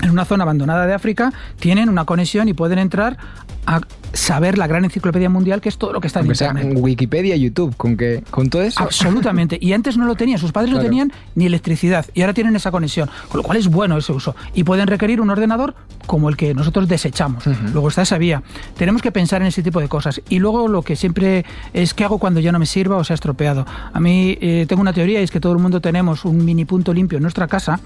en 0.00 0.10
una 0.10 0.24
zona 0.24 0.42
abandonada 0.42 0.86
de 0.86 0.94
África, 0.94 1.32
tienen 1.60 1.88
una 1.88 2.04
conexión 2.04 2.48
y 2.48 2.54
pueden 2.54 2.78
entrar 2.78 3.18
a 3.66 3.80
saber 4.12 4.58
la 4.58 4.66
gran 4.66 4.84
enciclopedia 4.84 5.28
mundial 5.30 5.60
que 5.60 5.68
es 5.68 5.78
todo 5.78 5.92
lo 5.92 6.00
que 6.00 6.06
está 6.06 6.20
en 6.20 6.26
Aunque 6.26 6.34
sea 6.36 6.48
Internet. 6.50 6.78
Wikipedia, 6.80 7.36
YouTube, 7.36 7.76
con 7.76 7.96
que 7.96 8.22
con 8.30 8.50
todo 8.50 8.62
eso. 8.62 8.82
Absolutamente. 8.82 9.58
Y 9.60 9.72
antes 9.72 9.96
no 9.96 10.06
lo 10.06 10.14
tenían, 10.14 10.38
sus 10.38 10.52
padres 10.52 10.70
no 10.70 10.76
Claro. 10.76 10.88
tenían 10.88 11.12
ni 11.34 11.46
electricidad 11.46 12.06
y 12.14 12.20
ahora 12.22 12.34
tienen 12.34 12.56
esa 12.56 12.70
conexión, 12.70 13.08
con 13.28 13.38
lo 13.38 13.42
cual 13.44 13.58
es 13.58 13.68
bueno 13.68 13.96
ese 13.96 14.12
uso. 14.12 14.34
Y 14.54 14.64
pueden 14.64 14.86
requerir 14.86 15.20
un 15.20 15.30
ordenador 15.30 15.74
como 16.06 16.28
el 16.28 16.36
que 16.36 16.54
nosotros 16.54 16.88
desechamos. 16.88 17.44
Luego 17.72 17.88
está 17.88 18.02
esa 18.02 18.18
vía. 18.18 18.42
Tenemos 18.76 19.02
que 19.02 19.12
pensar 19.12 19.40
en 19.40 19.48
ese 19.48 19.62
tipo 19.62 19.80
de 19.80 19.88
cosas. 19.88 20.20
Y 20.28 20.38
luego 20.40 20.66
lo 20.68 20.82
que 20.82 20.96
siempre 20.96 21.44
es 21.72 21.94
qué 21.94 22.04
hago 22.04 22.18
cuando 22.18 22.40
ya 22.40 22.52
no 22.52 22.58
me 22.58 22.66
sirva 22.66 22.96
o 22.96 23.04
se 23.04 23.12
ha 23.12 23.14
estropeado. 23.14 23.64
A 23.92 24.00
mí 24.00 24.36
eh, 24.40 24.66
tengo 24.68 24.82
una 24.82 24.92
teoría 24.92 25.20
y 25.20 25.24
es 25.24 25.30
que 25.30 25.40
todo 25.40 25.52
el 25.52 25.58
mundo 25.58 25.80
tenemos 25.80 26.24
un 26.24 26.44
mini 26.44 26.64
punto 26.64 26.92
limpio 26.92 27.16
en 27.18 27.22
nuestra 27.22 27.46
casa, 27.46 27.80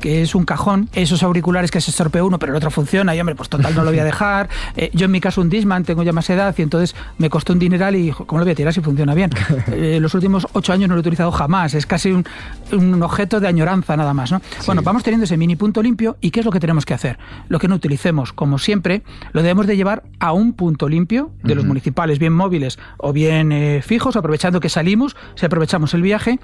que 0.00 0.22
es 0.22 0.34
un 0.34 0.44
cajón, 0.44 0.88
esos 0.92 1.22
auriculares 1.22 1.70
que 1.70 1.80
se 1.80 1.90
estropeó 1.90 2.26
uno, 2.26 2.38
pero 2.38 2.52
el 2.52 2.56
otro 2.56 2.70
funciona 2.70 3.14
y 3.16 3.20
hombre, 3.20 3.34
pues 3.34 3.48
total 3.48 3.74
no 3.74 3.84
lo 3.84 3.90
voy 3.90 4.00
a 4.00 4.04
dejar. 4.12 4.48
Eh, 4.76 4.90
yo 4.92 5.06
en 5.06 5.10
mi 5.12 5.20
caso 5.20 5.40
un 5.40 5.48
Tengo 5.84 6.02
ya 6.02 6.12
más 6.12 6.28
edad 6.28 6.54
y 6.56 6.62
entonces 6.62 6.94
me 7.18 7.30
costó 7.30 7.54
un 7.54 7.58
dineral 7.58 7.96
y 7.96 8.10
¿cómo 8.10 8.38
lo 8.38 8.44
voy 8.44 8.52
a 8.52 8.54
tirar 8.54 8.74
si 8.74 8.80
funciona 8.80 9.14
bien? 9.14 9.30
Eh, 9.72 9.98
los 10.00 10.14
últimos 10.14 10.46
ocho 10.52 10.72
años 10.72 10.88
no 10.88 10.94
lo 10.94 11.00
he 11.00 11.02
utilizado 11.02 11.30
jamás, 11.32 11.74
es 11.74 11.86
casi 11.86 12.10
un, 12.10 12.26
un 12.72 13.02
objeto 13.02 13.40
de 13.40 13.48
añoranza 13.48 13.96
nada 13.96 14.12
más. 14.12 14.30
¿no? 14.30 14.42
Bueno, 14.66 14.82
vamos 14.82 15.02
teniendo 15.02 15.24
ese 15.24 15.36
mini 15.36 15.56
punto 15.56 15.82
limpio 15.82 16.16
y 16.20 16.30
¿qué 16.30 16.40
es 16.40 16.46
lo 16.46 16.52
que 16.52 16.60
tenemos 16.60 16.84
que 16.84 16.94
hacer? 16.94 17.18
Lo 17.48 17.58
que 17.58 17.68
no 17.68 17.76
utilicemos, 17.76 18.32
como 18.32 18.58
siempre, 18.58 19.02
lo 19.32 19.42
debemos 19.42 19.66
de 19.66 19.76
llevar 19.76 20.02
a 20.18 20.32
un 20.32 20.52
punto 20.52 20.88
limpio 20.88 21.30
de 21.42 21.54
los 21.54 21.64
municipales, 21.64 22.18
bien 22.18 22.32
móviles 22.32 22.78
o 22.98 23.12
bien 23.12 23.52
eh, 23.52 23.82
fijos, 23.82 24.16
aprovechando 24.16 24.60
que 24.60 24.68
salimos, 24.68 25.16
si 25.36 25.46
aprovechamos 25.46 25.94
el 25.94 26.02
viaje 26.02 26.38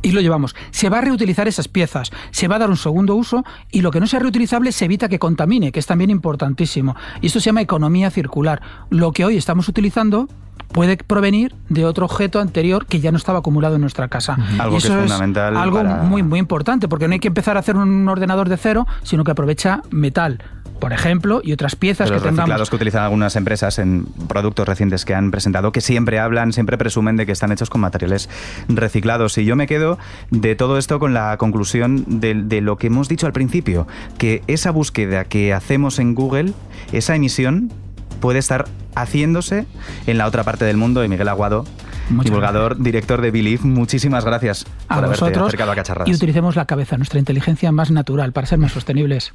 y 0.00 0.12
lo 0.12 0.20
llevamos. 0.20 0.54
Se 0.70 0.88
va 0.88 0.98
a 0.98 1.00
reutilizar 1.02 1.48
esas 1.48 1.68
piezas, 1.68 2.10
se 2.30 2.48
va 2.48 2.56
a 2.56 2.58
dar 2.60 2.70
un 2.70 2.76
segundo 2.76 3.14
uso 3.14 3.44
y 3.70 3.82
lo 3.82 3.90
que 3.90 4.00
no 4.00 4.06
sea 4.06 4.20
reutilizable 4.20 4.72
se 4.72 4.86
evita 4.86 5.08
que 5.08 5.18
contamine, 5.18 5.72
que 5.72 5.80
es 5.80 5.86
también 5.86 6.10
importantísimo. 6.10 6.96
Y 7.20 7.26
esto 7.26 7.40
se 7.40 7.46
llama 7.46 7.60
economía 7.60 8.10
circular. 8.10 8.62
Lo 8.90 9.12
que 9.12 9.24
hoy 9.24 9.36
estamos 9.36 9.68
utilizando 9.68 10.28
puede 10.72 10.96
provenir 10.96 11.54
de 11.68 11.84
otro 11.84 12.06
objeto 12.06 12.40
anterior 12.40 12.86
que 12.86 13.00
ya 13.00 13.10
no 13.10 13.18
estaba 13.18 13.40
acumulado 13.40 13.74
en 13.74 13.82
nuestra 13.82 14.08
casa. 14.08 14.38
Algo 14.58 14.78
Y 14.78 14.80
que 14.80 14.88
es 14.88 14.92
fundamental 14.94 15.56
Algo 15.56 15.76
para- 15.76 15.96
muy, 16.02 16.22
muy 16.22 16.38
importante, 16.38 16.88
porque 16.88 17.08
no 17.08 17.12
hay 17.14 17.20
que 17.20 17.28
empezar 17.28 17.56
a 17.56 17.60
hacer 17.60 17.76
un 17.76 18.08
ordenador 18.08 18.48
de 18.48 18.56
cero, 18.56 18.86
sino 19.02 19.22
que 19.24 19.32
aprovecha 19.32 19.82
metal, 19.90 20.42
por 20.82 20.92
ejemplo, 20.92 21.40
y 21.44 21.52
otras 21.52 21.76
piezas 21.76 22.10
los 22.10 22.20
que 22.20 22.28
tengamos. 22.28 22.40
reciclados 22.40 22.70
que 22.70 22.74
utilizan 22.74 23.04
algunas 23.04 23.36
empresas 23.36 23.78
en 23.78 24.04
productos 24.26 24.66
recientes 24.66 25.04
que 25.04 25.14
han 25.14 25.30
presentado, 25.30 25.70
que 25.70 25.80
siempre 25.80 26.18
hablan, 26.18 26.52
siempre 26.52 26.76
presumen 26.76 27.16
de 27.16 27.24
que 27.24 27.30
están 27.30 27.52
hechos 27.52 27.70
con 27.70 27.80
materiales 27.80 28.28
reciclados. 28.68 29.38
Y 29.38 29.44
yo 29.44 29.54
me 29.54 29.68
quedo 29.68 29.96
de 30.30 30.56
todo 30.56 30.78
esto 30.78 30.98
con 30.98 31.14
la 31.14 31.36
conclusión 31.36 32.04
de, 32.20 32.34
de 32.34 32.60
lo 32.62 32.78
que 32.78 32.88
hemos 32.88 33.08
dicho 33.08 33.28
al 33.28 33.32
principio, 33.32 33.86
que 34.18 34.42
esa 34.48 34.72
búsqueda 34.72 35.22
que 35.24 35.54
hacemos 35.54 36.00
en 36.00 36.16
Google, 36.16 36.52
esa 36.90 37.14
emisión 37.14 37.72
puede 38.18 38.40
estar 38.40 38.64
haciéndose 38.96 39.66
en 40.08 40.18
la 40.18 40.26
otra 40.26 40.42
parte 40.42 40.64
del 40.64 40.78
mundo. 40.78 41.04
Y 41.04 41.08
Miguel 41.08 41.28
Aguado, 41.28 41.64
divulgador, 42.10 42.82
director 42.82 43.20
de 43.20 43.30
Believe, 43.30 43.62
muchísimas 43.62 44.24
gracias 44.24 44.66
a 44.88 44.96
por 44.96 45.04
haberte 45.04 45.20
vosotros 45.20 45.46
acercado 45.46 45.70
a 45.70 45.74
Cacharradas. 45.76 46.08
y 46.08 46.14
utilicemos 46.16 46.56
la 46.56 46.64
cabeza, 46.64 46.96
nuestra 46.96 47.20
inteligencia 47.20 47.70
más 47.70 47.92
natural 47.92 48.32
para 48.32 48.48
ser 48.48 48.58
más 48.58 48.72
sostenibles. 48.72 49.32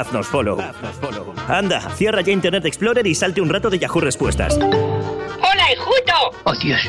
Haznos 0.00 0.26
follow. 0.26 0.58
Anda, 1.48 1.80
cierra 1.96 2.20
ya 2.22 2.32
Internet 2.32 2.64
Explorer 2.64 3.06
y 3.06 3.14
salte 3.14 3.40
un 3.40 3.48
rato 3.48 3.70
de 3.70 3.78
Yahoo 3.78 4.00
Respuestas. 4.00 4.56
¡Hola, 4.56 5.70
Enjuto! 5.70 6.36
Oh, 6.44 6.54
Dios. 6.54 6.80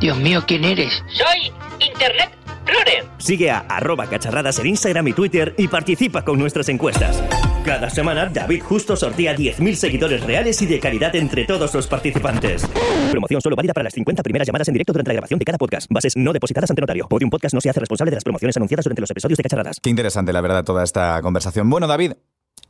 Dios 0.00 0.16
mío, 0.18 0.42
¿quién 0.46 0.64
eres? 0.64 1.02
Soy 1.08 1.52
Internet 1.78 2.30
Explorer. 2.46 3.04
Sigue 3.18 3.50
a 3.50 3.58
arroba 3.58 4.06
cacharradas 4.06 4.58
en 4.58 4.66
Instagram 4.66 5.08
y 5.08 5.12
Twitter 5.12 5.54
y 5.56 5.68
participa 5.68 6.22
con 6.22 6.38
nuestras 6.38 6.68
encuestas. 6.68 7.22
Cada 7.66 7.90
semana, 7.90 8.26
David 8.26 8.62
Justo 8.62 8.94
sortea 8.94 9.34
10.000 9.34 9.74
seguidores 9.74 10.22
reales 10.22 10.62
y 10.62 10.66
de 10.66 10.78
calidad 10.78 11.16
entre 11.16 11.44
todos 11.46 11.74
los 11.74 11.88
participantes. 11.88 12.64
Promoción 13.10 13.40
solo 13.40 13.56
válida 13.56 13.72
para 13.74 13.82
las 13.82 13.92
50 13.92 14.22
primeras 14.22 14.46
llamadas 14.46 14.68
en 14.68 14.74
directo 14.74 14.92
durante 14.92 15.08
la 15.08 15.14
grabación 15.14 15.40
de 15.40 15.44
cada 15.44 15.58
podcast. 15.58 15.90
Bases 15.90 16.16
no 16.16 16.32
depositadas 16.32 16.70
ante 16.70 16.80
notario. 16.80 17.08
Podium 17.08 17.28
Podcast 17.28 17.54
no 17.54 17.60
se 17.60 17.68
hace 17.68 17.80
responsable 17.80 18.12
de 18.12 18.18
las 18.18 18.22
promociones 18.22 18.56
anunciadas 18.56 18.84
durante 18.84 19.00
los 19.00 19.10
episodios 19.10 19.36
de 19.36 19.42
Cacharradas. 19.42 19.80
Qué 19.82 19.90
interesante, 19.90 20.32
la 20.32 20.40
verdad, 20.40 20.62
toda 20.62 20.84
esta 20.84 21.20
conversación. 21.22 21.68
Bueno, 21.68 21.88
David, 21.88 22.12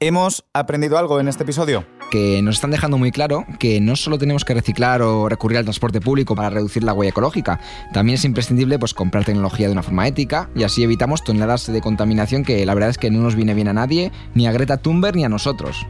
¿hemos 0.00 0.46
aprendido 0.54 0.96
algo 0.96 1.20
en 1.20 1.28
este 1.28 1.42
episodio? 1.42 1.84
Que 2.10 2.42
nos 2.42 2.56
están 2.56 2.70
dejando 2.70 2.98
muy 2.98 3.10
claro 3.10 3.44
que 3.58 3.80
no 3.80 3.96
solo 3.96 4.18
tenemos 4.18 4.44
que 4.44 4.54
reciclar 4.54 5.02
o 5.02 5.28
recurrir 5.28 5.58
al 5.58 5.64
transporte 5.64 6.00
público 6.00 6.34
para 6.34 6.50
reducir 6.50 6.84
la 6.84 6.92
huella 6.92 7.10
ecológica, 7.10 7.60
también 7.92 8.14
es 8.14 8.24
imprescindible 8.24 8.78
pues, 8.78 8.94
comprar 8.94 9.24
tecnología 9.24 9.66
de 9.66 9.72
una 9.72 9.82
forma 9.82 10.06
ética 10.06 10.48
y 10.54 10.62
así 10.62 10.82
evitamos 10.82 11.24
toneladas 11.24 11.66
de 11.66 11.80
contaminación 11.80 12.44
que 12.44 12.64
la 12.64 12.74
verdad 12.74 12.90
es 12.90 12.98
que 12.98 13.10
no 13.10 13.20
nos 13.20 13.34
viene 13.34 13.54
bien 13.54 13.68
a 13.68 13.72
nadie, 13.72 14.12
ni 14.34 14.46
a 14.46 14.52
Greta 14.52 14.76
Thunberg 14.78 15.16
ni 15.16 15.24
a 15.24 15.28
nosotros. 15.28 15.86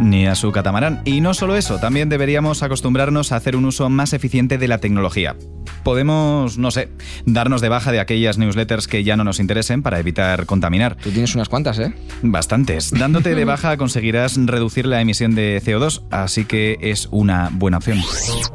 Ni 0.00 0.26
a 0.26 0.34
su 0.34 0.52
catamarán. 0.52 1.02
Y 1.04 1.20
no 1.20 1.34
solo 1.34 1.56
eso, 1.56 1.78
también 1.78 2.08
deberíamos 2.08 2.62
acostumbrarnos 2.62 3.32
a 3.32 3.36
hacer 3.36 3.56
un 3.56 3.64
uso 3.64 3.88
más 3.88 4.12
eficiente 4.12 4.58
de 4.58 4.68
la 4.68 4.78
tecnología. 4.78 5.36
Podemos, 5.82 6.56
no 6.56 6.70
sé, 6.70 6.88
darnos 7.26 7.60
de 7.60 7.68
baja 7.68 7.92
de 7.92 8.00
aquellas 8.00 8.38
newsletters 8.38 8.88
que 8.88 9.04
ya 9.04 9.16
no 9.16 9.24
nos 9.24 9.38
interesen 9.38 9.82
para 9.82 9.98
evitar 9.98 10.46
contaminar. 10.46 10.96
Tú 10.96 11.10
tienes 11.10 11.34
unas 11.34 11.48
cuantas, 11.48 11.78
¿eh? 11.78 11.92
Bastantes. 12.22 12.90
Dándote 12.90 13.34
de 13.34 13.44
baja 13.44 13.76
conseguirás 13.76 14.38
reducir 14.46 14.86
la 14.86 15.00
emisión 15.00 15.34
de 15.34 15.53
CO2, 15.62 16.02
así 16.10 16.44
que 16.44 16.78
es 16.80 17.08
una 17.10 17.50
buena 17.52 17.78
opción. 17.78 17.98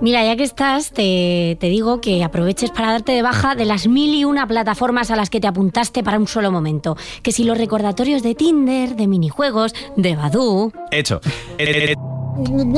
Mira, 0.01 0.23
ya 0.25 0.35
que 0.35 0.43
estás, 0.43 0.91
te, 0.91 1.57
te 1.59 1.67
digo 1.67 2.01
que 2.01 2.23
aproveches 2.23 2.71
para 2.71 2.91
darte 2.91 3.11
de 3.11 3.21
baja 3.21 3.55
de 3.55 3.65
las 3.65 3.87
mil 3.87 4.13
y 4.13 4.25
una 4.25 4.47
plataformas 4.47 5.11
a 5.11 5.15
las 5.15 5.29
que 5.29 5.39
te 5.39 5.47
apuntaste 5.47 6.03
para 6.03 6.17
un 6.17 6.27
solo 6.27 6.51
momento. 6.51 6.97
Que 7.23 7.31
si 7.31 7.43
los 7.43 7.57
recordatorios 7.57 8.23
de 8.23 8.35
Tinder, 8.35 8.95
de 8.95 9.07
minijuegos, 9.07 9.73
de 9.95 10.15
Badoo... 10.15 10.71
Hecho. 10.91 11.21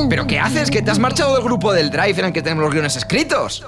¿Pero 0.09 0.27
qué 0.27 0.39
haces? 0.39 0.71
¿Que 0.71 0.81
te 0.81 0.91
has 0.91 0.99
marchado 0.99 1.35
del 1.35 1.43
grupo 1.43 1.71
del 1.71 1.89
Drive 1.89 2.19
en 2.19 2.25
el 2.25 2.33
que 2.33 2.41
tenemos 2.41 2.63
los 2.63 2.73
guiones 2.73 2.95
escritos? 2.95 3.63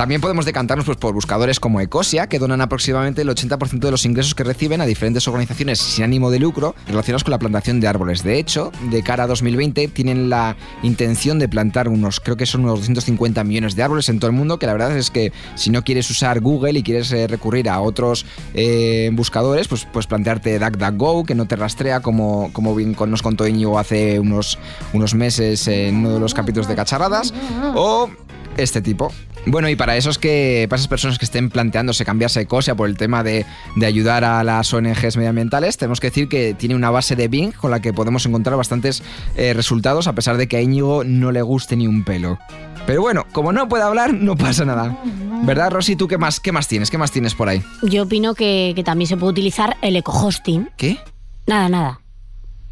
También 0.00 0.22
podemos 0.22 0.46
decantarnos 0.46 0.86
pues, 0.86 0.96
por 0.96 1.12
buscadores 1.12 1.60
como 1.60 1.78
Ecosia, 1.78 2.26
que 2.26 2.38
donan 2.38 2.62
aproximadamente 2.62 3.20
el 3.20 3.28
80% 3.28 3.80
de 3.80 3.90
los 3.90 4.06
ingresos 4.06 4.34
que 4.34 4.44
reciben 4.44 4.80
a 4.80 4.86
diferentes 4.86 5.28
organizaciones 5.28 5.78
sin 5.78 6.04
ánimo 6.04 6.30
de 6.30 6.38
lucro 6.38 6.74
relacionadas 6.88 7.22
con 7.22 7.32
la 7.32 7.38
plantación 7.38 7.80
de 7.80 7.86
árboles. 7.86 8.22
De 8.22 8.38
hecho, 8.38 8.72
de 8.90 9.02
cara 9.02 9.24
a 9.24 9.26
2020 9.26 9.88
tienen 9.88 10.30
la 10.30 10.56
intención 10.82 11.38
de 11.38 11.50
plantar 11.50 11.86
unos, 11.86 12.18
creo 12.18 12.38
que 12.38 12.46
son 12.46 12.62
unos 12.62 12.78
250 12.78 13.44
millones 13.44 13.76
de 13.76 13.82
árboles 13.82 14.08
en 14.08 14.20
todo 14.20 14.30
el 14.30 14.36
mundo, 14.38 14.58
que 14.58 14.64
la 14.64 14.72
verdad 14.72 14.96
es 14.96 15.10
que 15.10 15.34
si 15.54 15.68
no 15.68 15.84
quieres 15.84 16.08
usar 16.08 16.40
Google 16.40 16.78
y 16.78 16.82
quieres 16.82 17.12
eh, 17.12 17.26
recurrir 17.26 17.68
a 17.68 17.78
otros 17.82 18.24
eh, 18.54 19.10
buscadores, 19.12 19.68
pues, 19.68 19.86
pues 19.92 20.06
plantearte 20.06 20.58
DuckDuckGo, 20.58 21.24
que 21.24 21.34
no 21.34 21.46
te 21.46 21.56
rastrea 21.56 22.00
como, 22.00 22.50
como 22.54 22.74
bien 22.74 22.96
nos 23.06 23.20
contó 23.20 23.46
Íñigo 23.46 23.78
hace 23.78 24.18
unos, 24.18 24.58
unos 24.94 25.14
meses 25.14 25.68
en 25.68 25.96
uno 25.96 26.14
de 26.14 26.20
los 26.20 26.32
capítulos 26.32 26.68
de 26.68 26.74
Cacharradas, 26.74 27.34
o 27.74 28.08
este 28.56 28.80
tipo. 28.80 29.12
Bueno, 29.46 29.68
y 29.68 29.76
para 29.76 29.96
esos 29.96 30.18
que, 30.18 30.66
para 30.68 30.78
esas 30.78 30.88
personas 30.88 31.18
que 31.18 31.24
estén 31.24 31.50
planteándose 31.50 32.04
cambiarse 32.04 32.40
de 32.40 32.46
cosa 32.46 32.74
por 32.74 32.88
el 32.88 32.96
tema 32.96 33.22
de, 33.22 33.46
de 33.76 33.86
ayudar 33.86 34.24
a 34.24 34.44
las 34.44 34.72
ONGs 34.72 35.16
medioambientales, 35.16 35.76
tenemos 35.76 36.00
que 36.00 36.08
decir 36.08 36.28
que 36.28 36.54
tiene 36.54 36.74
una 36.74 36.90
base 36.90 37.16
de 37.16 37.28
Bing 37.28 37.52
con 37.52 37.70
la 37.70 37.80
que 37.80 37.92
podemos 37.92 38.24
encontrar 38.26 38.56
bastantes 38.56 39.02
eh, 39.36 39.54
resultados, 39.54 40.06
a 40.06 40.14
pesar 40.14 40.36
de 40.36 40.46
que 40.46 40.56
a 40.56 40.60
Íñigo 40.60 41.04
no 41.04 41.32
le 41.32 41.42
guste 41.42 41.76
ni 41.76 41.86
un 41.86 42.04
pelo. 42.04 42.38
Pero 42.86 43.02
bueno, 43.02 43.26
como 43.32 43.52
no 43.52 43.68
puede 43.68 43.84
hablar, 43.84 44.12
no 44.12 44.36
pasa 44.36 44.64
nada. 44.64 44.98
¿Verdad, 45.44 45.70
Rosy? 45.70 45.96
¿Tú 45.96 46.08
qué 46.08 46.18
más, 46.18 46.40
qué 46.40 46.52
más 46.52 46.68
tienes? 46.68 46.90
¿Qué 46.90 46.98
más 46.98 47.10
tienes 47.10 47.34
por 47.34 47.48
ahí? 47.48 47.62
Yo 47.82 48.04
opino 48.04 48.34
que, 48.34 48.72
que 48.74 48.82
también 48.82 49.08
se 49.08 49.16
puede 49.16 49.32
utilizar 49.32 49.76
el 49.82 49.96
eco-hosting. 49.96 50.70
¿Qué? 50.76 50.98
Nada, 51.46 51.68
nada. 51.68 51.99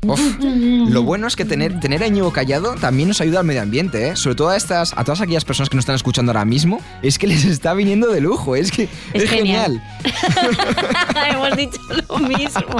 Uf, 0.06 0.20
lo 0.40 1.02
bueno 1.02 1.26
es 1.26 1.34
que 1.34 1.44
tener, 1.44 1.80
tener 1.80 2.02
a 2.04 2.08
callado 2.32 2.74
también 2.76 3.08
nos 3.08 3.20
ayuda 3.20 3.40
al 3.40 3.46
medio 3.46 3.62
ambiente, 3.62 4.08
¿eh? 4.08 4.16
Sobre 4.16 4.36
todo 4.36 4.50
a 4.50 4.56
estas, 4.56 4.92
a 4.96 5.02
todas 5.04 5.20
aquellas 5.20 5.44
personas 5.44 5.68
que 5.68 5.76
nos 5.76 5.82
están 5.82 5.96
escuchando 5.96 6.30
ahora 6.30 6.44
mismo, 6.44 6.80
es 7.02 7.18
que 7.18 7.26
les 7.26 7.44
está 7.44 7.74
viniendo 7.74 8.08
de 8.12 8.20
lujo, 8.20 8.54
es 8.54 8.70
que 8.70 8.84
es, 9.12 9.24
Es 9.24 9.30
genial. 9.30 9.82
genial. 10.02 11.30
Hemos 11.30 11.56
dicho 11.56 11.80
lo 12.08 12.18
mismo. 12.18 12.76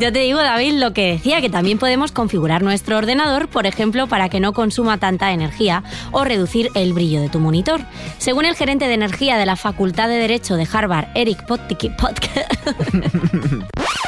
Ya 0.00 0.10
te 0.10 0.18
digo, 0.18 0.40
David, 0.40 0.72
lo 0.74 0.92
que 0.92 1.12
decía, 1.12 1.40
que 1.40 1.48
también 1.48 1.78
podemos 1.78 2.10
configurar 2.10 2.62
nuestro 2.62 2.96
ordenador, 2.98 3.46
por 3.46 3.66
ejemplo, 3.66 4.08
para 4.08 4.28
que 4.28 4.40
no 4.40 4.52
consuma 4.52 4.98
tanta 4.98 5.30
energía 5.32 5.84
o 6.10 6.24
reducir 6.24 6.70
el 6.74 6.92
brillo 6.92 7.20
de 7.20 7.28
tu 7.28 7.38
monitor. 7.38 7.80
Según 8.18 8.44
el 8.44 8.56
gerente 8.56 8.88
de 8.88 8.94
energía 8.94 9.36
de 9.36 9.46
la 9.46 9.54
Facultad 9.54 10.08
de 10.08 10.16
Derecho 10.16 10.56
de 10.56 10.66
Harvard, 10.72 11.06
Eric 11.14 11.46
Potk- 11.46 11.88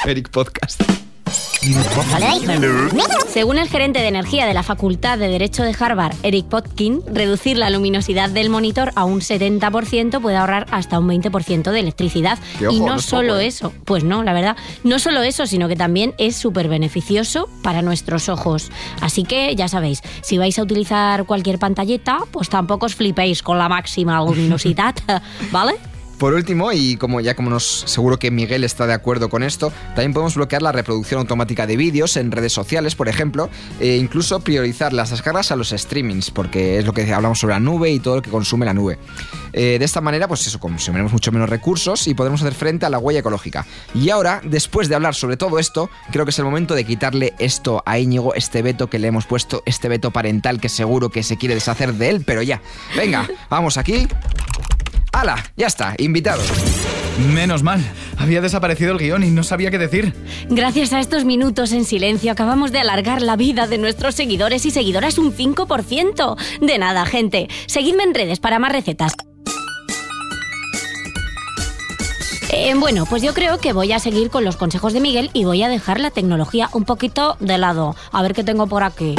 Eric 0.07 0.29
Podcast. 0.31 0.83
Según 3.29 3.59
el 3.59 3.69
gerente 3.69 4.01
de 4.01 4.09
energía 4.09 4.47
de 4.47 4.55
la 4.55 4.63
Facultad 4.63 5.19
de 5.19 5.29
Derecho 5.29 5.63
de 5.63 5.75
Harvard, 5.79 6.15
Eric 6.23 6.47
Potkin, 6.47 7.03
reducir 7.07 7.59
la 7.59 7.71
luminosidad 7.71 8.31
del 8.31 8.51
monitor 8.51 8.93
a 8.95 9.05
un 9.05 9.21
70% 9.21 10.21
puede 10.21 10.37
ahorrar 10.37 10.67
hasta 10.71 10.99
un 10.99 11.09
20% 11.09 11.71
de 11.71 11.81
electricidad. 11.81 12.39
Ojo, 12.61 12.73
y 12.73 12.81
no, 12.81 12.99
solo 12.99 13.35
poco, 13.35 13.41
¿eh? 13.41 13.47
eso, 13.47 13.73
pues 13.85 14.05
no, 14.05 14.23
la 14.23 14.33
verdad, 14.33 14.57
no 14.85 14.99
solo 14.99 15.23
eso, 15.23 15.47
sino 15.47 15.69
que 15.69 15.77
también 15.77 16.15
es 16.19 16.37
súper 16.37 16.69
beneficioso 16.69 17.49
para 17.63 17.83
nuestros 17.83 18.29
ojos. 18.29 18.71
Así 19.01 19.25
que 19.25 19.55
ya 19.57 19.69
sabéis, 19.69 20.03
si 20.23 20.39
vais 20.39 20.59
a 20.59 20.63
utilizar 20.63 21.25
cualquier 21.25 21.59
pantalleta, 21.59 22.19
pues 22.31 22.49
tampoco 22.49 22.87
os 22.87 22.95
flipéis 22.95 23.43
con 23.43 23.59
la 23.59 23.69
máxima 23.69 24.21
luminosidad, 24.21 24.95
¿vale? 25.51 25.77
Por 26.19 26.35
último, 26.35 26.73
y 26.73 26.97
como 26.97 27.21
ya 27.21 27.37
como 27.37 27.49
nos 27.49 27.85
seguro 27.87 28.19
que 28.19 28.33
Miguel 28.33 28.65
está 28.65 28.89
de 28.89 28.93
acuerdo 28.93 29.29
con 29.29 29.45
esto, 29.45 29.73
también 29.95 30.13
podemos 30.13 30.35
bloquear 30.35 30.63
la 30.63 30.73
reproducción 30.73 31.21
automática 31.21 31.65
de 31.65 31.77
vídeos 31.77 32.17
en 32.17 32.33
redes 32.33 32.53
sociales, 32.53 32.97
por 32.97 33.09
ejemplo, 33.09 33.49
e 33.79 33.97
incluso 33.97 34.41
priorizar 34.41 34.93
las 34.93 35.11
descargas 35.11 35.53
a 35.53 35.57
los 35.57 35.71
streamings, 35.71 36.33
porque 36.33 36.79
es 36.79 36.85
lo 36.85 36.93
que 36.93 37.13
hablamos 37.15 37.39
sobre 37.39 37.55
la 37.55 37.61
nube 37.61 37.91
y 37.93 38.01
todo 38.01 38.17
lo 38.17 38.23
que 38.23 38.31
consume 38.31 38.67
la 38.67 38.75
nube. 38.75 38.99
Eh, 39.53 39.77
de 39.79 39.85
esta 39.85 40.01
manera, 40.01 40.27
pues 40.27 40.45
eso, 40.45 40.59
consumiremos 40.59 41.13
mucho 41.13 41.31
menos 41.31 41.49
recursos 41.49 42.09
y 42.09 42.15
podremos 42.15 42.41
hacer 42.43 42.55
frente 42.55 42.85
a 42.85 42.91
la 42.91 42.99
huella 42.99 43.21
ecológica. 43.21 43.65
Y 43.95 44.11
ahora, 44.11 44.41
después 44.43 44.89
de 44.89 44.97
hablar 44.97 45.15
sobre 45.15 45.37
todo 45.37 45.61
esto, 45.61 45.89
creo 46.11 46.25
que 46.25 46.31
es 46.31 46.39
el 46.41 46.45
momento 46.45 46.75
de 46.75 46.85
quitarle 46.85 47.35
esto 47.39 47.85
a 47.87 47.97
Íñigo, 48.01 48.35
este 48.35 48.63
veto 48.63 48.91
que 48.91 48.99
le 48.99 49.07
hemos 49.07 49.27
puesto, 49.27 49.63
este 49.67 49.89
veto 49.89 50.11
parental 50.11 50.61
que 50.61 50.69
seguro 50.69 51.11
que 51.11 51.23
se 51.23 51.37
quiere 51.37 51.55
deshacer 51.55 51.95
de 51.95 52.11
él, 52.11 52.25
pero 52.27 52.43
ya. 52.43 52.61
Venga, 52.97 53.29
vamos 53.49 53.77
aquí. 53.77 54.09
¡Hala! 55.13 55.37
Ya 55.57 55.67
está, 55.67 55.95
invitado. 55.99 56.43
Menos 57.35 57.63
mal, 57.63 57.85
había 58.17 58.41
desaparecido 58.41 58.93
el 58.93 58.99
guion 58.99 59.25
y 59.25 59.31
no 59.31 59.43
sabía 59.43 59.71
qué 59.71 59.79
decir. 59.79 60.15
Gracias 60.49 60.93
a 60.93 61.01
estos 61.01 61.25
minutos 61.25 61.73
en 61.73 61.85
silencio 61.85 62.31
acabamos 62.31 62.71
de 62.71 62.79
alargar 62.79 63.23
la 63.23 63.37
vida 63.37 63.67
de 63.67 63.79
nuestros 63.79 64.15
seguidores 64.15 64.65
y 64.67 64.71
seguidoras 64.71 65.19
un 65.19 65.35
5%. 65.35 66.37
De 66.61 66.79
nada, 66.79 67.05
gente. 67.07 67.49
Seguidme 67.67 68.05
en 68.05 68.15
redes 68.15 68.39
para 68.39 68.59
más 68.59 68.73
recetas. 68.73 69.15
Eh, 72.51 72.75
bueno, 72.77 73.05
pues 73.05 73.23
yo 73.23 73.35
creo 73.35 73.59
que 73.59 73.73
voy 73.73 73.93
a 73.93 73.99
seguir 73.99 74.31
con 74.31 74.45
los 74.45 74.57
consejos 74.57 74.93
de 74.93 75.01
Miguel 75.01 75.31
y 75.33 75.45
voy 75.45 75.63
a 75.63 75.69
dejar 75.69 76.01
la 76.01 76.11
tecnología 76.11 76.71
un 76.73 76.85
poquito 76.85 77.37
de 77.41 77.59
lado. 77.59 77.95
A 78.11 78.23
ver 78.23 78.33
qué 78.33 78.43
tengo 78.43 78.67
por 78.67 78.85
aquí. 78.85 79.17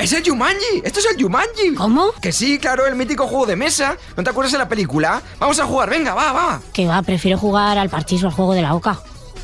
¡Es 0.00 0.14
el 0.14 0.26
Jumanji! 0.26 0.80
¡Esto 0.82 0.98
es 1.00 1.06
el 1.14 1.22
Jumanji! 1.22 1.74
¿Cómo? 1.76 2.12
Que 2.22 2.32
sí, 2.32 2.58
claro, 2.58 2.86
el 2.86 2.94
mítico 2.96 3.26
juego 3.26 3.44
de 3.44 3.54
mesa. 3.54 3.98
¿No 4.16 4.24
te 4.24 4.30
acuerdas 4.30 4.52
de 4.52 4.56
la 4.56 4.66
película? 4.66 5.20
Vamos 5.38 5.60
a 5.60 5.66
jugar, 5.66 5.90
venga, 5.90 6.14
va, 6.14 6.32
va. 6.32 6.62
Que 6.72 6.86
va, 6.86 7.02
prefiero 7.02 7.36
jugar 7.36 7.76
al 7.76 7.90
parchís 7.90 8.22
o 8.24 8.28
al 8.28 8.32
juego 8.32 8.54
de 8.54 8.62
la 8.62 8.74
oca. 8.74 8.98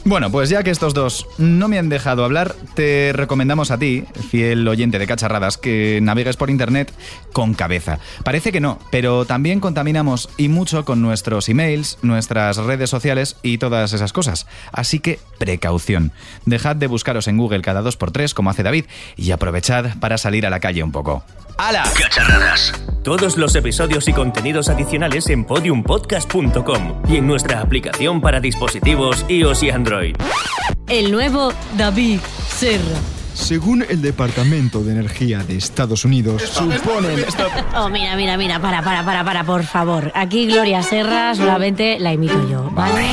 Bueno, 0.07 0.31
pues 0.31 0.49
ya 0.49 0.63
que 0.63 0.71
estos 0.71 0.95
dos 0.95 1.27
no 1.37 1.67
me 1.67 1.81
han 1.81 1.89
dejado 1.89 2.25
hablar, 2.25 2.55
te 2.77 3.11
recomendamos 3.13 3.73
a 3.73 3.79
ti, 3.79 4.05
fiel 4.31 4.67
oyente 4.69 5.01
de 5.01 5.07
cacharradas, 5.09 5.59
que 5.59 5.99
navegues 6.01 6.37
por 6.37 6.49
internet 6.49 6.93
con 7.33 7.55
cabeza. 7.55 7.99
Parece 8.23 8.53
que 8.53 8.61
no, 8.61 8.79
pero 8.93 9.25
también 9.25 9.59
contaminamos 9.59 10.29
y 10.37 10.49
mucho 10.49 10.85
con 10.85 11.03
nuestros 11.03 11.49
emails, 11.49 11.99
nuestras 12.03 12.57
redes 12.59 12.89
sociales 12.89 13.35
y 13.43 13.59
todas 13.59 13.95
esas 13.95 14.13
cosas. 14.13 14.47
Así 14.71 15.01
que 15.01 15.19
precaución. 15.39 16.13
Dejad 16.45 16.77
de 16.77 16.87
buscaros 16.87 17.27
en 17.27 17.37
Google 17.37 17.63
cada 17.63 17.83
dos 17.83 17.97
por 17.97 18.13
tres, 18.13 18.33
como 18.33 18.51
hace 18.51 18.63
David, 18.63 18.85
y 19.17 19.33
aprovechad 19.33 19.99
para 19.99 20.19
salir 20.19 20.47
a 20.47 20.51
la 20.51 20.61
calle 20.61 20.85
un 20.85 20.93
poco. 20.93 21.25
¡Hala! 21.59 21.83
Cacharradas. 21.99 22.73
Todos 23.07 23.37
los 23.37 23.55
episodios 23.55 24.09
y 24.09 24.13
contenidos 24.13 24.69
adicionales 24.69 25.31
en 25.31 25.45
podiumpodcast.com 25.45 27.03
y 27.09 27.19
en 27.19 27.29
nuestra 27.29 27.61
aplicación 27.61 28.21
para 28.21 28.41
dispositivos 28.41 29.25
iOS 29.29 29.63
y 29.63 29.71
Android. 29.71 30.17
El 30.89 31.13
nuevo 31.13 31.53
David 31.79 32.19
Serra. 32.49 32.99
Según 33.33 33.85
el 33.89 34.03
Departamento 34.03 34.83
de 34.83 34.91
Energía 34.91 35.45
de 35.45 35.57
Estados 35.57 36.05
Unidos, 36.05 36.43
suponen... 36.43 37.25
Oh, 37.77 37.89
mira, 37.89 38.17
mira, 38.17 38.37
mira, 38.37 38.61
para, 38.61 38.83
para, 38.83 39.05
para, 39.05 39.25
para, 39.25 39.45
por 39.45 39.63
favor. 39.63 40.11
Aquí 40.17 40.49
Gloria 40.49 40.83
Serra 40.83 41.33
solamente 41.37 42.01
la 42.01 42.13
imito 42.13 42.51
yo, 42.51 42.73
¿vale? 42.73 43.07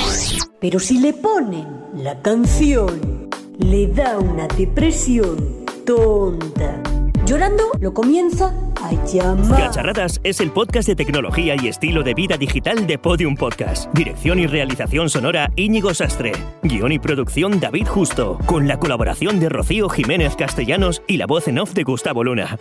Pero 0.59 0.79
si 0.79 0.97
le 0.97 1.13
ponen 1.13 1.67
la 1.97 2.19
canción, 2.19 3.29
le 3.59 3.85
da 3.89 4.17
una 4.17 4.47
depresión 4.47 5.37
tonta. 5.85 6.81
Llorando 7.25 7.63
lo 7.79 7.93
comienza 7.93 8.53
a 8.81 8.91
llamar. 9.05 9.57
Cacharradas 9.57 10.19
es 10.23 10.41
el 10.41 10.51
podcast 10.51 10.87
de 10.89 10.95
tecnología 10.95 11.55
y 11.55 11.69
estilo 11.69 12.03
de 12.03 12.13
vida 12.13 12.37
digital 12.37 12.85
de 12.85 12.97
Podium 12.97 13.35
Podcast. 13.35 13.93
Dirección 13.93 14.39
y 14.39 14.47
realización 14.47 15.09
sonora 15.09 15.49
Íñigo 15.55 15.93
Sastre. 15.93 16.33
Guión 16.63 16.91
y 16.91 16.99
producción 16.99 17.61
David 17.61 17.87
Justo. 17.87 18.37
Con 18.45 18.67
la 18.67 18.77
colaboración 18.77 19.39
de 19.39 19.49
Rocío 19.49 19.87
Jiménez 19.87 20.35
Castellanos 20.35 21.01
y 21.07 21.17
la 21.17 21.25
voz 21.25 21.47
en 21.47 21.59
off 21.59 21.73
de 21.73 21.83
Gustavo 21.83 22.25
Luna. 22.25 22.57